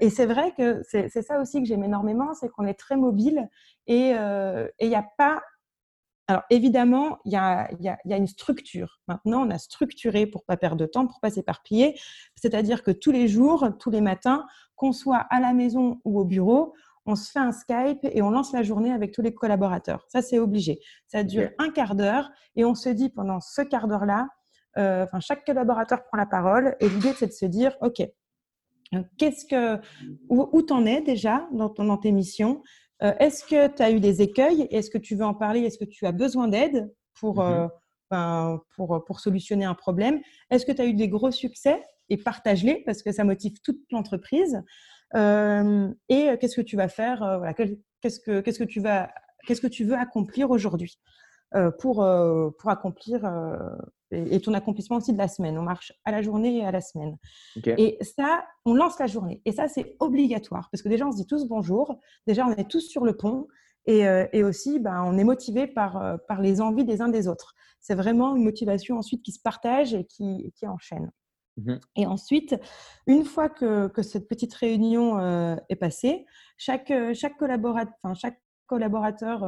Et 0.00 0.10
c'est 0.10 0.26
vrai 0.26 0.52
que 0.56 0.82
c'est 0.84 1.22
ça 1.22 1.40
aussi 1.40 1.60
que 1.62 1.66
j'aime 1.66 1.84
énormément, 1.84 2.34
c'est 2.34 2.48
qu'on 2.50 2.66
est 2.66 2.78
très 2.78 2.96
mobile 2.96 3.48
et 3.86 4.10
il 4.10 4.88
n'y 4.88 4.94
a 4.94 5.06
pas 5.18 5.42
alors 6.30 6.44
évidemment, 6.48 7.18
il 7.24 7.32
y 7.32 7.36
a, 7.36 7.68
y, 7.80 7.88
a, 7.88 7.98
y 8.04 8.12
a, 8.12 8.16
une 8.16 8.28
structure. 8.28 9.00
Maintenant, 9.08 9.44
on 9.44 9.50
a 9.50 9.58
structuré 9.58 10.28
pour 10.28 10.44
pas 10.44 10.56
perdre 10.56 10.76
de 10.76 10.86
temps, 10.86 11.08
pour 11.08 11.18
pas 11.18 11.30
s'éparpiller. 11.30 11.98
C'est-à-dire 12.36 12.84
que 12.84 12.92
tous 12.92 13.10
les 13.10 13.26
jours, 13.26 13.68
tous 13.80 13.90
les 13.90 14.00
matins, 14.00 14.46
qu'on 14.76 14.92
soit 14.92 15.26
à 15.30 15.40
la 15.40 15.52
maison 15.54 16.00
ou 16.04 16.20
au 16.20 16.24
bureau, 16.24 16.72
on 17.04 17.16
se 17.16 17.32
fait 17.32 17.40
un 17.40 17.50
Skype 17.50 17.98
et 18.04 18.22
on 18.22 18.30
lance 18.30 18.52
la 18.52 18.62
journée 18.62 18.92
avec 18.92 19.10
tous 19.10 19.22
les 19.22 19.34
collaborateurs. 19.34 20.06
Ça, 20.06 20.22
c'est 20.22 20.38
obligé. 20.38 20.78
Ça 21.08 21.24
dure 21.24 21.50
un 21.58 21.70
quart 21.70 21.96
d'heure 21.96 22.30
et 22.54 22.64
on 22.64 22.76
se 22.76 22.90
dit 22.90 23.08
pendant 23.08 23.40
ce 23.40 23.62
quart 23.62 23.88
d'heure-là, 23.88 24.28
euh, 24.78 25.02
enfin, 25.02 25.18
chaque 25.18 25.44
collaborateur 25.44 26.04
prend 26.04 26.16
la 26.16 26.26
parole 26.26 26.76
et 26.78 26.88
l'idée, 26.88 27.12
c'est 27.12 27.26
de 27.26 27.32
se 27.32 27.46
dire, 27.46 27.76
OK, 27.80 28.06
qu'est-ce 29.18 29.44
que, 29.46 29.80
où 30.28 30.62
t'en 30.62 30.86
es 30.86 31.00
déjà 31.00 31.48
dans, 31.50 31.70
ton, 31.70 31.86
dans 31.86 31.98
tes 31.98 32.12
missions? 32.12 32.62
Euh, 33.02 33.14
est-ce 33.18 33.44
que 33.44 33.68
tu 33.68 33.82
as 33.82 33.90
eu 33.90 34.00
des 34.00 34.22
écueils? 34.22 34.66
Est-ce 34.70 34.90
que 34.90 34.98
tu 34.98 35.14
veux 35.16 35.24
en 35.24 35.34
parler? 35.34 35.60
Est-ce 35.60 35.78
que 35.78 35.84
tu 35.84 36.06
as 36.06 36.12
besoin 36.12 36.48
d'aide 36.48 36.92
pour, 37.14 37.36
mmh 37.36 37.52
euh, 37.52 37.68
ben, 38.10 38.60
pour, 38.76 39.04
pour, 39.04 39.20
solutionner 39.20 39.64
un 39.64 39.74
problème? 39.74 40.20
Est-ce 40.50 40.66
que 40.66 40.72
tu 40.72 40.82
as 40.82 40.86
eu 40.86 40.94
des 40.94 41.08
gros 41.08 41.30
succès? 41.30 41.82
Et 42.08 42.16
partage-les 42.16 42.82
parce 42.84 43.02
que 43.02 43.12
ça 43.12 43.24
motive 43.24 43.60
toute 43.62 43.80
l'entreprise. 43.90 44.62
Euh, 45.14 45.88
et 46.08 46.28
qu'est-ce 46.40 46.56
que 46.56 46.60
tu 46.60 46.76
vas 46.76 46.88
faire 46.88 47.18
voilà, 47.18 47.54
qu'est-ce, 47.54 48.20
que, 48.20 48.40
qu'est-ce, 48.40 48.58
que 48.58 48.64
tu 48.64 48.80
vas, 48.80 49.10
qu'est-ce 49.46 49.60
que 49.60 49.66
tu 49.66 49.84
veux 49.84 49.96
accomplir 49.96 50.50
aujourd'hui 50.50 50.98
pour, 51.78 52.06
pour 52.58 52.70
accomplir 52.70 53.24
et, 54.10 54.40
ton 54.40 54.54
accomplissement 54.54 54.96
aussi 54.96 55.12
de 55.12 55.18
la 55.18 55.28
semaine. 55.28 55.58
On 55.58 55.62
marche 55.62 55.92
à 56.04 56.10
la 56.10 56.22
journée 56.22 56.58
et 56.58 56.64
à 56.64 56.70
la 56.70 56.80
semaine. 56.80 57.16
Et 57.66 57.98
ça, 58.00 58.44
on 58.64 58.74
lance 58.74 58.98
la 58.98 59.06
journée. 59.06 59.40
Et 59.44 59.52
ça, 59.52 59.68
c'est 59.68 59.96
obligatoire 60.00 60.68
parce 60.70 60.82
que 60.82 60.88
déjà, 60.88 61.06
on 61.06 61.12
se 61.12 61.16
dit 61.16 61.26
tous 61.26 61.46
bonjour. 61.46 61.98
Déjà, 62.26 62.46
on 62.46 62.52
est 62.52 62.68
tous 62.68 62.80
sur 62.80 63.04
le 63.04 63.16
pont. 63.16 63.46
Et, 63.86 64.06
euh, 64.06 64.26
et 64.32 64.44
aussi, 64.44 64.78
ben, 64.78 65.02
on 65.04 65.16
est 65.16 65.24
motivé 65.24 65.66
par, 65.66 65.96
euh, 65.96 66.16
par 66.28 66.40
les 66.40 66.60
envies 66.60 66.84
des 66.84 67.00
uns 67.00 67.08
des 67.08 67.28
autres. 67.28 67.54
C'est 67.80 67.94
vraiment 67.94 68.36
une 68.36 68.44
motivation 68.44 68.98
ensuite 68.98 69.22
qui 69.22 69.32
se 69.32 69.40
partage 69.40 69.94
et 69.94 70.04
qui, 70.04 70.52
qui 70.54 70.66
enchaîne. 70.66 71.10
Mmh 71.56 71.76
et 71.96 72.06
ensuite, 72.06 72.54
une 73.06 73.24
fois 73.24 73.48
que, 73.48 73.88
que 73.88 74.02
cette 74.02 74.28
petite 74.28 74.54
réunion 74.54 75.18
euh, 75.18 75.56
est 75.68 75.76
passée, 75.76 76.24
chaque, 76.56 76.92
chaque, 77.14 77.36
collaborateur, 77.38 77.94
enfin, 78.02 78.14
chaque 78.14 78.40
collaborateur, 78.66 79.40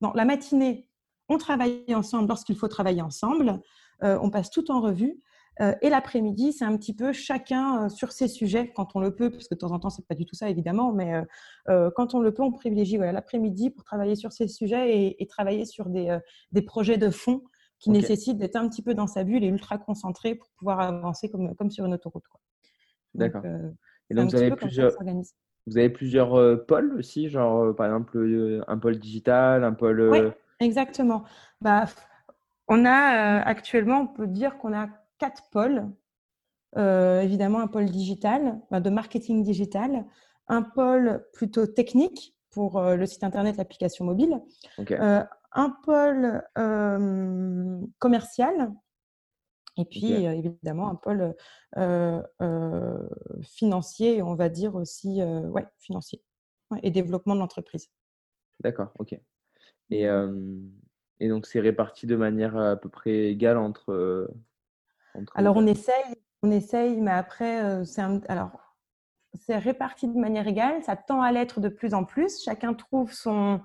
dans 0.00 0.12
la 0.14 0.24
matinée, 0.24 0.88
on 1.32 1.38
travaille 1.38 1.94
ensemble 1.94 2.28
lorsqu'il 2.28 2.56
faut 2.56 2.68
travailler 2.68 3.02
ensemble, 3.02 3.60
euh, 4.02 4.18
on 4.20 4.30
passe 4.30 4.50
tout 4.50 4.70
en 4.70 4.80
revue. 4.80 5.20
Euh, 5.60 5.74
et 5.82 5.90
l'après-midi, 5.90 6.52
c'est 6.52 6.64
un 6.64 6.76
petit 6.76 6.94
peu 6.94 7.12
chacun 7.12 7.84
euh, 7.84 7.88
sur 7.88 8.12
ses 8.12 8.26
sujets 8.26 8.72
quand 8.74 8.96
on 8.96 9.00
le 9.00 9.14
peut, 9.14 9.30
parce 9.30 9.48
que 9.48 9.54
de 9.54 9.58
temps 9.58 9.70
en 9.70 9.78
temps, 9.78 9.90
c'est 9.90 10.06
pas 10.06 10.14
du 10.14 10.24
tout 10.24 10.34
ça 10.34 10.48
évidemment, 10.48 10.92
mais 10.92 11.22
quand 11.66 12.14
on 12.14 12.20
le 12.20 12.32
peut, 12.32 12.42
on 12.42 12.52
privilégie 12.52 12.98
l'après-midi 12.98 13.70
pour 13.70 13.84
travailler 13.84 14.14
sur 14.14 14.32
ses 14.32 14.48
sujets 14.48 15.16
et, 15.18 15.26
travailler 15.26 15.64
sur 15.64 15.88
des, 15.88 16.18
projets 16.66 16.98
de 16.98 17.10
fond 17.10 17.42
qui 17.78 17.90
nécessitent 17.90 18.38
d'être 18.38 18.56
un 18.56 18.68
petit 18.68 18.82
peu 18.82 18.94
dans 18.94 19.06
sa 19.06 19.24
bulle 19.24 19.42
et 19.42 19.48
ultra 19.48 19.76
concentré 19.76 20.36
pour 20.36 20.48
pouvoir 20.56 20.80
avancer 20.80 21.28
comme, 21.28 21.54
comme 21.56 21.70
sur 21.70 21.84
une 21.84 21.94
autoroute. 21.94 22.24
D'accord. 23.14 23.42
et 24.08 24.14
donc, 24.14 24.30
vous 24.30 24.36
avez, 24.36 24.52
plusieurs, 24.52 24.92
vous 25.66 25.78
avez 25.78 25.90
plusieurs 25.90 26.64
pôles 26.66 26.94
aussi, 26.98 27.28
genre 27.28 27.74
par 27.74 27.86
exemple 27.86 28.62
un 28.66 28.78
pôle 28.78 28.98
digital, 28.98 29.64
un 29.64 29.74
pôle. 29.74 30.34
Exactement. 30.62 31.24
Bah, 31.60 31.86
on 32.68 32.84
a 32.84 33.40
euh, 33.40 33.42
actuellement, 33.44 34.02
on 34.02 34.06
peut 34.06 34.26
dire 34.26 34.58
qu'on 34.58 34.72
a 34.72 34.88
quatre 35.18 35.50
pôles. 35.50 35.90
Euh, 36.78 37.20
évidemment, 37.20 37.60
un 37.60 37.66
pôle 37.66 37.86
digital, 37.86 38.60
bah, 38.70 38.80
de 38.80 38.88
marketing 38.88 39.42
digital, 39.42 40.06
un 40.46 40.62
pôle 40.62 41.26
plutôt 41.32 41.66
technique 41.66 42.36
pour 42.50 42.78
euh, 42.78 42.96
le 42.96 43.06
site 43.06 43.24
internet, 43.24 43.56
l'application 43.56 44.04
mobile, 44.04 44.40
un 45.54 45.70
pôle 45.84 46.42
commercial 47.98 48.72
Et 49.76 49.84
puis, 49.84 50.12
évidemment, 50.12 50.88
un 50.88 50.94
pôle 50.94 51.34
financier, 53.42 54.22
on 54.22 54.34
va 54.34 54.48
dire 54.48 54.76
aussi, 54.76 55.22
ouais, 55.22 55.66
financier 55.78 56.22
et 56.82 56.90
développement 56.90 57.34
de 57.34 57.40
l'entreprise. 57.40 57.90
D'accord, 58.60 58.92
ok. 58.98 59.18
Et, 59.92 60.06
et 61.20 61.28
donc, 61.28 61.46
c'est 61.46 61.60
réparti 61.60 62.06
de 62.06 62.16
manière 62.16 62.56
à 62.56 62.76
peu 62.76 62.88
près 62.88 63.30
égale 63.30 63.58
entre. 63.58 64.28
entre 65.14 65.32
alors, 65.36 65.56
on 65.56 65.66
essaye, 65.66 66.14
on 66.42 66.50
essaye, 66.50 67.00
mais 67.00 67.10
après, 67.12 67.84
c'est 67.84 68.02
alors 68.28 68.62
c'est 69.34 69.58
réparti 69.58 70.08
de 70.08 70.18
manière 70.18 70.46
égale. 70.46 70.82
Ça 70.82 70.96
tend 70.96 71.22
à 71.22 71.32
l'être 71.32 71.60
de 71.60 71.68
plus 71.68 71.94
en 71.94 72.04
plus. 72.04 72.42
Chacun 72.42 72.74
trouve 72.74 73.12
son, 73.12 73.60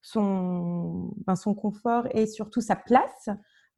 son, 0.00 1.12
ben, 1.26 1.36
son 1.36 1.54
confort 1.54 2.06
et 2.12 2.26
surtout 2.26 2.60
sa 2.60 2.76
place. 2.76 3.28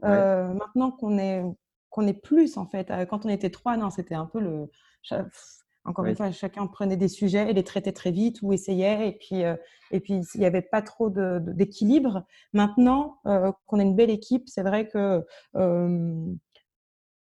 Euh, 0.05 0.53
maintenant 0.53 0.91
qu'on 0.91 1.19
est, 1.19 1.43
qu'on 1.91 2.07
est 2.07 2.21
plus, 2.21 2.57
en 2.57 2.67
fait, 2.67 2.91
euh, 2.91 3.07
quand 3.07 3.25
on 3.25 3.29
était 3.29 3.51
trois, 3.51 3.77
non, 3.77 3.91
c'était 3.91 4.15
un 4.15 4.27
peu 4.27 4.41
le. 4.41 4.71
Encore 5.85 6.07
une 6.07 6.17
fois, 6.17 6.31
chacun 6.33 6.67
prenait 6.67 6.97
des 6.97 7.09
sujets 7.09 7.51
et 7.51 7.53
les 7.53 7.63
traitait 7.63 7.93
très 7.93 8.11
vite 8.11 8.41
ou 8.43 8.53
essayait. 8.53 9.09
Et 9.09 9.13
puis, 9.13 9.45
euh, 9.45 9.57
et 9.91 10.01
puis 10.01 10.21
il 10.35 10.41
n'y 10.41 10.47
avait 10.47 10.63
pas 10.63 10.83
trop 10.83 11.11
d'équilibre. 11.11 12.25
Maintenant 12.53 13.21
qu'on 13.67 13.79
a 13.79 13.83
une 13.83 13.95
belle 13.95 14.11
équipe, 14.11 14.49
c'est 14.49 14.63
vrai 14.63 14.89
que 14.89 15.25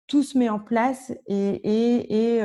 tout 0.07 0.23
se 0.23 0.37
met 0.37 0.49
en 0.49 0.59
place 0.59 1.11
et, 1.27 1.55
et, 1.55 2.37
et 2.37 2.41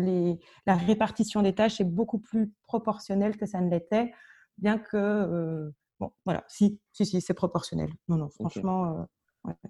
les, 0.00 0.38
la 0.66 0.74
répartition 0.74 1.42
des 1.42 1.54
tâches 1.54 1.80
est 1.80 1.84
beaucoup 1.84 2.18
plus 2.18 2.52
proportionnelle 2.64 3.36
que 3.36 3.46
ça 3.46 3.60
ne 3.60 3.70
l'était, 3.70 4.12
bien 4.58 4.78
que, 4.78 5.70
bon, 6.00 6.12
voilà, 6.24 6.44
si, 6.48 6.80
si, 6.92 7.06
si 7.06 7.20
c'est 7.20 7.34
proportionnel. 7.34 7.90
Non, 8.08 8.16
non, 8.16 8.28
franchement, 8.28 9.06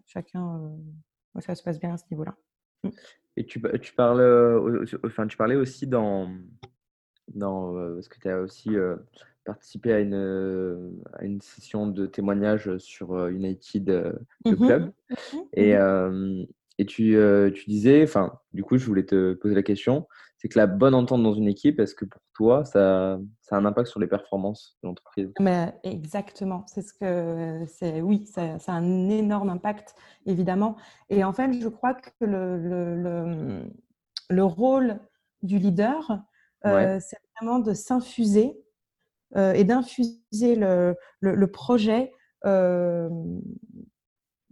chacun, 0.06 0.58
euh, 1.36 1.40
ça 1.40 1.54
se 1.54 1.62
passe 1.62 1.78
bien 1.78 1.94
à 1.94 1.96
ce 1.96 2.04
niveau-là. 2.10 2.34
Mmh. 3.36 3.40
Et 3.40 3.46
tu, 3.46 3.62
tu, 3.80 3.92
parles, 3.94 4.86
enfin, 5.04 5.26
tu 5.26 5.36
parlais 5.36 5.56
aussi 5.56 5.86
dans, 5.86 6.30
dans 7.34 7.76
euh, 7.76 7.94
parce 7.94 8.08
que 8.08 8.18
tu 8.20 8.28
as 8.28 8.40
aussi 8.40 8.76
euh, 8.76 8.96
participé 9.44 9.92
à 9.92 10.00
une, 10.00 11.00
à 11.14 11.24
une 11.24 11.40
session 11.40 11.86
de 11.86 12.06
témoignage 12.06 12.76
sur 12.78 13.26
United, 13.28 13.88
le 14.44 14.50
mmh 14.50 14.56
club. 14.56 14.92
Mmh 15.10 15.36
et, 15.54 15.74
et 16.78 16.86
tu, 16.86 17.16
tu 17.54 17.64
disais, 17.68 18.02
enfin, 18.02 18.38
du 18.52 18.62
coup, 18.62 18.78
je 18.78 18.86
voulais 18.86 19.04
te 19.04 19.34
poser 19.34 19.54
la 19.54 19.62
question, 19.62 20.06
c'est 20.42 20.48
que 20.48 20.58
la 20.58 20.66
bonne 20.66 20.94
entente 20.94 21.22
dans 21.22 21.34
une 21.34 21.46
équipe, 21.46 21.78
est-ce 21.78 21.94
que 21.94 22.04
pour 22.04 22.20
toi, 22.34 22.64
ça, 22.64 23.16
ça, 23.42 23.54
a 23.54 23.60
un 23.60 23.64
impact 23.64 23.86
sur 23.86 24.00
les 24.00 24.08
performances 24.08 24.76
de 24.82 24.88
l'entreprise? 24.88 25.32
Mais 25.38 25.72
Exactement. 25.84 26.64
C'est 26.66 26.82
ce 26.82 26.92
que 26.92 27.64
c'est. 27.68 28.00
Oui, 28.00 28.26
ça, 28.26 28.58
ça, 28.58 28.72
a 28.72 28.74
un 28.74 29.08
énorme 29.08 29.50
impact, 29.50 29.94
évidemment. 30.26 30.74
Et 31.10 31.22
en 31.22 31.32
fait, 31.32 31.52
je 31.52 31.68
crois 31.68 31.94
que 31.94 32.24
le, 32.24 32.58
le, 32.58 33.70
le, 34.28 34.44
rôle 34.44 34.98
du 35.42 35.58
leader, 35.58 36.24
c'est 36.64 37.18
vraiment 37.40 37.60
de 37.60 37.72
s'infuser 37.72 38.60
et 39.36 39.62
d'infuser 39.62 40.56
le, 40.56 40.96
le, 41.20 41.46
projet 41.52 42.12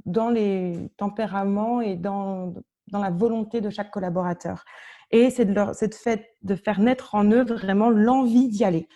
dans 0.07 0.31
les 0.31 0.89
tempéraments 0.97 1.81
et 1.81 1.97
dans, 1.97 2.55
dans 2.93 3.01
la 3.01 3.11
volonté 3.11 3.61
de 3.61 3.71
chaque 3.71 3.91
collaborateur. 3.91 4.65
Et 5.11 5.31
c'est 5.31 5.45
de, 5.45 5.53
leur, 5.53 5.73
de, 5.73 5.95
fait, 5.95 6.37
de 6.43 6.55
faire 6.55 6.81
naître 6.81 7.15
en 7.15 7.25
eux 7.31 7.45
vraiment 7.45 7.91
l'envie 7.91 8.49
d'y 8.49 8.65
aller. 8.65 8.89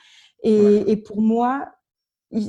Et, 0.43 0.91
et, 0.91 0.97
pour 0.97 1.23
moi, 1.23 1.73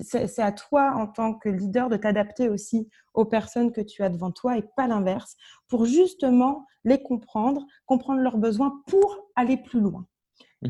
c'est 0.03 0.39
à 0.39 0.51
toi 0.51 0.93
en 0.95 1.07
tant 1.07 1.33
que 1.33 1.49
leader 1.49 1.89
de 1.89 1.97
t'adapter 1.97 2.49
aussi 2.49 2.89
aux 3.13 3.25
personnes 3.25 3.71
que 3.71 3.81
tu 3.81 4.03
as 4.03 4.09
devant 4.09 4.31
toi 4.31 4.57
et 4.57 4.63
pas 4.75 4.87
l'inverse, 4.87 5.35
pour 5.67 5.85
justement 5.85 6.65
les 6.83 7.01
comprendre, 7.01 7.65
comprendre 7.85 8.21
leurs 8.21 8.37
besoins 8.37 8.81
pour 8.87 9.29
aller 9.35 9.57
plus 9.57 9.79
loin. 9.79 10.05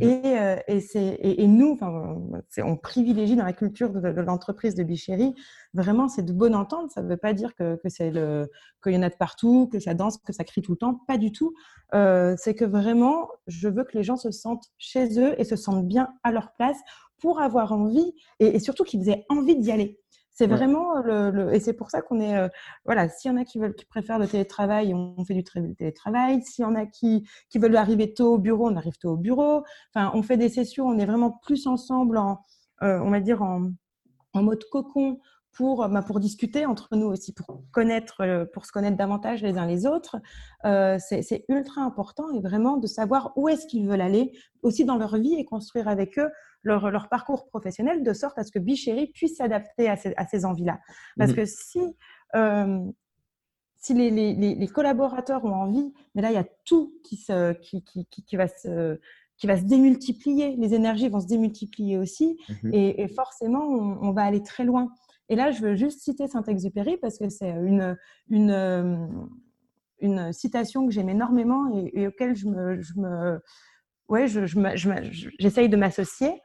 Et, 0.01 0.21
euh, 0.25 0.57
et, 0.67 1.43
et, 1.43 1.47
nous, 1.47 1.77
on 2.57 2.75
privilégie 2.75 3.35
dans 3.35 3.45
la 3.45 3.53
culture 3.53 3.91
de, 3.91 4.09
l'entreprise 4.21 4.75
de 4.75 4.83
Bichéry 4.83 5.33
vraiment 5.73 6.07
c'est 6.07 6.23
de 6.23 6.33
bonne 6.33 6.55
entente. 6.55 6.91
Ça 6.91 7.01
ne 7.01 7.07
veut 7.07 7.17
pas 7.17 7.33
dire 7.33 7.55
que, 7.55 7.75
que 7.75 7.89
c'est 7.89 8.11
le 8.11 8.49
qu'il 8.83 8.93
y 8.93 8.97
en 8.97 9.03
a 9.03 9.09
de 9.09 9.15
partout, 9.15 9.69
que 9.71 9.79
ça 9.79 9.93
danse, 9.93 10.17
que 10.17 10.33
ça 10.33 10.43
crie 10.43 10.61
tout 10.61 10.71
le 10.73 10.77
temps. 10.77 11.01
Pas 11.07 11.17
du 11.17 11.31
tout. 11.31 11.53
Euh, 11.93 12.35
c'est 12.37 12.55
que 12.55 12.65
vraiment, 12.65 13.29
je 13.47 13.69
veux 13.69 13.83
que 13.83 13.97
les 13.97 14.03
gens 14.03 14.17
se 14.17 14.31
sentent 14.31 14.71
chez 14.77 15.19
eux 15.19 15.39
et 15.39 15.43
se 15.43 15.55
sentent 15.55 15.87
bien 15.87 16.09
à 16.23 16.31
leur 16.31 16.53
place 16.53 16.77
pour 17.19 17.39
avoir 17.39 17.71
envie 17.71 18.13
et, 18.39 18.59
surtout 18.59 18.83
qu'ils 18.83 19.09
aient 19.09 19.25
envie 19.29 19.55
d'y 19.55 19.71
aller. 19.71 19.99
C'est 20.37 20.47
vraiment 20.47 20.99
le, 21.01 21.53
et 21.53 21.61
c'est 21.61 21.71
pour 21.73 21.89
ça 21.89 22.01
qu'on 22.01 22.19
est 22.19 22.35
euh, 22.37 22.49
voilà. 22.83 23.07
S'il 23.07 23.31
y 23.31 23.33
en 23.33 23.37
a 23.37 23.45
qui 23.45 23.57
veulent, 23.57 23.73
qui 23.73 23.85
préfèrent 23.85 24.19
le 24.19 24.27
télétravail, 24.27 24.93
on 24.93 25.23
fait 25.23 25.33
du 25.33 25.43
télétravail. 25.43 26.41
S'il 26.43 26.63
y 26.63 26.65
en 26.65 26.75
a 26.75 26.85
qui 26.85 27.25
qui 27.49 27.57
veulent 27.57 27.75
arriver 27.77 28.13
tôt 28.13 28.33
au 28.33 28.37
bureau, 28.37 28.69
on 28.69 28.75
arrive 28.75 28.97
tôt 28.97 29.11
au 29.11 29.17
bureau. 29.17 29.63
Enfin, 29.93 30.11
on 30.13 30.23
fait 30.23 30.35
des 30.35 30.49
sessions, 30.49 30.87
on 30.87 30.97
est 30.99 31.05
vraiment 31.05 31.31
plus 31.31 31.67
ensemble 31.67 32.17
en, 32.17 32.41
euh, 32.83 32.99
on 32.99 33.11
va 33.11 33.21
dire 33.21 33.41
en, 33.43 33.71
en 34.33 34.43
mode 34.43 34.63
cocon 34.69 35.19
pour, 35.55 35.87
bah, 35.87 36.01
pour 36.01 36.19
discuter 36.19 36.65
entre 36.65 36.95
nous 36.95 37.07
aussi, 37.07 37.33
pour 37.33 37.63
connaître, 37.71 38.21
euh, 38.21 38.45
pour 38.45 38.65
se 38.65 38.71
connaître 38.71 38.97
davantage 38.97 39.41
les 39.41 39.57
uns 39.57 39.65
les 39.65 39.87
autres. 39.87 40.17
Euh, 40.65 40.97
c'est 40.99 41.45
ultra 41.47 41.81
important 41.81 42.29
et 42.31 42.41
vraiment 42.41 42.77
de 42.77 42.87
savoir 42.87 43.31
où 43.37 43.47
est-ce 43.47 43.65
qu'ils 43.65 43.87
veulent 43.87 44.01
aller 44.01 44.33
aussi 44.61 44.83
dans 44.83 44.97
leur 44.97 45.15
vie 45.17 45.35
et 45.35 45.45
construire 45.45 45.87
avec 45.87 46.19
eux 46.19 46.29
leur, 46.63 46.91
leur 46.91 47.07
parcours 47.07 47.47
professionnel 47.47 48.03
de 48.03 48.13
sorte 48.13 48.37
à 48.37 48.43
ce 48.43 48.51
que 48.51 48.59
Bichéri 48.59 49.07
puisse 49.07 49.37
s'adapter 49.37 49.87
à 49.89 49.95
ces, 49.95 50.45
envies-là. 50.45 50.79
Parce 51.17 51.31
mmh 51.31 51.35
que 51.35 51.45
si, 51.45 51.79
euh, 52.35 52.79
si 53.77 53.93
les, 53.93 54.11
les, 54.11 54.33
les, 54.33 54.67
collaborateurs 54.67 55.45
ont 55.45 55.53
envie, 55.53 55.93
mais 56.15 56.21
là, 56.21 56.31
il 56.31 56.35
y 56.35 56.39
a 56.39 56.47
tout 56.65 56.93
qui, 57.03 57.15
se, 57.15 57.53
qui, 57.53 57.83
qui, 57.83 58.05
qui, 58.05 58.35
va 58.35 58.47
se 58.47 58.99
qui 59.37 59.47
va 59.47 59.57
se 59.57 59.63
démultiplier, 59.63 60.55
les 60.55 60.73
énergies 60.73 61.09
vont 61.09 61.19
se 61.19 61.27
démultiplier 61.27 61.97
aussi, 61.97 62.39
mmh 62.63 62.69
et, 62.73 63.01
et, 63.03 63.07
forcément, 63.07 63.65
on, 63.65 63.99
on, 64.01 64.11
va 64.11 64.23
aller 64.23 64.43
très 64.43 64.63
loin. 64.63 64.91
Et 65.29 65.35
là, 65.35 65.51
je 65.51 65.61
veux 65.61 65.75
juste 65.75 66.01
citer 66.01 66.27
Saint-Exupéry 66.27 66.97
parce 66.97 67.17
que 67.17 67.29
c'est 67.29 67.49
une, 67.49 67.97
une, 68.29 69.29
une 69.99 70.33
citation 70.33 70.85
que 70.85 70.91
j'aime 70.91 71.09
énormément 71.09 71.75
et, 71.75 72.01
et, 72.01 72.07
auquel 72.07 72.35
je 72.35 72.47
me, 72.47 72.81
je 72.81 72.93
me, 72.99 73.39
ouais, 74.09 74.27
je, 74.27 74.45
j'essaye 75.39 75.69
de 75.69 75.77
m'associer. 75.77 76.41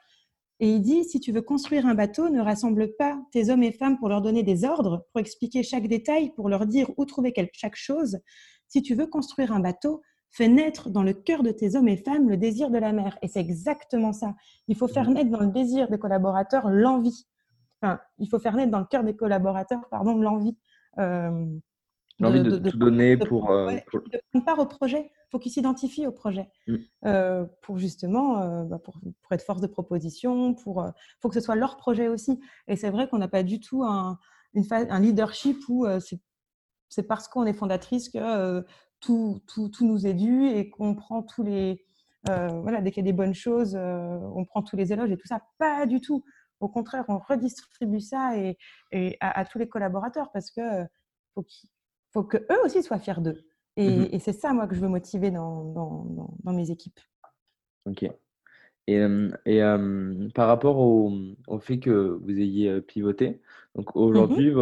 Et 0.62 0.74
il 0.74 0.82
dit, 0.82 1.04
si 1.04 1.20
tu 1.20 1.32
veux 1.32 1.40
construire 1.40 1.86
un 1.86 1.94
bateau, 1.94 2.28
ne 2.28 2.40
rassemble 2.40 2.94
pas 2.96 3.18
tes 3.32 3.48
hommes 3.48 3.62
et 3.62 3.72
femmes 3.72 3.98
pour 3.98 4.10
leur 4.10 4.20
donner 4.20 4.42
des 4.42 4.64
ordres, 4.64 5.06
pour 5.12 5.20
expliquer 5.20 5.62
chaque 5.62 5.88
détail, 5.88 6.32
pour 6.34 6.50
leur 6.50 6.66
dire 6.66 6.90
où 6.98 7.06
trouver 7.06 7.32
chaque 7.54 7.76
chose. 7.76 8.18
Si 8.68 8.82
tu 8.82 8.94
veux 8.94 9.06
construire 9.06 9.52
un 9.52 9.60
bateau, 9.60 10.02
fais 10.30 10.48
naître 10.48 10.90
dans 10.90 11.02
le 11.02 11.14
cœur 11.14 11.42
de 11.42 11.50
tes 11.50 11.76
hommes 11.76 11.88
et 11.88 11.96
femmes 11.96 12.28
le 12.28 12.36
désir 12.36 12.70
de 12.70 12.78
la 12.78 12.92
mer. 12.92 13.18
Et 13.22 13.28
c'est 13.28 13.40
exactement 13.40 14.12
ça. 14.12 14.34
Il 14.68 14.76
faut 14.76 14.86
faire 14.86 15.08
mmh. 15.08 15.14
naître 15.14 15.30
dans 15.30 15.40
le 15.40 15.50
désir 15.50 15.88
des 15.88 15.98
collaborateurs 15.98 16.68
l'envie. 16.68 17.26
Enfin, 17.82 18.00
il 18.18 18.28
faut 18.28 18.38
faire 18.38 18.54
naître 18.56 18.70
dans 18.70 18.80
le 18.80 18.86
cœur 18.86 19.04
des 19.04 19.16
collaborateurs, 19.16 19.80
pardon, 19.90 20.16
l'envie. 20.16 20.56
Euh, 20.98 21.46
l'envie 22.18 22.42
de, 22.42 22.58
tout 22.58 22.76
donner 22.76 23.16
pour, 23.16 23.50
euh, 23.50 23.70
De 23.72 24.20
prendre 24.30 24.44
part 24.44 24.58
au 24.58 24.66
projet. 24.66 25.10
Il 25.10 25.30
faut 25.30 25.38
qu'ils 25.38 25.52
s'identifient 25.52 26.06
au 26.06 26.12
projet. 26.12 26.50
Mm. 26.66 26.76
Euh, 27.06 27.46
pour 27.62 27.78
justement, 27.78 28.64
bah, 28.64 28.78
pour, 28.78 29.00
pour, 29.22 29.32
être 29.32 29.44
force 29.44 29.62
de 29.62 29.66
proposition, 29.66 30.54
pour 30.54 30.86
faut 31.20 31.28
que 31.28 31.34
ce 31.34 31.40
soit 31.40 31.54
leur 31.54 31.76
projet 31.76 32.08
aussi. 32.08 32.38
Et 32.68 32.76
c'est 32.76 32.90
vrai 32.90 33.08
qu'on 33.08 33.18
n'a 33.18 33.28
pas 33.28 33.42
du 33.42 33.60
tout 33.60 33.82
un, 33.82 34.18
une 34.52 34.64
un 34.70 35.00
leadership 35.00 35.58
où 35.68 35.86
c'est 36.88 37.04
parce 37.04 37.28
qu'on 37.28 37.46
est 37.46 37.54
fondatrice 37.54 38.10
que 38.10 38.64
tout, 39.00 39.40
tout, 39.46 39.70
tout, 39.70 39.86
nous 39.86 40.06
est 40.06 40.12
dû 40.12 40.48
et 40.48 40.68
qu'on 40.68 40.94
prend 40.94 41.22
tous 41.22 41.42
les. 41.42 41.82
voilà, 42.26 42.82
dès 42.82 42.90
qu'il 42.90 43.02
y 43.02 43.08
a 43.08 43.10
des 43.10 43.16
bonnes 43.16 43.32
choses, 43.32 43.74
on 43.74 44.44
prend 44.44 44.62
tous 44.62 44.76
les 44.76 44.92
éloges 44.92 45.10
et 45.10 45.16
tout 45.16 45.28
ça. 45.28 45.40
Pas 45.58 45.86
du 45.86 46.02
tout. 46.02 46.22
Au 46.60 46.68
contraire, 46.68 47.04
on 47.08 47.18
redistribue 47.18 48.00
ça 48.00 48.36
et, 48.36 49.16
à, 49.20 49.44
tous 49.44 49.58
les 49.58 49.68
collaborateurs 49.68 50.30
parce 50.32 50.50
que 50.50 50.60
faut, 51.34 51.44
faut 52.12 52.22
que 52.22 52.36
eux 52.36 52.64
aussi 52.64 52.82
soient 52.82 52.98
fiers 52.98 53.20
d'eux. 53.20 53.38
Et, 53.76 53.88
mmh 53.88 54.18
c'est 54.20 54.32
ça, 54.32 54.52
moi, 54.52 54.66
que 54.66 54.74
je 54.74 54.80
veux 54.80 54.88
motiver 54.88 55.30
dans, 55.30 55.64
dans, 56.44 56.52
mes 56.52 56.70
équipes. 56.70 57.00
Ok. 57.86 58.04
Et, 58.86 59.06
et 59.46 59.60
par 60.34 60.48
rapport 60.48 60.78
au, 60.78 61.12
fait 61.60 61.78
que 61.78 61.90
vous 61.90 62.40
ayez 62.40 62.80
pivoté, 62.82 63.40
donc 63.74 63.94
mmh 63.94 63.98
aujourd'hui, 63.98 64.52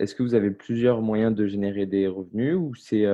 est-ce 0.00 0.14
que 0.14 0.22
vous 0.22 0.34
avez 0.34 0.50
plusieurs 0.50 1.00
moyens 1.00 1.34
de 1.34 1.46
générer 1.46 1.86
des 1.86 2.08
revenus 2.08 2.56
ou 2.56 2.74
c'est 2.74 3.04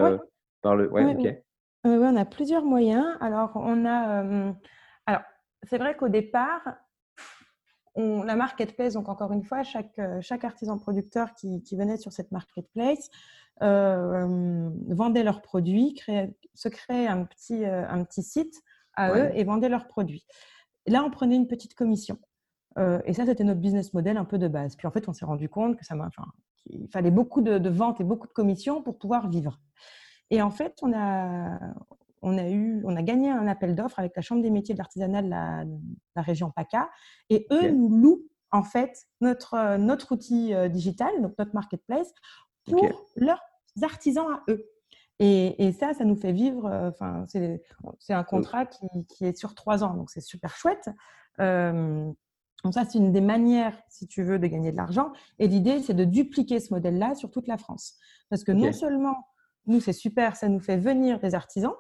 par 0.62 0.76
le. 0.76 0.90
Ouais, 0.90 1.04
ok. 1.04 1.42
on 1.84 2.16
a 2.16 2.24
plusieurs 2.24 2.64
moyens. 2.64 3.04
Alors, 3.20 3.52
on 3.56 3.84
a. 3.84 4.54
alors, 5.04 5.22
c'est 5.64 5.78
vrai 5.78 5.96
qu'au 5.96 6.08
départ, 6.08 6.62
la 7.97 8.36
marketplace, 8.36 8.94
donc 8.94 9.09
encore 9.09 9.32
une 9.32 9.42
fois, 9.42 9.62
chaque, 9.62 9.99
euh, 9.99 10.20
chaque 10.20 10.44
artisan 10.44 10.78
producteur 10.78 11.34
qui, 11.34 11.62
venait 11.72 11.97
sur 11.97 12.12
cette 12.12 12.30
marketplace 12.30 13.11
euh, 13.62 14.68
vendait 14.88 15.24
leurs 15.24 15.40
produits, 15.40 15.99
se 16.55 16.68
créait 16.68 17.07
un 17.07 17.24
petit, 17.24 17.64
euh, 17.64 17.88
un 17.88 18.05
petit 18.05 18.22
site 18.22 18.62
à 18.94 19.12
eux 19.12 19.30
et 19.34 19.44
vendait 19.44 19.68
leurs 19.68 19.86
produits. 19.86 20.26
là, 20.86 21.03
on 21.05 21.11
prenait 21.11 21.36
une 21.36 21.49
petite 21.49 21.74
commission. 21.74 22.18
et 23.05 23.12
ça, 23.14 23.24
c'était 23.24 23.44
notre 23.44 23.61
business 23.61 23.94
model 23.94 24.16
un 24.16 24.24
peu 24.24 24.38
de 24.38 24.49
base. 24.49 24.76
Puis 24.76 24.86
en 24.86 24.90
fait, 24.90 25.09
on 25.09 25.12
s'est 25.12 25.24
rendu 25.24 25.49
compte 25.49 25.76
que 25.76 25.84
ça 25.84 25.94
enfin, 25.97 26.26
il 26.66 26.88
fallait 26.88 27.11
beaucoup 27.11 27.40
de, 27.40 27.68
ventes 27.68 28.01
et 28.01 28.05
beaucoup 28.05 28.26
de 28.26 28.32
commissions 28.32 28.82
pour 28.82 28.99
pouvoir 28.99 29.28
vivre. 29.28 29.59
Et 30.30 30.42
en 30.42 30.51
fait, 30.51 30.74
on 30.82 30.92
a, 30.92 31.59
on 32.26 32.36
a, 32.38 32.48
eu, 32.48 32.82
on 32.84 32.96
a 32.96 33.02
gagné 33.02 33.30
un 33.30 33.46
appel 33.46 33.76
d'offres 33.76 34.00
avec 34.00 34.16
la 34.16 34.20
Chambre 34.20 34.42
des 34.42 34.50
métiers 34.50 34.74
de 34.74 34.78
l'artisanat 34.78 35.22
de 35.22 35.30
la, 35.30 36.22
région 36.22 36.50
PACA. 36.50 36.90
Et 37.30 37.46
eux 37.52 37.70
nous 37.70 37.88
louent 37.88 38.26
en 38.50 38.64
fait 38.64 39.06
notre, 39.20 39.76
notre 39.76 40.12
outil 40.12 40.52
euh, 40.52 40.68
digital, 40.68 41.10
donc 41.22 41.34
notre 41.38 41.54
marketplace, 41.54 42.12
pour 42.64 42.84
leurs 43.14 43.42
artisans 43.80 44.26
à 44.28 44.42
eux. 44.50 44.68
Et, 45.20 45.72
ça, 45.72 45.94
ça 45.94 46.04
nous 46.04 46.16
fait 46.16 46.32
vivre. 46.32 46.66
Euh, 46.66 46.90
enfin, 46.90 47.24
c'est 47.28 48.12
un 48.12 48.24
contrat 48.24 48.66
qui, 48.66 49.24
est 49.24 49.36
sur 49.36 49.54
trois 49.54 49.84
ans, 49.84 49.94
donc 49.94 50.10
c'est 50.10 50.20
super 50.20 50.56
chouette. 50.56 50.90
Euh, 51.40 52.10
donc 52.64 52.74
ça, 52.74 52.84
c'est 52.84 52.98
une 52.98 53.12
des 53.12 53.20
manières, 53.20 53.80
si 53.88 54.08
tu 54.08 54.24
veux, 54.24 54.40
de 54.40 54.46
gagner 54.48 54.72
de 54.72 54.76
l'argent. 54.76 55.12
Et 55.38 55.46
l'idée, 55.46 55.80
c'est 55.80 55.94
de 55.94 56.04
dupliquer 56.04 56.58
ce 56.58 56.74
modèle-là 56.74 57.14
sur 57.14 57.30
toute 57.30 57.46
la 57.46 57.56
France. 57.56 57.94
Parce 58.30 58.42
que 58.42 58.50
non 58.50 58.72
seulement, 58.72 59.28
nous, 59.66 59.80
c'est 59.80 59.92
super, 59.92 60.34
ça 60.34 60.48
nous 60.48 60.60
fait 60.60 60.76
venir 60.76 61.20
des 61.20 61.36
artisans. 61.36 61.74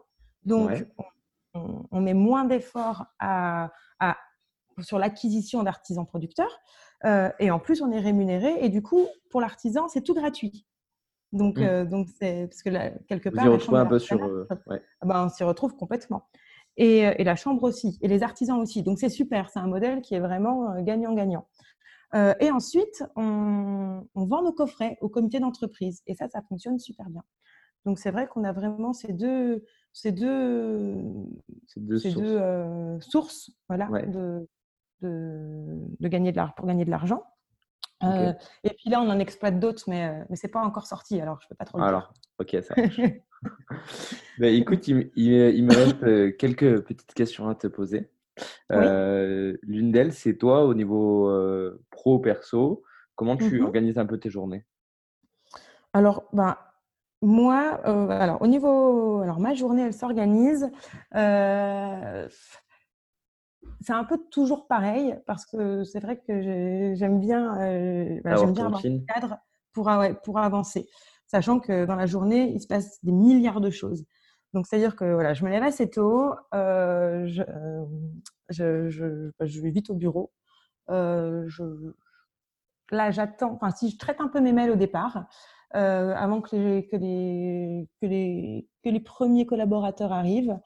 Donc, 0.46 0.86
on, 1.54 2.00
met 2.00 2.14
moins 2.14 2.44
d'efforts 2.44 3.06
à, 3.18 3.70
sur 4.80 4.98
l'acquisition 4.98 5.62
d'artisans 5.62 6.06
producteurs. 6.06 6.60
Euh, 7.04 7.30
et 7.38 7.50
en 7.50 7.58
plus, 7.58 7.82
on 7.82 7.90
est 7.92 8.00
rémunéré. 8.00 8.54
Et 8.60 8.68
du 8.68 8.82
coup, 8.82 9.06
pour 9.30 9.40
l'artisan, 9.40 9.88
c'est 9.88 10.02
tout 10.02 10.14
gratuit. 10.14 10.66
Donc, 11.32 11.58
mmh. 11.58 11.62
euh, 11.62 11.84
donc 11.84 12.08
c'est 12.18 12.46
parce 12.46 12.62
que 12.62 12.70
quelque 13.06 13.28
part, 13.28 13.46
un 13.46 13.86
peu 13.86 13.98
sur, 13.98 14.22
euh, 14.22 14.46
ah 14.50 15.06
ben, 15.06 15.26
on 15.26 15.28
s'y 15.28 15.44
retrouve 15.44 15.74
complètement. 15.76 16.28
Et, 16.76 17.00
et, 17.00 17.24
la 17.24 17.36
chambre 17.36 17.62
aussi, 17.64 17.98
et 18.02 18.08
les 18.08 18.22
artisans 18.22 18.60
aussi. 18.60 18.82
Donc 18.82 18.98
c'est 18.98 19.08
super, 19.08 19.48
c'est 19.50 19.58
un 19.58 19.66
modèle 19.66 20.02
qui 20.02 20.14
est 20.14 20.20
vraiment 20.20 20.80
gagnant-gagnant. 20.82 21.48
et 22.14 22.50
ensuite, 22.50 23.02
on, 23.16 24.06
on, 24.14 24.26
vend 24.26 24.42
nos 24.42 24.52
coffrets 24.52 24.98
au 25.00 25.08
comité 25.08 25.40
d'entreprise, 25.40 26.02
et 26.06 26.14
ça, 26.14 26.28
ça 26.28 26.42
fonctionne 26.48 26.78
super 26.78 27.08
bien. 27.08 27.22
Donc 27.86 27.98
c'est 27.98 28.10
vrai 28.10 28.26
qu'on 28.26 28.44
a 28.44 28.52
vraiment 28.52 28.92
ces 28.92 29.14
deux, 29.14 29.64
ces 29.96 30.12
deux, 30.12 30.94
ces 31.66 31.80
deux, 31.80 31.96
ces 31.96 32.10
sources, 32.10 32.26
deux, 32.26 33.00
sources 33.00 33.50
voilà, 33.66 33.88
de, 34.06 34.46
de, 35.00 35.78
de, 35.98 36.08
gagner 36.08 36.32
de 36.32 36.40
pour 36.54 36.66
gagner 36.66 36.84
de 36.84 36.90
l'argent. 36.90 37.24
Euh, 38.02 38.34
et 38.62 38.74
puis 38.74 38.90
là, 38.90 39.00
on 39.00 39.08
en 39.08 39.18
exploite 39.18 39.58
d'autres, 39.58 39.84
mais, 39.86 40.06
euh, 40.06 40.24
mais 40.28 40.36
ce 40.36 40.46
n'est 40.46 40.50
pas 40.50 40.60
encore 40.60 40.86
sorti, 40.86 41.18
alors 41.18 41.40
je 41.40 41.46
ne 41.46 41.48
peux 41.48 41.54
pas 41.54 41.64
trop 41.64 41.78
le 41.78 41.84
Alors, 41.84 42.12
ok, 42.38 42.58
ça 42.62 42.74
marche. 42.76 43.00
Ben, 44.38 44.54
écoute, 44.54 44.86
il, 44.86 45.10
il, 45.16 45.64
me 45.64 45.74
reste 45.74 46.02
euh, 46.02 46.30
quelques 46.30 46.82
petites 46.82 47.14
questions 47.14 47.48
à 47.48 47.54
te 47.54 47.66
poser. 47.66 48.10
L'une 48.68 49.92
d'elles, 49.92 50.12
c'est 50.12 50.36
toi, 50.36 50.66
au 50.66 50.74
niveau 50.74 51.32
pro-perso, 51.88 52.82
comment 53.14 53.38
tu 53.38 53.60
mmh 53.60 53.64
organises 53.64 53.96
un 53.96 54.04
peu 54.04 54.18
tes 54.18 54.28
journées? 54.28 54.66
Alors, 55.94 56.28
ben, 56.34 56.58
moi, 57.22 57.80
alors, 57.84 58.40
au 58.42 58.46
niveau. 58.46 59.20
Alors, 59.20 59.40
ma 59.40 59.54
journée, 59.54 59.82
elle 59.82 59.94
s'organise 59.94 60.70
c'est 63.80 63.92
un 63.92 64.04
peu 64.04 64.18
toujours 64.30 64.66
pareil 64.66 65.16
parce 65.26 65.46
que 65.46 65.84
c'est 65.84 66.00
vrai 66.00 66.18
que 66.18 66.94
j'aime 66.94 67.20
bien, 67.20 67.60
euh, 67.60 68.20
j'aime 68.24 68.52
bien 68.52 68.66
avoir 68.66 68.84
un 68.84 68.98
cadre 69.06 69.38
pour, 69.72 69.90
pour 70.24 70.38
avancer, 70.38 70.88
sachant 71.26 71.60
que 71.60 71.84
dans 71.84 71.94
la 71.94 72.06
journée, 72.06 72.50
il 72.52 72.60
se 72.60 72.66
passe 72.66 72.98
des 73.04 73.12
milliards 73.12 73.60
de 73.60 73.70
choses. 73.70 74.04
Donc, 74.54 74.66
c'est-à-dire 74.66 74.96
que 74.96 75.12
voilà, 75.12 75.34
je 75.34 75.44
me 75.44 75.50
lève 75.50 75.62
assez 75.62 75.90
tôt, 75.90 76.32
euh, 76.54 77.26
je, 77.26 77.42
euh, 77.42 77.84
je, 78.48 78.88
je, 78.88 79.30
bah, 79.38 79.46
je, 79.46 79.60
vais 79.60 79.70
vite 79.70 79.90
au 79.90 79.94
bureau. 79.94 80.32
Euh, 80.88 81.44
je, 81.46 81.62
là, 82.90 83.10
j'attends, 83.10 83.52
enfin, 83.52 83.70
si 83.70 83.90
je 83.90 83.98
traite 83.98 84.20
un 84.20 84.28
peu 84.28 84.40
mes 84.40 84.52
mails 84.52 84.70
au 84.70 84.76
départ, 84.76 85.26
euh, 85.74 86.14
avant 86.14 86.40
que 86.40 86.54
les, 86.54 86.86
que, 86.86 86.96
les, 86.96 87.88
que, 88.00 88.06
les, 88.06 88.68
que 88.84 88.88
les 88.88 89.00
premiers 89.00 89.46
collaborateurs 89.46 90.12
arrivent, 90.12 90.58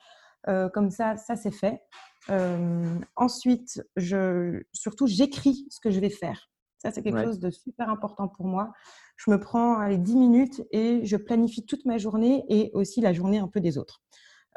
comme 0.72 0.90
ça, 0.90 1.16
ça 1.16 1.36
c'est 1.36 1.50
fait. 1.50 1.82
Euh, 2.28 2.98
ensuite, 3.16 3.82
je, 3.96 4.62
surtout, 4.72 5.06
j'écris 5.06 5.66
ce 5.70 5.80
que 5.80 5.90
je 5.90 6.00
vais 6.00 6.10
faire. 6.10 6.50
Ça, 6.78 6.90
c'est 6.90 7.02
quelque 7.02 7.24
chose 7.24 7.40
de 7.40 7.50
super 7.50 7.90
important 7.90 8.26
pour 8.28 8.46
moi. 8.46 8.72
Je 9.16 9.30
me 9.30 9.38
prends 9.38 9.86
les 9.86 9.98
10 9.98 10.16
minutes 10.16 10.62
et 10.70 11.04
je 11.04 11.16
planifie 11.16 11.66
toute 11.66 11.84
ma 11.84 11.98
journée 11.98 12.44
et 12.48 12.70
aussi 12.72 13.02
la 13.02 13.12
journée 13.12 13.38
un 13.38 13.48
peu 13.48 13.60
des 13.60 13.76
autres. 13.76 14.02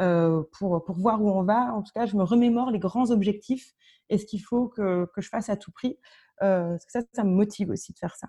Euh, 0.01 0.41
pour, 0.57 0.83
pour 0.85 0.97
voir 0.97 1.21
où 1.21 1.29
on 1.29 1.43
va. 1.43 1.73
En 1.73 1.83
tout 1.83 1.91
cas, 1.93 2.05
je 2.05 2.15
me 2.15 2.23
remémore 2.23 2.71
les 2.71 2.79
grands 2.79 3.11
objectifs 3.11 3.73
et 4.09 4.17
ce 4.17 4.25
qu'il 4.25 4.41
faut 4.41 4.69
que, 4.69 5.05
que, 5.13 5.21
je 5.21 5.27
fasse 5.27 5.49
à 5.49 5.57
tout 5.57 5.71
prix. 5.71 5.97
Euh, 6.41 6.69
parce 6.69 6.85
que 6.85 6.91
ça, 6.91 7.01
ça 7.13 7.23
me 7.25 7.31
motive 7.31 7.69
aussi 7.69 7.91
de 7.91 7.97
faire 7.97 8.15
ça. 8.15 8.27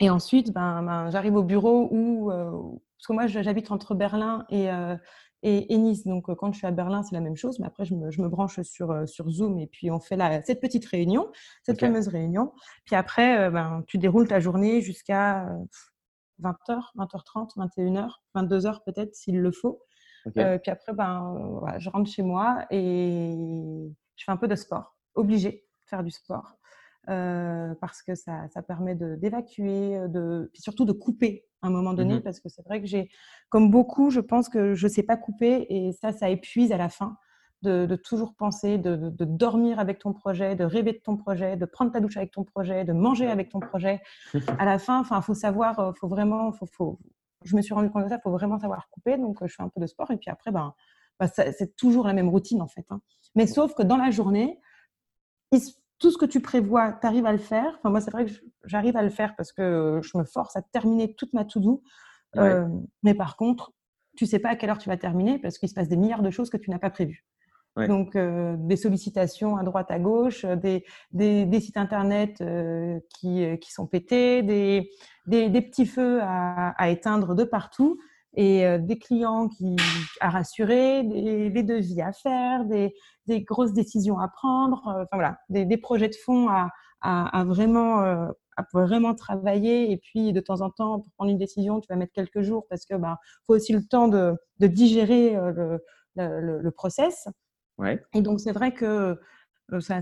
Et 0.00 0.10
ensuite, 0.10 0.52
ben, 0.52 0.82
ben 0.82 1.10
j'arrive 1.10 1.34
au 1.36 1.42
bureau 1.42 1.88
où, 1.90 2.30
euh, 2.30 2.50
parce 2.98 3.06
que 3.08 3.12
moi, 3.12 3.26
j'habite 3.26 3.70
entre 3.70 3.94
Berlin 3.94 4.44
et, 4.50 4.70
euh, 4.70 4.96
et, 5.42 5.76
Nice. 5.78 6.06
Donc, 6.06 6.28
euh, 6.28 6.34
quand 6.34 6.52
je 6.52 6.58
suis 6.58 6.66
à 6.66 6.70
Berlin, 6.70 7.02
c'est 7.02 7.14
la 7.14 7.20
même 7.20 7.36
chose. 7.36 7.58
Mais 7.58 7.66
après, 7.66 7.84
je 7.84 7.94
me, 7.94 8.10
je 8.10 8.20
me 8.20 8.28
branche 8.28 8.60
sur, 8.62 9.08
sur 9.08 9.30
Zoom 9.30 9.58
et 9.58 9.66
puis 9.66 9.90
on 9.90 9.98
fait 9.98 10.16
la, 10.16 10.42
cette 10.42 10.60
petite 10.60 10.84
réunion, 10.84 11.30
cette 11.62 11.80
fameuse 11.80 12.08
réunion. 12.08 12.52
Puis 12.84 12.94
après, 12.94 13.50
ben, 13.50 13.82
tu 13.86 13.98
déroules 13.98 14.28
ta 14.28 14.40
journée 14.40 14.82
jusqu'à 14.82 15.48
20h, 16.40 16.80
20h30, 16.96 17.56
21h, 17.56 18.10
22h 18.36 18.78
peut-être 18.84 19.14
s'il 19.14 19.40
le 19.40 19.52
faut. 19.52 19.82
puis 20.34 20.70
après, 20.70 20.92
ben, 20.92 21.60
je 21.78 21.88
rentre 21.88 22.10
chez 22.10 22.22
moi 22.22 22.66
et 22.70 23.34
je 24.16 24.24
fais 24.24 24.32
un 24.32 24.36
peu 24.36 24.48
de 24.48 24.54
sport. 24.54 24.96
Obligé 25.14 25.50
de 25.50 25.88
faire 25.88 26.04
du 26.04 26.10
sport. 26.10 26.56
Parce 27.06 28.02
que 28.02 28.14
ça, 28.14 28.48
ça 28.48 28.62
permet 28.62 28.94
d'évacuer, 28.94 29.98
de, 30.08 30.50
puis 30.52 30.62
surtout 30.62 30.84
de 30.84 30.92
couper 30.92 31.44
à 31.62 31.68
un 31.68 31.70
moment 31.70 31.94
donné, 31.94 32.16
mmh 32.16 32.22
parce 32.22 32.40
que 32.40 32.48
c'est 32.48 32.62
vrai 32.64 32.80
que 32.80 32.86
j'ai, 32.86 33.08
comme 33.48 33.70
beaucoup, 33.70 34.10
je 34.10 34.20
pense 34.20 34.48
que 34.48 34.74
je 34.74 34.86
ne 34.86 34.92
sais 34.92 35.02
pas 35.04 35.16
couper 35.16 35.66
et 35.70 35.92
ça, 35.92 36.12
ça 36.12 36.28
épuise 36.28 36.72
à 36.72 36.76
la 36.76 36.88
fin 36.88 37.16
de, 37.62 37.96
toujours 37.96 38.34
penser, 38.34 38.76
de, 38.78 39.12
dormir 39.24 39.78
avec 39.78 40.00
ton 40.00 40.12
projet, 40.12 40.56
de 40.56 40.64
rêver 40.64 40.92
de 40.92 40.98
ton 40.98 41.16
projet, 41.16 41.56
de 41.56 41.64
prendre 41.64 41.92
ta 41.92 42.00
douche 42.00 42.16
avec 42.16 42.32
ton 42.32 42.42
projet, 42.42 42.84
de 42.84 42.92
manger 42.92 43.28
avec 43.28 43.50
ton 43.50 43.60
projet. 43.60 44.02
À 44.58 44.64
la 44.64 44.78
fin, 44.78 45.04
il 45.08 45.22
faut 45.22 45.34
savoir, 45.34 45.78
euh, 45.78 45.92
faut 45.92 46.08
vraiment, 46.08 46.52
faut, 46.52 46.66
faut, 46.66 46.98
je 47.44 47.54
me 47.54 47.62
suis 47.62 47.72
rendu 47.72 47.90
compte 47.90 48.04
de 48.04 48.08
ça, 48.08 48.16
il 48.16 48.20
faut 48.20 48.32
vraiment 48.32 48.58
savoir 48.58 48.88
couper. 48.90 49.16
Donc, 49.16 49.40
euh, 49.42 49.46
je 49.46 49.54
fais 49.54 49.62
un 49.62 49.68
peu 49.68 49.80
de 49.80 49.86
sport 49.86 50.10
et 50.10 50.16
puis 50.16 50.30
après, 50.30 50.50
ben, 50.50 50.74
ben 51.20 51.28
c'est 51.28 51.76
toujours 51.76 52.06
la 52.06 52.14
même 52.14 52.28
routine 52.28 52.60
en 52.60 52.68
fait. 52.68 52.84
Hein. 52.90 53.00
Mais 53.36 53.46
sauf 53.46 53.74
que 53.74 53.82
dans 53.84 53.96
la 53.96 54.10
journée, 54.10 54.58
il 55.52 55.60
se 55.60 55.72
tout 56.02 56.10
ce 56.10 56.18
que 56.18 56.26
tu 56.26 56.40
prévois, 56.40 56.98
tu 57.00 57.06
arrives 57.06 57.26
à 57.26 57.32
le 57.32 57.38
faire. 57.38 57.76
Enfin, 57.78 57.90
moi, 57.90 58.00
c'est 58.00 58.10
vrai 58.10 58.26
que 58.26 58.32
j'arrive 58.64 58.96
à 58.96 59.02
le 59.02 59.08
faire 59.08 59.36
parce 59.36 59.52
que 59.52 60.00
je 60.02 60.18
me 60.18 60.24
force 60.24 60.56
à 60.56 60.62
terminer 60.62 61.14
toute 61.14 61.32
ma 61.32 61.44
to-do. 61.44 61.82
Euh, 62.36 62.66
mais 63.04 63.14
par 63.14 63.36
contre, 63.36 63.72
tu 64.16 64.26
sais 64.26 64.40
pas 64.40 64.50
à 64.50 64.56
quelle 64.56 64.70
heure 64.70 64.78
tu 64.78 64.88
vas 64.88 64.96
terminer 64.96 65.38
parce 65.38 65.58
qu'il 65.58 65.68
se 65.68 65.74
passe 65.74 65.88
des 65.88 65.96
milliards 65.96 66.22
de 66.22 66.30
choses 66.30 66.50
que 66.50 66.56
tu 66.56 66.70
n'as 66.70 66.80
pas 66.80 66.90
prévues. 66.90 67.24
Donc, 67.76 68.16
euh, 68.16 68.54
des 68.58 68.76
sollicitations 68.76 69.56
à 69.56 69.62
droite, 69.62 69.90
à 69.90 69.98
gauche, 69.98 70.44
des, 70.44 70.84
des, 71.12 71.60
sites 71.60 71.78
internet 71.78 72.42
euh, 72.42 72.98
qui, 73.08 73.46
qui, 73.60 73.72
sont 73.72 73.86
pétés, 73.86 74.42
des, 74.42 74.90
des 75.26 75.62
petits 75.62 75.86
feux 75.86 76.20
à, 76.20 76.70
à, 76.70 76.90
éteindre 76.90 77.34
de 77.34 77.44
partout 77.44 77.98
et 78.34 78.78
des 78.78 78.98
clients 78.98 79.48
qui, 79.48 79.76
à 80.20 80.30
rassurer, 80.30 81.02
des, 81.02 81.50
des, 81.50 81.62
devis 81.62 82.00
à 82.00 82.12
faire, 82.12 82.64
des, 82.64 82.94
des 83.26 83.42
grosses 83.42 83.74
décisions 83.74 84.18
à 84.18 84.28
prendre, 84.28 84.82
enfin 84.86 85.06
voilà, 85.12 85.38
des, 85.50 85.66
des 85.66 85.76
projets 85.76 86.08
de 86.08 86.14
fonds 86.14 86.48
à, 86.48 86.70
à, 87.02 87.40
à 87.40 87.44
vraiment 87.44 88.30
à 88.56 88.66
vraiment 88.72 89.14
travailler 89.14 89.90
et 89.92 89.96
puis 89.96 90.32
de 90.32 90.40
temps 90.40 90.60
en 90.60 90.70
temps 90.70 91.00
pour 91.00 91.10
prendre 91.12 91.30
une 91.30 91.38
décision 91.38 91.80
tu 91.80 91.86
vas 91.88 91.96
mettre 91.96 92.12
quelques 92.12 92.42
jours 92.42 92.66
parce 92.68 92.84
que 92.84 92.94
bah 92.94 93.18
faut 93.46 93.54
aussi 93.54 93.72
le 93.72 93.84
temps 93.84 94.08
de, 94.08 94.34
de 94.58 94.66
digérer 94.66 95.34
le, 95.34 95.82
le, 96.16 96.60
le, 96.60 96.70
process 96.70 97.28
ouais. 97.78 98.02
et 98.12 98.20
donc 98.20 98.40
c'est 98.40 98.52
vrai 98.52 98.72
que 98.72 99.18
ça, 99.80 100.00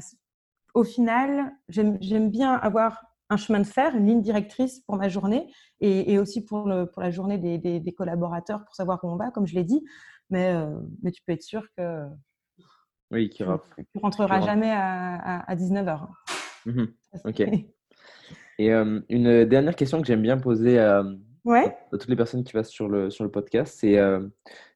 au 0.75 0.85
final 0.85 1.53
j'aime 1.69 2.31
bien 2.31 2.55
avoir 2.55 3.05
un 3.31 3.37
chemin 3.37 3.61
de 3.61 3.67
fer, 3.67 3.95
une 3.97 4.07
ligne 4.07 4.23
directrice 4.23 4.81
pour 4.81 4.97
ma 4.97 5.09
journée 5.09 5.51
et, 5.81 6.19
aussi 6.19 6.45
pour, 6.45 6.67
le, 6.67 6.87
pour 6.87 7.01
la 7.01 7.11
journée 7.11 7.39
des, 7.39 7.59
des, 7.59 7.93
collaborateurs 7.93 8.65
pour 8.65 8.75
savoir 8.75 9.03
où 9.05 9.09
on 9.09 9.17
va, 9.17 9.31
comme 9.31 9.47
je 9.47 9.55
l'ai 9.55 9.65
dit. 9.65 9.83
Mais, 10.29 10.53
euh, 10.53 10.79
mais 11.03 11.13
tu 11.13 11.23
peux 11.25 11.33
être 11.33 11.43
sûr 11.43 11.63
que 11.77 12.05
oui, 13.13 13.31
tu 13.31 13.43
ne 13.43 13.57
rentreras 14.01 14.41
jamais 14.41 14.71
à, 14.71 15.41
à, 15.41 15.57
19h. 15.57 16.07
Mmh 16.67 16.85
ok. 17.25 17.41
Et 18.59 18.73
euh, 18.75 19.01
une 19.09 19.47
dernière 19.47 19.75
question 19.75 20.01
que 20.03 20.07
j'aime 20.07 20.21
bien 20.21 20.37
poser 20.37 20.79
à, 20.79 21.03
ouais. 21.45 21.77
à, 21.93 21.97
toutes 21.97 22.09
les 22.09 22.17
personnes 22.17 22.45
qui 22.45 22.53
passent 22.53 22.69
sur 22.69 22.89
le, 22.89 23.11
sur 23.11 23.25
le 23.25 23.31
podcast, 23.31 23.79
c'est 23.81 23.97
euh, 23.97 24.21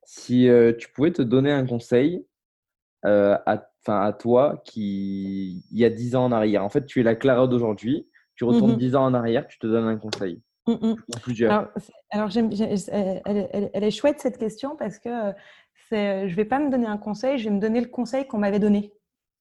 si 0.05 0.49
tu 0.79 0.89
pouvais 0.93 1.13
te 1.13 1.23
donner 1.23 1.53
un 1.53 1.67
conseil 1.67 2.25
à, 3.03 3.69
à 3.87 4.13
toi 4.15 4.63
qui, 4.65 5.65
il 5.71 5.79
y 5.79 5.85
a 5.85 5.91
10 5.91 6.17
ans 6.17 6.25
en 6.25 6.33
arrière. 6.33 6.65
En 6.65 6.71
fait, 6.71 6.87
tu 6.87 7.01
es 7.01 7.03
la 7.03 7.15
Clara 7.15 7.47
d'aujourd'hui 7.47 8.09
tu 8.37 8.45
retournes 8.45 8.75
mmh 8.75 8.79
dix 8.79 8.97
ans 8.97 9.05
en 9.05 9.15
arrière, 9.15 9.47
tu 9.47 9.59
te 9.59 9.67
donnes 9.67 9.87
un 9.87 9.97
conseil. 9.97 10.43
Mmh 10.67 10.95
alors, 11.43 11.69
alors 12.11 12.31
elle, 12.37 13.71
elle, 13.75 13.85
est 13.85 13.91
chouette 13.91 14.19
cette 14.19 14.39
question 14.39 14.77
parce 14.77 14.99
que 14.99 15.33
c'est, 15.89 16.27
je 16.29 16.33
ne 16.33 16.37
vais 16.37 16.47
pas 16.47 16.59
me 16.59 16.71
donner 16.71 16.87
un 16.87 16.97
conseil, 16.97 17.39
je 17.39 17.45
vais 17.45 17.55
me 17.55 17.61
donner 17.61 17.81
le 17.81 17.89
conseil 17.89 18.27
qu'on 18.27 18.39
m'avait 18.39 18.59
donné. 18.59 18.93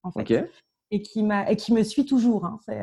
En 0.04 0.12
fait. 0.12 0.50
et 0.92 1.02
qui, 1.02 1.26
et 1.48 1.56
qui 1.56 1.74
me 1.74 1.82
suit 1.84 2.06
toujours. 2.06 2.46
Hein. 2.46 2.60
C'est, 2.66 2.82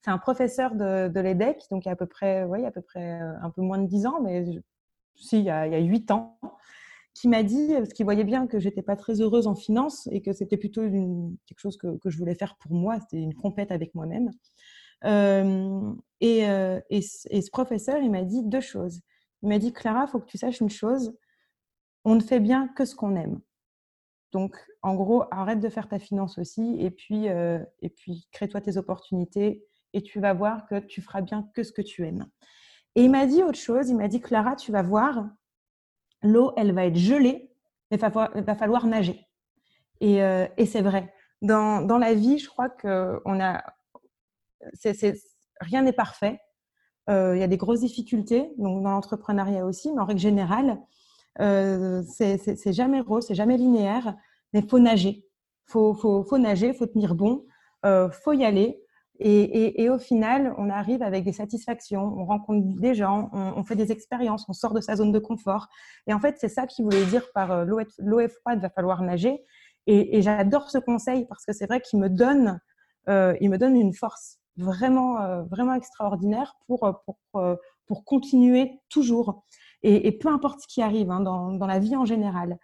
c'est 0.00 0.10
un 0.10 0.16
professeur 0.18 0.74
de, 0.74 1.08
de 1.08 1.20
l'EDEC, 1.20 1.64
donc 1.70 1.84
il 1.84 1.88
y 1.88 1.90
a 1.90 1.92
à 1.92 1.96
peu 1.96 2.06
près, 2.06 2.44
ouais, 2.44 2.64
à 2.64 2.70
peu 2.70 2.80
près 2.80 3.20
un 3.20 3.50
peu 3.50 3.60
moins 3.60 3.78
de 3.78 3.86
10 3.86 4.06
ans, 4.06 4.20
mais 4.22 4.44
si, 5.16 5.38
il 5.38 5.44
y 5.44 5.50
a, 5.50 5.66
il 5.66 5.72
y 5.72 5.76
a 5.76 5.78
8 5.78 6.10
ans, 6.12 6.38
qui 7.14 7.28
m'a 7.28 7.42
dit, 7.42 7.68
parce 7.76 7.92
qu'il 7.92 8.04
voyait 8.04 8.24
bien 8.24 8.46
que 8.46 8.58
j'étais 8.58 8.82
pas 8.82 8.96
très 8.96 9.20
heureuse 9.20 9.46
en 9.46 9.54
finance 9.54 10.08
et 10.10 10.22
que 10.22 10.32
c'était 10.32 10.56
plutôt 10.56 10.82
une, 10.82 11.36
quelque 11.46 11.60
chose 11.60 11.76
que, 11.76 11.98
que, 11.98 12.08
je 12.08 12.16
voulais 12.16 12.34
faire 12.34 12.56
pour 12.56 12.72
moi, 12.72 12.98
c'était 13.00 13.22
une 13.22 13.34
compète 13.34 13.70
avec 13.70 13.94
moi-même. 13.94 14.30
Et, 15.04 16.38
et, 16.90 17.02
ce 17.02 17.50
professeur, 17.50 17.98
il 17.98 18.10
m'a 18.10 18.22
dit 18.22 18.42
deux 18.44 18.60
choses. 18.60 19.00
Il 19.42 19.48
m'a 19.48 19.58
dit, 19.58 19.72
Clara, 19.72 20.04
il 20.06 20.10
faut 20.10 20.20
que 20.20 20.26
tu 20.26 20.38
saches 20.38 20.60
une 20.60 20.70
chose, 20.70 21.16
on 22.04 22.14
ne 22.14 22.20
fait 22.20 22.40
bien 22.40 22.68
que 22.68 22.84
ce 22.84 22.94
qu'on 22.94 23.16
aime. 23.16 23.40
Donc, 24.32 24.56
en 24.82 24.94
gros, 24.94 25.24
arrête 25.30 25.60
de 25.60 25.68
faire 25.68 25.88
ta 25.88 25.98
finance 25.98 26.38
aussi 26.38 26.76
et 26.78 26.90
puis, 26.90 27.26
puis 27.96 28.28
crée-toi 28.32 28.60
tes 28.60 28.76
opportunités 28.76 29.64
et 29.92 30.02
tu 30.02 30.20
vas 30.20 30.32
voir 30.32 30.66
que 30.66 30.78
tu 30.78 31.02
feras 31.02 31.20
bien 31.20 31.48
que 31.54 31.62
ce 31.62 31.72
que 31.72 31.82
tu 31.82 32.06
aimes. 32.06 32.26
Et 32.94 33.04
il 33.04 33.10
m'a 33.10 33.26
dit 33.26 33.42
autre 33.42 33.58
chose, 33.58 33.90
il 33.90 33.96
m'a 33.96 34.08
dit, 34.08 34.20
Clara, 34.20 34.56
tu 34.56 34.72
vas 34.72 34.82
voir, 34.82 35.28
l'eau, 36.22 36.52
elle 36.56 36.72
va 36.72 36.86
être 36.86 36.96
gelée, 36.96 37.50
mais 37.90 37.98
il 37.98 38.42
va 38.42 38.54
falloir 38.54 38.86
nager. 38.86 39.26
Et, 40.00 40.18
et 40.56 40.66
c'est 40.66 40.82
vrai. 40.82 41.12
Dans, 41.42 41.82
dans, 41.82 41.98
la 41.98 42.14
vie, 42.14 42.38
je 42.38 42.48
crois 42.48 42.68
qu'on 42.68 43.40
a, 43.40 43.64
rien 45.60 45.82
n'est 45.82 45.92
parfait. 45.92 46.40
Euh, 47.10 47.36
il 47.36 47.40
y 47.40 47.42
a 47.42 47.48
des 47.48 47.56
grosses 47.56 47.80
difficultés, 47.80 48.52
donc 48.58 48.82
dans 48.82 48.90
l'entrepreneuriat 48.90 49.66
aussi, 49.66 49.92
mais 49.92 50.00
en 50.00 50.04
règle 50.04 50.20
générale, 50.20 50.78
euh, 51.40 52.02
c'est 52.06 52.72
jamais 52.72 53.00
rose, 53.00 53.26
c'est 53.26 53.34
jamais 53.34 53.56
linéaire, 53.56 54.14
mais 54.52 54.62
faut 54.62 54.78
nager. 54.78 55.24
Faut, 55.66 55.94
faut, 55.94 56.24
faut, 56.24 56.38
nager, 56.38 56.72
faut 56.74 56.86
tenir 56.86 57.14
bon, 57.14 57.44
euh, 57.86 58.10
faut 58.10 58.32
y 58.32 58.44
aller. 58.44 58.78
Et, 59.24 59.88
au 59.88 59.98
final, 59.98 60.52
on 60.58 60.68
arrive 60.68 61.00
avec 61.00 61.22
des 61.22 61.32
satisfactions, 61.32 62.02
on 62.02 62.24
rencontre 62.24 62.80
des 62.80 62.92
gens, 62.92 63.30
on, 63.32 63.62
fait 63.62 63.76
des 63.76 63.92
expériences, 63.92 64.44
on 64.48 64.52
sort 64.52 64.74
de 64.74 64.80
sa 64.80 64.96
zone 64.96 65.12
de 65.12 65.20
confort. 65.20 65.68
Et 66.08 66.12
en 66.12 66.18
fait, 66.18 66.38
c'est 66.40 66.48
ça 66.48 66.66
qu'il 66.66 66.84
voulait 66.84 67.04
dire 67.04 67.24
par 67.32 67.52
euh, 67.52 67.64
l'eau 67.64 68.20
est 68.20 68.28
froide, 68.28 68.60
va 68.60 68.70
falloir 68.70 69.00
nager. 69.02 69.40
Et, 69.86 70.22
j'adore 70.22 70.70
ce 70.70 70.78
conseil 70.78 71.26
parce 71.26 71.44
que 71.44 71.52
c'est 71.52 71.66
vrai 71.66 71.80
qu'il 71.80 72.00
me 72.00 72.08
donne, 72.08 72.58
il 73.06 73.48
me 73.48 73.56
donne 73.58 73.76
une 73.76 73.94
force 73.94 74.38
vraiment, 74.56 75.20
euh, 75.20 75.42
vraiment 75.42 75.74
extraordinaire 75.74 76.56
pour, 76.66 76.84
euh, 76.84 76.92
pour, 77.04 77.18
euh, 77.36 77.56
pour 77.86 78.04
continuer 78.04 78.80
toujours. 78.88 79.44
Et, 79.82 80.16
peu 80.16 80.28
importe 80.28 80.60
ce 80.60 80.68
qui 80.68 80.80
arrive 80.80 81.10
hein, 81.10 81.20
dans, 81.20 81.52
dans, 81.52 81.66
la 81.66 81.80
vie 81.80 81.96
en 81.96 82.04
général. 82.04 82.56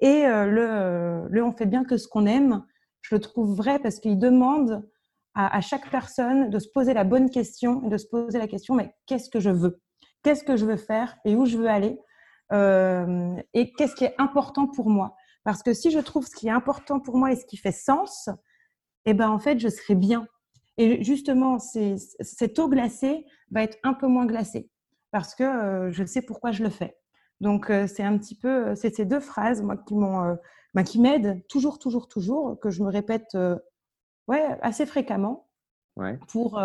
Et 0.00 0.24
le, 0.26 1.28
le 1.30 1.44
on 1.44 1.52
fait 1.52 1.66
bien 1.66 1.84
que 1.84 1.96
ce 1.96 2.08
qu'on 2.08 2.26
aime, 2.26 2.64
je 3.00 3.14
le 3.14 3.20
trouve 3.20 3.54
vrai 3.54 3.78
parce 3.78 4.00
qu'il 4.00 4.18
demande 4.18 4.84
à, 5.36 5.60
chaque 5.60 5.88
personne 5.88 6.50
de 6.50 6.58
se 6.58 6.68
poser 6.68 6.92
la 6.92 7.04
bonne 7.04 7.30
question 7.30 7.80
et 7.84 7.90
de 7.90 7.96
se 7.96 8.08
poser 8.08 8.38
la 8.38 8.48
question, 8.48 8.74
mais 8.74 8.92
qu'est-ce 9.06 9.30
que 9.30 9.38
je 9.38 9.50
veux? 9.50 9.80
Qu'est-ce 10.24 10.42
que 10.42 10.56
je 10.56 10.66
veux 10.66 10.76
faire? 10.76 11.16
Et 11.24 11.36
où 11.36 11.46
je 11.46 11.56
veux 11.56 11.68
aller? 11.68 11.96
Et 12.50 13.72
qu'est-ce 13.78 13.94
qui 13.94 14.04
est 14.04 14.14
important 14.18 14.66
pour 14.66 14.90
moi? 14.90 15.14
Parce 15.44 15.62
que 15.62 15.72
si 15.72 15.92
je 15.92 16.00
trouve 16.00 16.26
ce 16.26 16.34
qui 16.34 16.48
est 16.48 16.52
important 16.52 16.98
pour 16.98 17.16
moi 17.16 17.30
et 17.30 17.36
ce 17.36 17.46
qui 17.46 17.56
fait 17.56 17.72
sens, 17.72 18.28
eh 19.04 19.14
ben 19.14 19.30
en 19.30 19.38
fait, 19.38 19.60
je 19.60 19.68
serai 19.68 19.94
bien. 19.94 20.26
Et 20.76 21.04
justement, 21.04 21.58
cette 21.58 22.58
eau 22.58 22.68
glacée 22.68 23.26
va 23.50 23.62
être 23.62 23.78
un 23.84 23.94
peu 23.94 24.06
moins 24.06 24.26
glacée 24.26 24.70
parce 25.14 25.36
que 25.36 25.44
euh, 25.44 25.92
je 25.92 26.04
sais 26.04 26.22
pourquoi 26.22 26.50
je 26.50 26.64
le 26.64 26.70
fais. 26.70 26.98
Donc, 27.40 27.70
euh, 27.70 27.86
c'est 27.86 28.02
un 28.02 28.18
petit 28.18 28.36
peu, 28.36 28.70
euh, 28.70 28.74
c'est 28.74 28.92
ces 28.96 29.04
deux 29.04 29.20
phrases 29.20 29.62
moi, 29.62 29.76
qui 29.76 29.94
m'ont, 29.94 30.36
bah, 30.74 30.82
qui 30.82 31.00
m'aident 31.00 31.40
toujours, 31.46 31.78
toujours, 31.78 32.08
toujours, 32.08 32.58
que 32.58 32.68
je 32.70 32.82
me 32.82 32.88
répète 32.88 33.36
ouais, 34.26 34.58
assez 34.60 34.86
fréquemment 34.86 35.48
ouais. 35.94 36.18
pour, 36.26 36.60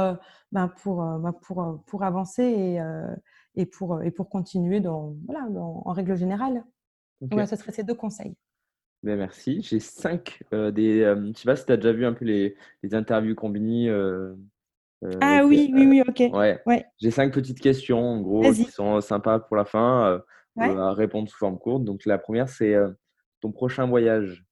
bah, 0.52 0.74
pour, 0.82 1.04
bah, 1.20 1.34
pour, 1.44 1.84
pour 1.86 2.04
avancer 2.04 2.44
et, 2.44 2.82
et, 3.54 3.68
pour, 3.68 4.02
et 4.02 4.10
pour 4.10 4.30
continuer 4.30 4.80
dans, 4.80 5.14
voilà, 5.28 5.48
dans, 5.50 5.84
en 5.86 5.92
règle 5.92 6.16
générale. 6.16 6.66
Okay. 7.22 7.46
Ce 7.46 7.56
seraient 7.56 7.72
ces 7.72 7.84
deux 7.84 7.94
conseils. 7.94 8.36
Ben 9.02 9.18
merci. 9.18 9.62
J'ai 9.62 9.80
cinq 9.80 10.44
euh, 10.54 10.72
des. 10.72 11.02
Euh, 11.02 11.32
je 11.34 11.40
sais 11.40 11.46
pas 11.46 11.56
si 11.56 11.66
tu 11.66 11.72
as 11.72 11.78
déjà 11.78 11.94
vu 11.94 12.06
un 12.06 12.14
peu 12.14 12.26
les, 12.26 12.56
les 12.84 12.96
interviews 12.96 13.36
Combini. 13.36 13.88
Euh, 13.88 14.36
ah 15.22 15.44
oui, 15.46 15.72
oui, 15.74 15.88
oui, 15.88 16.02
ok. 16.06 16.34
Ouais. 16.34 16.62
ouais. 16.66 16.86
J'ai 17.00 17.12
cinq 17.12 17.34
petites 17.34 17.62
questions, 17.62 18.02
en 18.02 18.22
gros, 18.22 18.52
qui 18.52 18.66
sont 18.66 19.00
sympas 19.00 19.40
pour 19.40 19.56
la 19.56 19.64
fin, 19.64 20.22
ouais. 20.58 20.78
à 20.78 20.92
répondre 20.92 21.30
sous 21.30 21.38
forme 21.38 21.58
courte. 21.58 21.86
Donc, 21.86 22.06
la 22.06 22.18
première, 22.18 22.50
c'est 22.50 22.76
ton 23.40 23.54
prochain 23.54 23.88
voyage 23.88 24.46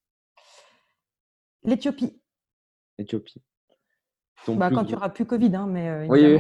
L'Éthiopie. 1.64 2.22
Éthiopie. 2.98 3.44
Bah, 4.48 4.70
quand 4.74 4.84
il 4.84 4.90
n'y 4.90 4.96
aura 4.96 5.10
plus 5.10 5.26
Covid, 5.26 5.54
hein, 5.54 5.68
mais. 5.68 6.08
oui, 6.08 6.40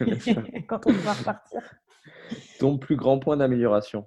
oui. 0.00 0.22
quand 0.68 0.86
on 0.86 0.92
pourra 0.92 1.14
repartir. 1.14 1.62
Ton 2.58 2.76
plus 2.76 2.96
grand 2.96 3.18
point 3.18 3.38
d'amélioration 3.38 4.06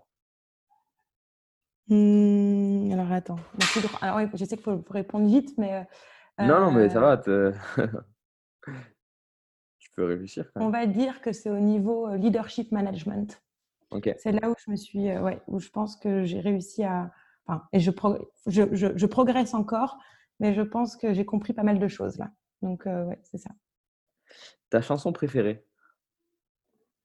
Mmh, 1.90 2.92
alors 2.94 3.12
attends. 3.12 3.40
Alors, 4.02 4.20
je 4.34 4.46
sais 4.46 4.56
qu'il 4.56 4.64
faut, 4.64 4.84
répondre 4.90 5.28
vite, 5.28 5.58
mais. 5.58 5.88
Euh, 6.40 6.46
non, 6.46 6.60
non, 6.60 6.72
mais 6.72 6.90
ça 6.90 7.00
va. 7.00 7.18
Te... 7.18 7.52
tu 9.80 9.92
peux 9.96 10.06
réfléchir. 10.06 10.50
On 10.56 10.70
va 10.70 10.86
dire 10.86 11.22
que 11.22 11.34
c'est 11.34 11.50
au 11.50 11.60
niveau 11.60 12.08
euh, 12.08 12.18
leadership 12.18 12.72
management. 12.72 13.42
Okay. 13.92 14.14
C'est 14.20 14.32
là 14.32 14.50
où 14.50 14.54
je 14.64 14.70
me 14.70 14.76
suis, 14.76 15.10
euh, 15.10 15.22
ouais, 15.22 15.42
où 15.48 15.60
je 15.60 15.70
pense 15.70 15.96
que 15.96 16.24
j'ai 16.24 16.40
réussi 16.40 16.84
à. 16.84 17.12
Enfin, 17.48 17.64
et 17.74 17.80
je, 17.80 17.90
prog... 17.90 18.24
je, 18.46 18.64
je, 18.74 18.96
je, 18.96 19.06
progresse 19.08 19.56
encore, 19.56 19.98
mais 20.40 20.54
je 20.54 20.62
pense 20.62 20.96
que 20.96 21.14
j'ai 21.14 21.26
compris 21.26 21.54
pas 21.54 21.64
mal 21.64 21.80
de 21.80 21.88
choses 21.88 22.20
là. 22.20 22.30
Donc, 22.62 22.86
euh, 22.86 23.06
ouais, 23.06 23.20
c'est 23.24 23.40
ça. 23.40 23.50
Ta 24.70 24.82
chanson 24.82 25.12
préférée? 25.12 25.66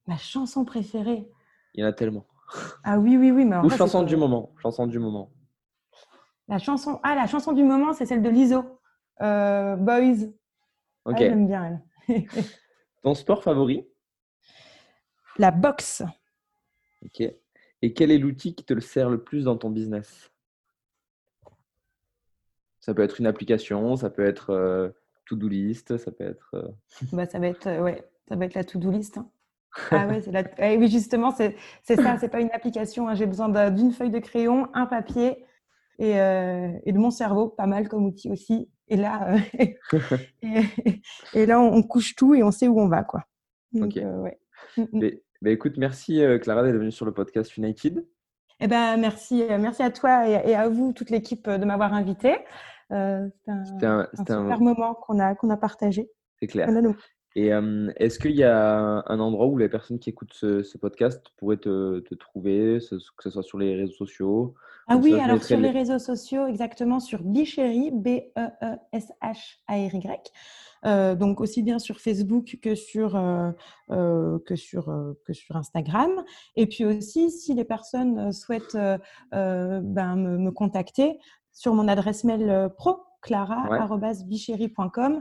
Ma 0.07 0.18
chanson 0.18 0.66
préférée? 0.66 1.26
Il 1.72 1.80
y 1.80 1.85
en 1.85 1.89
a 1.89 1.95
tellement. 1.95 2.26
Ah 2.85 2.99
oui, 2.99 3.17
oui, 3.17 3.31
oui. 3.31 3.45
Mais 3.45 3.57
Ou 3.59 3.71
chanson 3.71 4.03
du 4.03 4.17
moment. 4.17 4.53
Chanson 4.63 4.87
du 4.87 4.99
moment. 4.99 5.33
La 6.49 6.59
chanson, 6.59 7.01
ah, 7.03 7.15
la 7.15 7.27
chanson 7.27 7.53
du 7.53 7.63
moment, 7.63 7.93
c'est 7.95 8.07
celle 8.07 8.23
de 8.23 8.29
Liso. 8.29 8.81
Euh, 9.23 9.77
Boys. 9.77 10.29
Ok. 11.05 11.15
Ah, 11.17 11.19
J'aime 11.19 11.47
bien 11.47 11.83
elle. 12.09 12.25
Ton 13.03 13.15
sport 13.15 13.43
favori? 13.43 13.87
La 15.39 15.51
boxe. 15.51 16.03
Ok. 17.05 17.21
Et 17.83 17.93
quel 17.93 18.11
est 18.11 18.19
l'outil 18.19 18.55
qui 18.55 18.65
te 18.65 18.73
le 18.73 18.81
sert 18.81 19.11
le 19.11 19.23
plus 19.23 19.45
dans 19.45 19.57
ton 19.57 19.71
business? 19.71 20.31
Ça 22.81 22.95
peut 22.95 23.03
être 23.03 23.21
une 23.21 23.27
application, 23.27 23.97
ça 23.97 24.11
peut 24.11 24.25
être 24.25 24.51
euh, 24.51 24.91
to-do 25.27 25.49
list, 25.49 25.97
ça 25.97 26.11
peut 26.11 26.25
être. 26.25 26.51
Euh... 26.55 26.69
Bah, 27.13 27.27
ça 27.27 27.39
va 27.39 27.49
être, 27.49 27.81
ouais, 27.81 28.09
ça 28.29 28.37
va 28.37 28.45
être 28.45 28.55
la 28.55 28.65
to-do 28.65 28.91
list. 28.91 29.19
Hein. 29.19 29.31
Ah 29.91 30.07
ouais, 30.07 30.22
la... 30.31 30.45
eh 30.59 30.77
oui, 30.77 30.89
justement, 30.89 31.31
c'est 31.33 31.57
ça, 31.83 32.16
c'est 32.18 32.29
pas 32.29 32.41
une 32.41 32.51
application. 32.53 33.09
Hein. 33.09 33.14
J'ai 33.14 33.27
besoin 33.27 33.70
d'une 33.70 33.93
feuille 33.93 34.11
de 34.11 34.18
crayon, 34.18 34.68
un 34.75 34.87
papier 34.87 35.45
et, 35.99 36.20
euh, 36.20 36.70
et, 36.85 36.93
de 36.93 36.99
mon 36.99 37.11
cerveau, 37.11 37.49
pas 37.49 37.66
mal 37.66 37.89
comme 37.89 38.05
outil 38.07 38.31
aussi. 38.31 38.68
Et 38.89 38.97
là, 38.97 39.35
euh, 39.35 39.99
et, 40.43 40.62
et, 41.35 41.47
là, 41.47 41.61
on 41.61 41.83
couche 41.83 42.14
tout 42.14 42.35
et 42.35 42.43
on 42.43 42.51
sait 42.51 42.68
où 42.68 42.81
on 42.81 42.89
va, 42.89 43.03
quoi. 43.03 43.25
Donc, 43.72 43.87
ok. 43.87 43.97
Euh, 43.99 44.22
ouais. 44.22 44.39
mais, 44.93 45.22
mais, 45.43 45.53
écoute, 45.53 45.77
merci 45.77 46.22
Clara 46.43 46.62
d'être 46.62 46.77
venue 46.77 46.93
sur 46.93 47.07
le 47.07 47.12
podcast 47.12 47.57
United. 47.57 48.07
Eh 48.61 48.68
ben, 48.68 48.97
merci, 48.97 49.45
merci 49.59 49.83
à 49.83 49.91
toi 49.91 50.29
et, 50.29 50.55
à 50.55 50.68
vous, 50.68 50.93
toute 50.93 51.11
l'équipe, 51.11 51.49
de 51.49 51.64
m'avoir 51.64 51.93
invité. 51.93 52.37
C'était 52.89 52.95
un, 52.95 53.31
un, 53.49 54.09
un, 54.12 54.16
super 54.16 54.53
un... 54.53 54.59
moment 54.59 54.95
qu'on 54.95 55.18
a, 55.18 55.35
qu'on 55.35 55.51
a 55.51 55.57
partagé. 55.57 56.09
C'est 56.39 56.47
clair. 56.47 56.68
Et 57.37 57.53
euh, 57.53 57.91
est-ce 57.97 58.18
qu'il 58.18 58.37
y 58.37 58.45
a 58.45 59.03
un 59.07 59.20
endroit 59.20 59.47
où 59.47 59.59
les 59.59 59.68
personnes 59.68 59.99
qui 59.99 60.11
écoutent 60.11 60.35
ce, 60.35 60.62
ce 60.62 60.78
podcast 60.78 61.20
pourraient 61.37 61.57
te, 61.57 61.99
te 62.01 62.14
trouver, 62.14 62.78
ce, 62.80 62.95
que 62.95 63.22
ce 63.24 63.30
soit 63.30 63.43
sur 63.43 63.59
les 63.59 63.74
réseaux 63.74 63.93
sociaux? 63.93 64.55
Ah 64.87 64.97
oui, 64.97 65.14
alors 65.14 65.43
sur 65.43 65.57
les... 65.57 65.64
les 65.64 65.70
réseaux 65.70 65.99
sociaux, 65.99 66.47
exactement 66.47 67.01
sur 67.01 67.22
Bichery, 67.22 67.91
B-E-E-S-H-A-R-Y. 67.91 68.43
Euh, 70.87 71.14
donc 71.14 71.41
aussi 71.41 71.62
bien 71.62 71.78
sur 71.78 71.99
Facebook 71.99 72.59
que 72.62 72.74
sur, 72.74 73.16
euh, 73.16 73.51
euh, 73.91 74.39
que, 74.47 74.55
sur, 74.57 74.93
que 75.24 75.32
sur 75.32 75.57
Instagram. 75.57 76.11
Et 76.57 76.66
puis 76.66 76.85
aussi, 76.85 77.30
si 77.30 77.55
les 77.55 77.64
personnes 77.64 78.32
souhaitent 78.32 78.76
ben, 79.32 80.16
me, 80.16 80.37
me, 80.39 80.51
contacter 80.51 81.18
sur 81.53 81.72
mon 81.74 81.89
adresse 81.89 82.24
mail 82.24 82.70
pro, 82.76 82.99
clara.bichery.com. 83.22 85.14
Ouais 85.14 85.20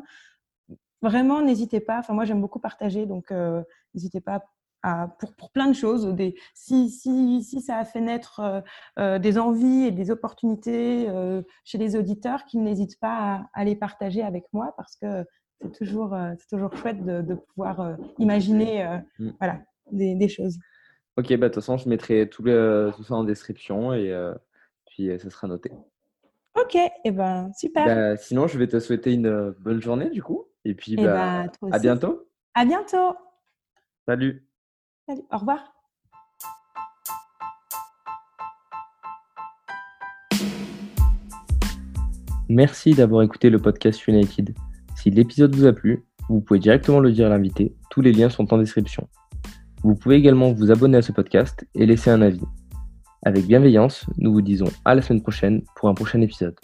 vraiment, 1.03 1.41
n'hésitez 1.41 1.79
pas. 1.79 1.99
Enfin, 1.99 2.13
moi, 2.13 2.25
j'aime 2.25 2.41
beaucoup 2.41 2.59
partager, 2.59 3.05
donc 3.05 3.31
euh, 3.31 3.61
n'hésitez 3.93 4.21
pas 4.21 4.43
à, 4.81 5.07
pour, 5.19 5.33
pour, 5.35 5.51
plein 5.51 5.67
de 5.67 5.75
choses. 5.75 6.07
Des, 6.07 6.35
si, 6.53 6.89
si, 6.89 7.43
si 7.43 7.61
ça 7.61 7.77
a 7.77 7.85
fait 7.85 8.01
naître 8.01 8.39
euh, 8.39 8.61
euh, 8.99 9.19
des 9.19 9.37
envies 9.37 9.85
et 9.85 9.91
des 9.91 10.11
opportunités 10.11 11.07
euh, 11.09 11.41
chez 11.63 11.77
les 11.77 11.95
auditeurs, 11.95 12.45
qu'ils 12.45 12.63
n'hésitent 12.63 12.99
pas 12.99 13.17
à, 13.53 13.61
à, 13.61 13.63
les 13.63 13.75
partager 13.75 14.23
avec 14.23 14.45
moi 14.53 14.73
parce 14.77 14.95
que 14.95 15.25
c'est 15.61 15.71
toujours, 15.71 16.17
c'est 16.37 16.47
toujours 16.49 16.75
chouette 16.75 17.05
de, 17.05 17.21
de 17.21 17.35
pouvoir 17.35 17.95
imaginer 18.19 18.99
mmh. 19.17 19.29
voilà, 19.39 19.61
des, 19.91 20.15
des, 20.15 20.27
choses. 20.27 20.57
Ok, 21.15 21.29
bah, 21.29 21.47
de 21.47 21.53
toute 21.53 21.55
façon, 21.55 21.77
je 21.77 21.87
mettrai 21.87 22.27
tout, 22.27 22.43
le, 22.43 22.91
tout 22.93 23.03
ça 23.03 23.13
en 23.13 23.23
description 23.23 23.93
et 23.93 24.13
puis 24.87 25.09
ça 25.19 25.29
sera 25.29 25.47
noté. 25.47 25.71
Ok, 26.59 26.75
et 26.75 26.89
eh 27.05 27.11
ben 27.11 27.49
super. 27.57 27.85
Bah, 27.85 28.17
sinon, 28.17 28.47
je 28.47 28.59
vais 28.59 28.67
te 28.67 28.77
souhaiter 28.81 29.13
une 29.13 29.51
bonne 29.59 29.81
journée 29.81 30.09
du 30.09 30.21
coup. 30.21 30.47
Et 30.65 30.73
puis, 30.75 30.95
Eh 30.97 31.03
bah, 31.03 31.47
toi 31.49 31.69
à 31.71 31.79
bientôt. 31.79 32.27
À 32.53 32.65
bientôt. 32.65 33.15
Salut. 34.07 34.47
Salut. 35.07 35.23
Au 35.31 35.37
revoir. 35.37 35.73
Merci 42.49 42.93
d'avoir 42.93 43.23
écouté 43.23 43.49
le 43.49 43.59
podcast 43.59 44.07
United. 44.07 44.53
Si 44.95 45.09
l'épisode 45.09 45.55
vous 45.55 45.65
a 45.65 45.73
plu, 45.73 46.05
vous 46.29 46.41
pouvez 46.41 46.59
directement 46.59 46.99
le 46.99 47.11
dire 47.11 47.27
à 47.27 47.29
l'invité. 47.29 47.75
Tous 47.89 48.01
les 48.01 48.13
liens 48.13 48.29
sont 48.29 48.53
en 48.53 48.57
description. 48.57 49.07
Vous 49.83 49.95
pouvez 49.95 50.15
également 50.15 50.53
vous 50.53 50.71
abonner 50.71 50.97
à 50.97 51.01
ce 51.01 51.11
podcast 51.11 51.65
et 51.75 51.85
laisser 51.85 52.09
un 52.09 52.21
avis. 52.21 52.43
Avec 53.25 53.47
bienveillance, 53.47 54.05
nous 54.17 54.31
vous 54.31 54.41
disons 54.41 54.69
à 54.85 54.95
la 54.95 55.01
semaine 55.01 55.21
prochaine 55.21 55.63
pour 55.75 55.89
un 55.89 55.93
prochain 55.93 56.21
épisode. 56.21 56.55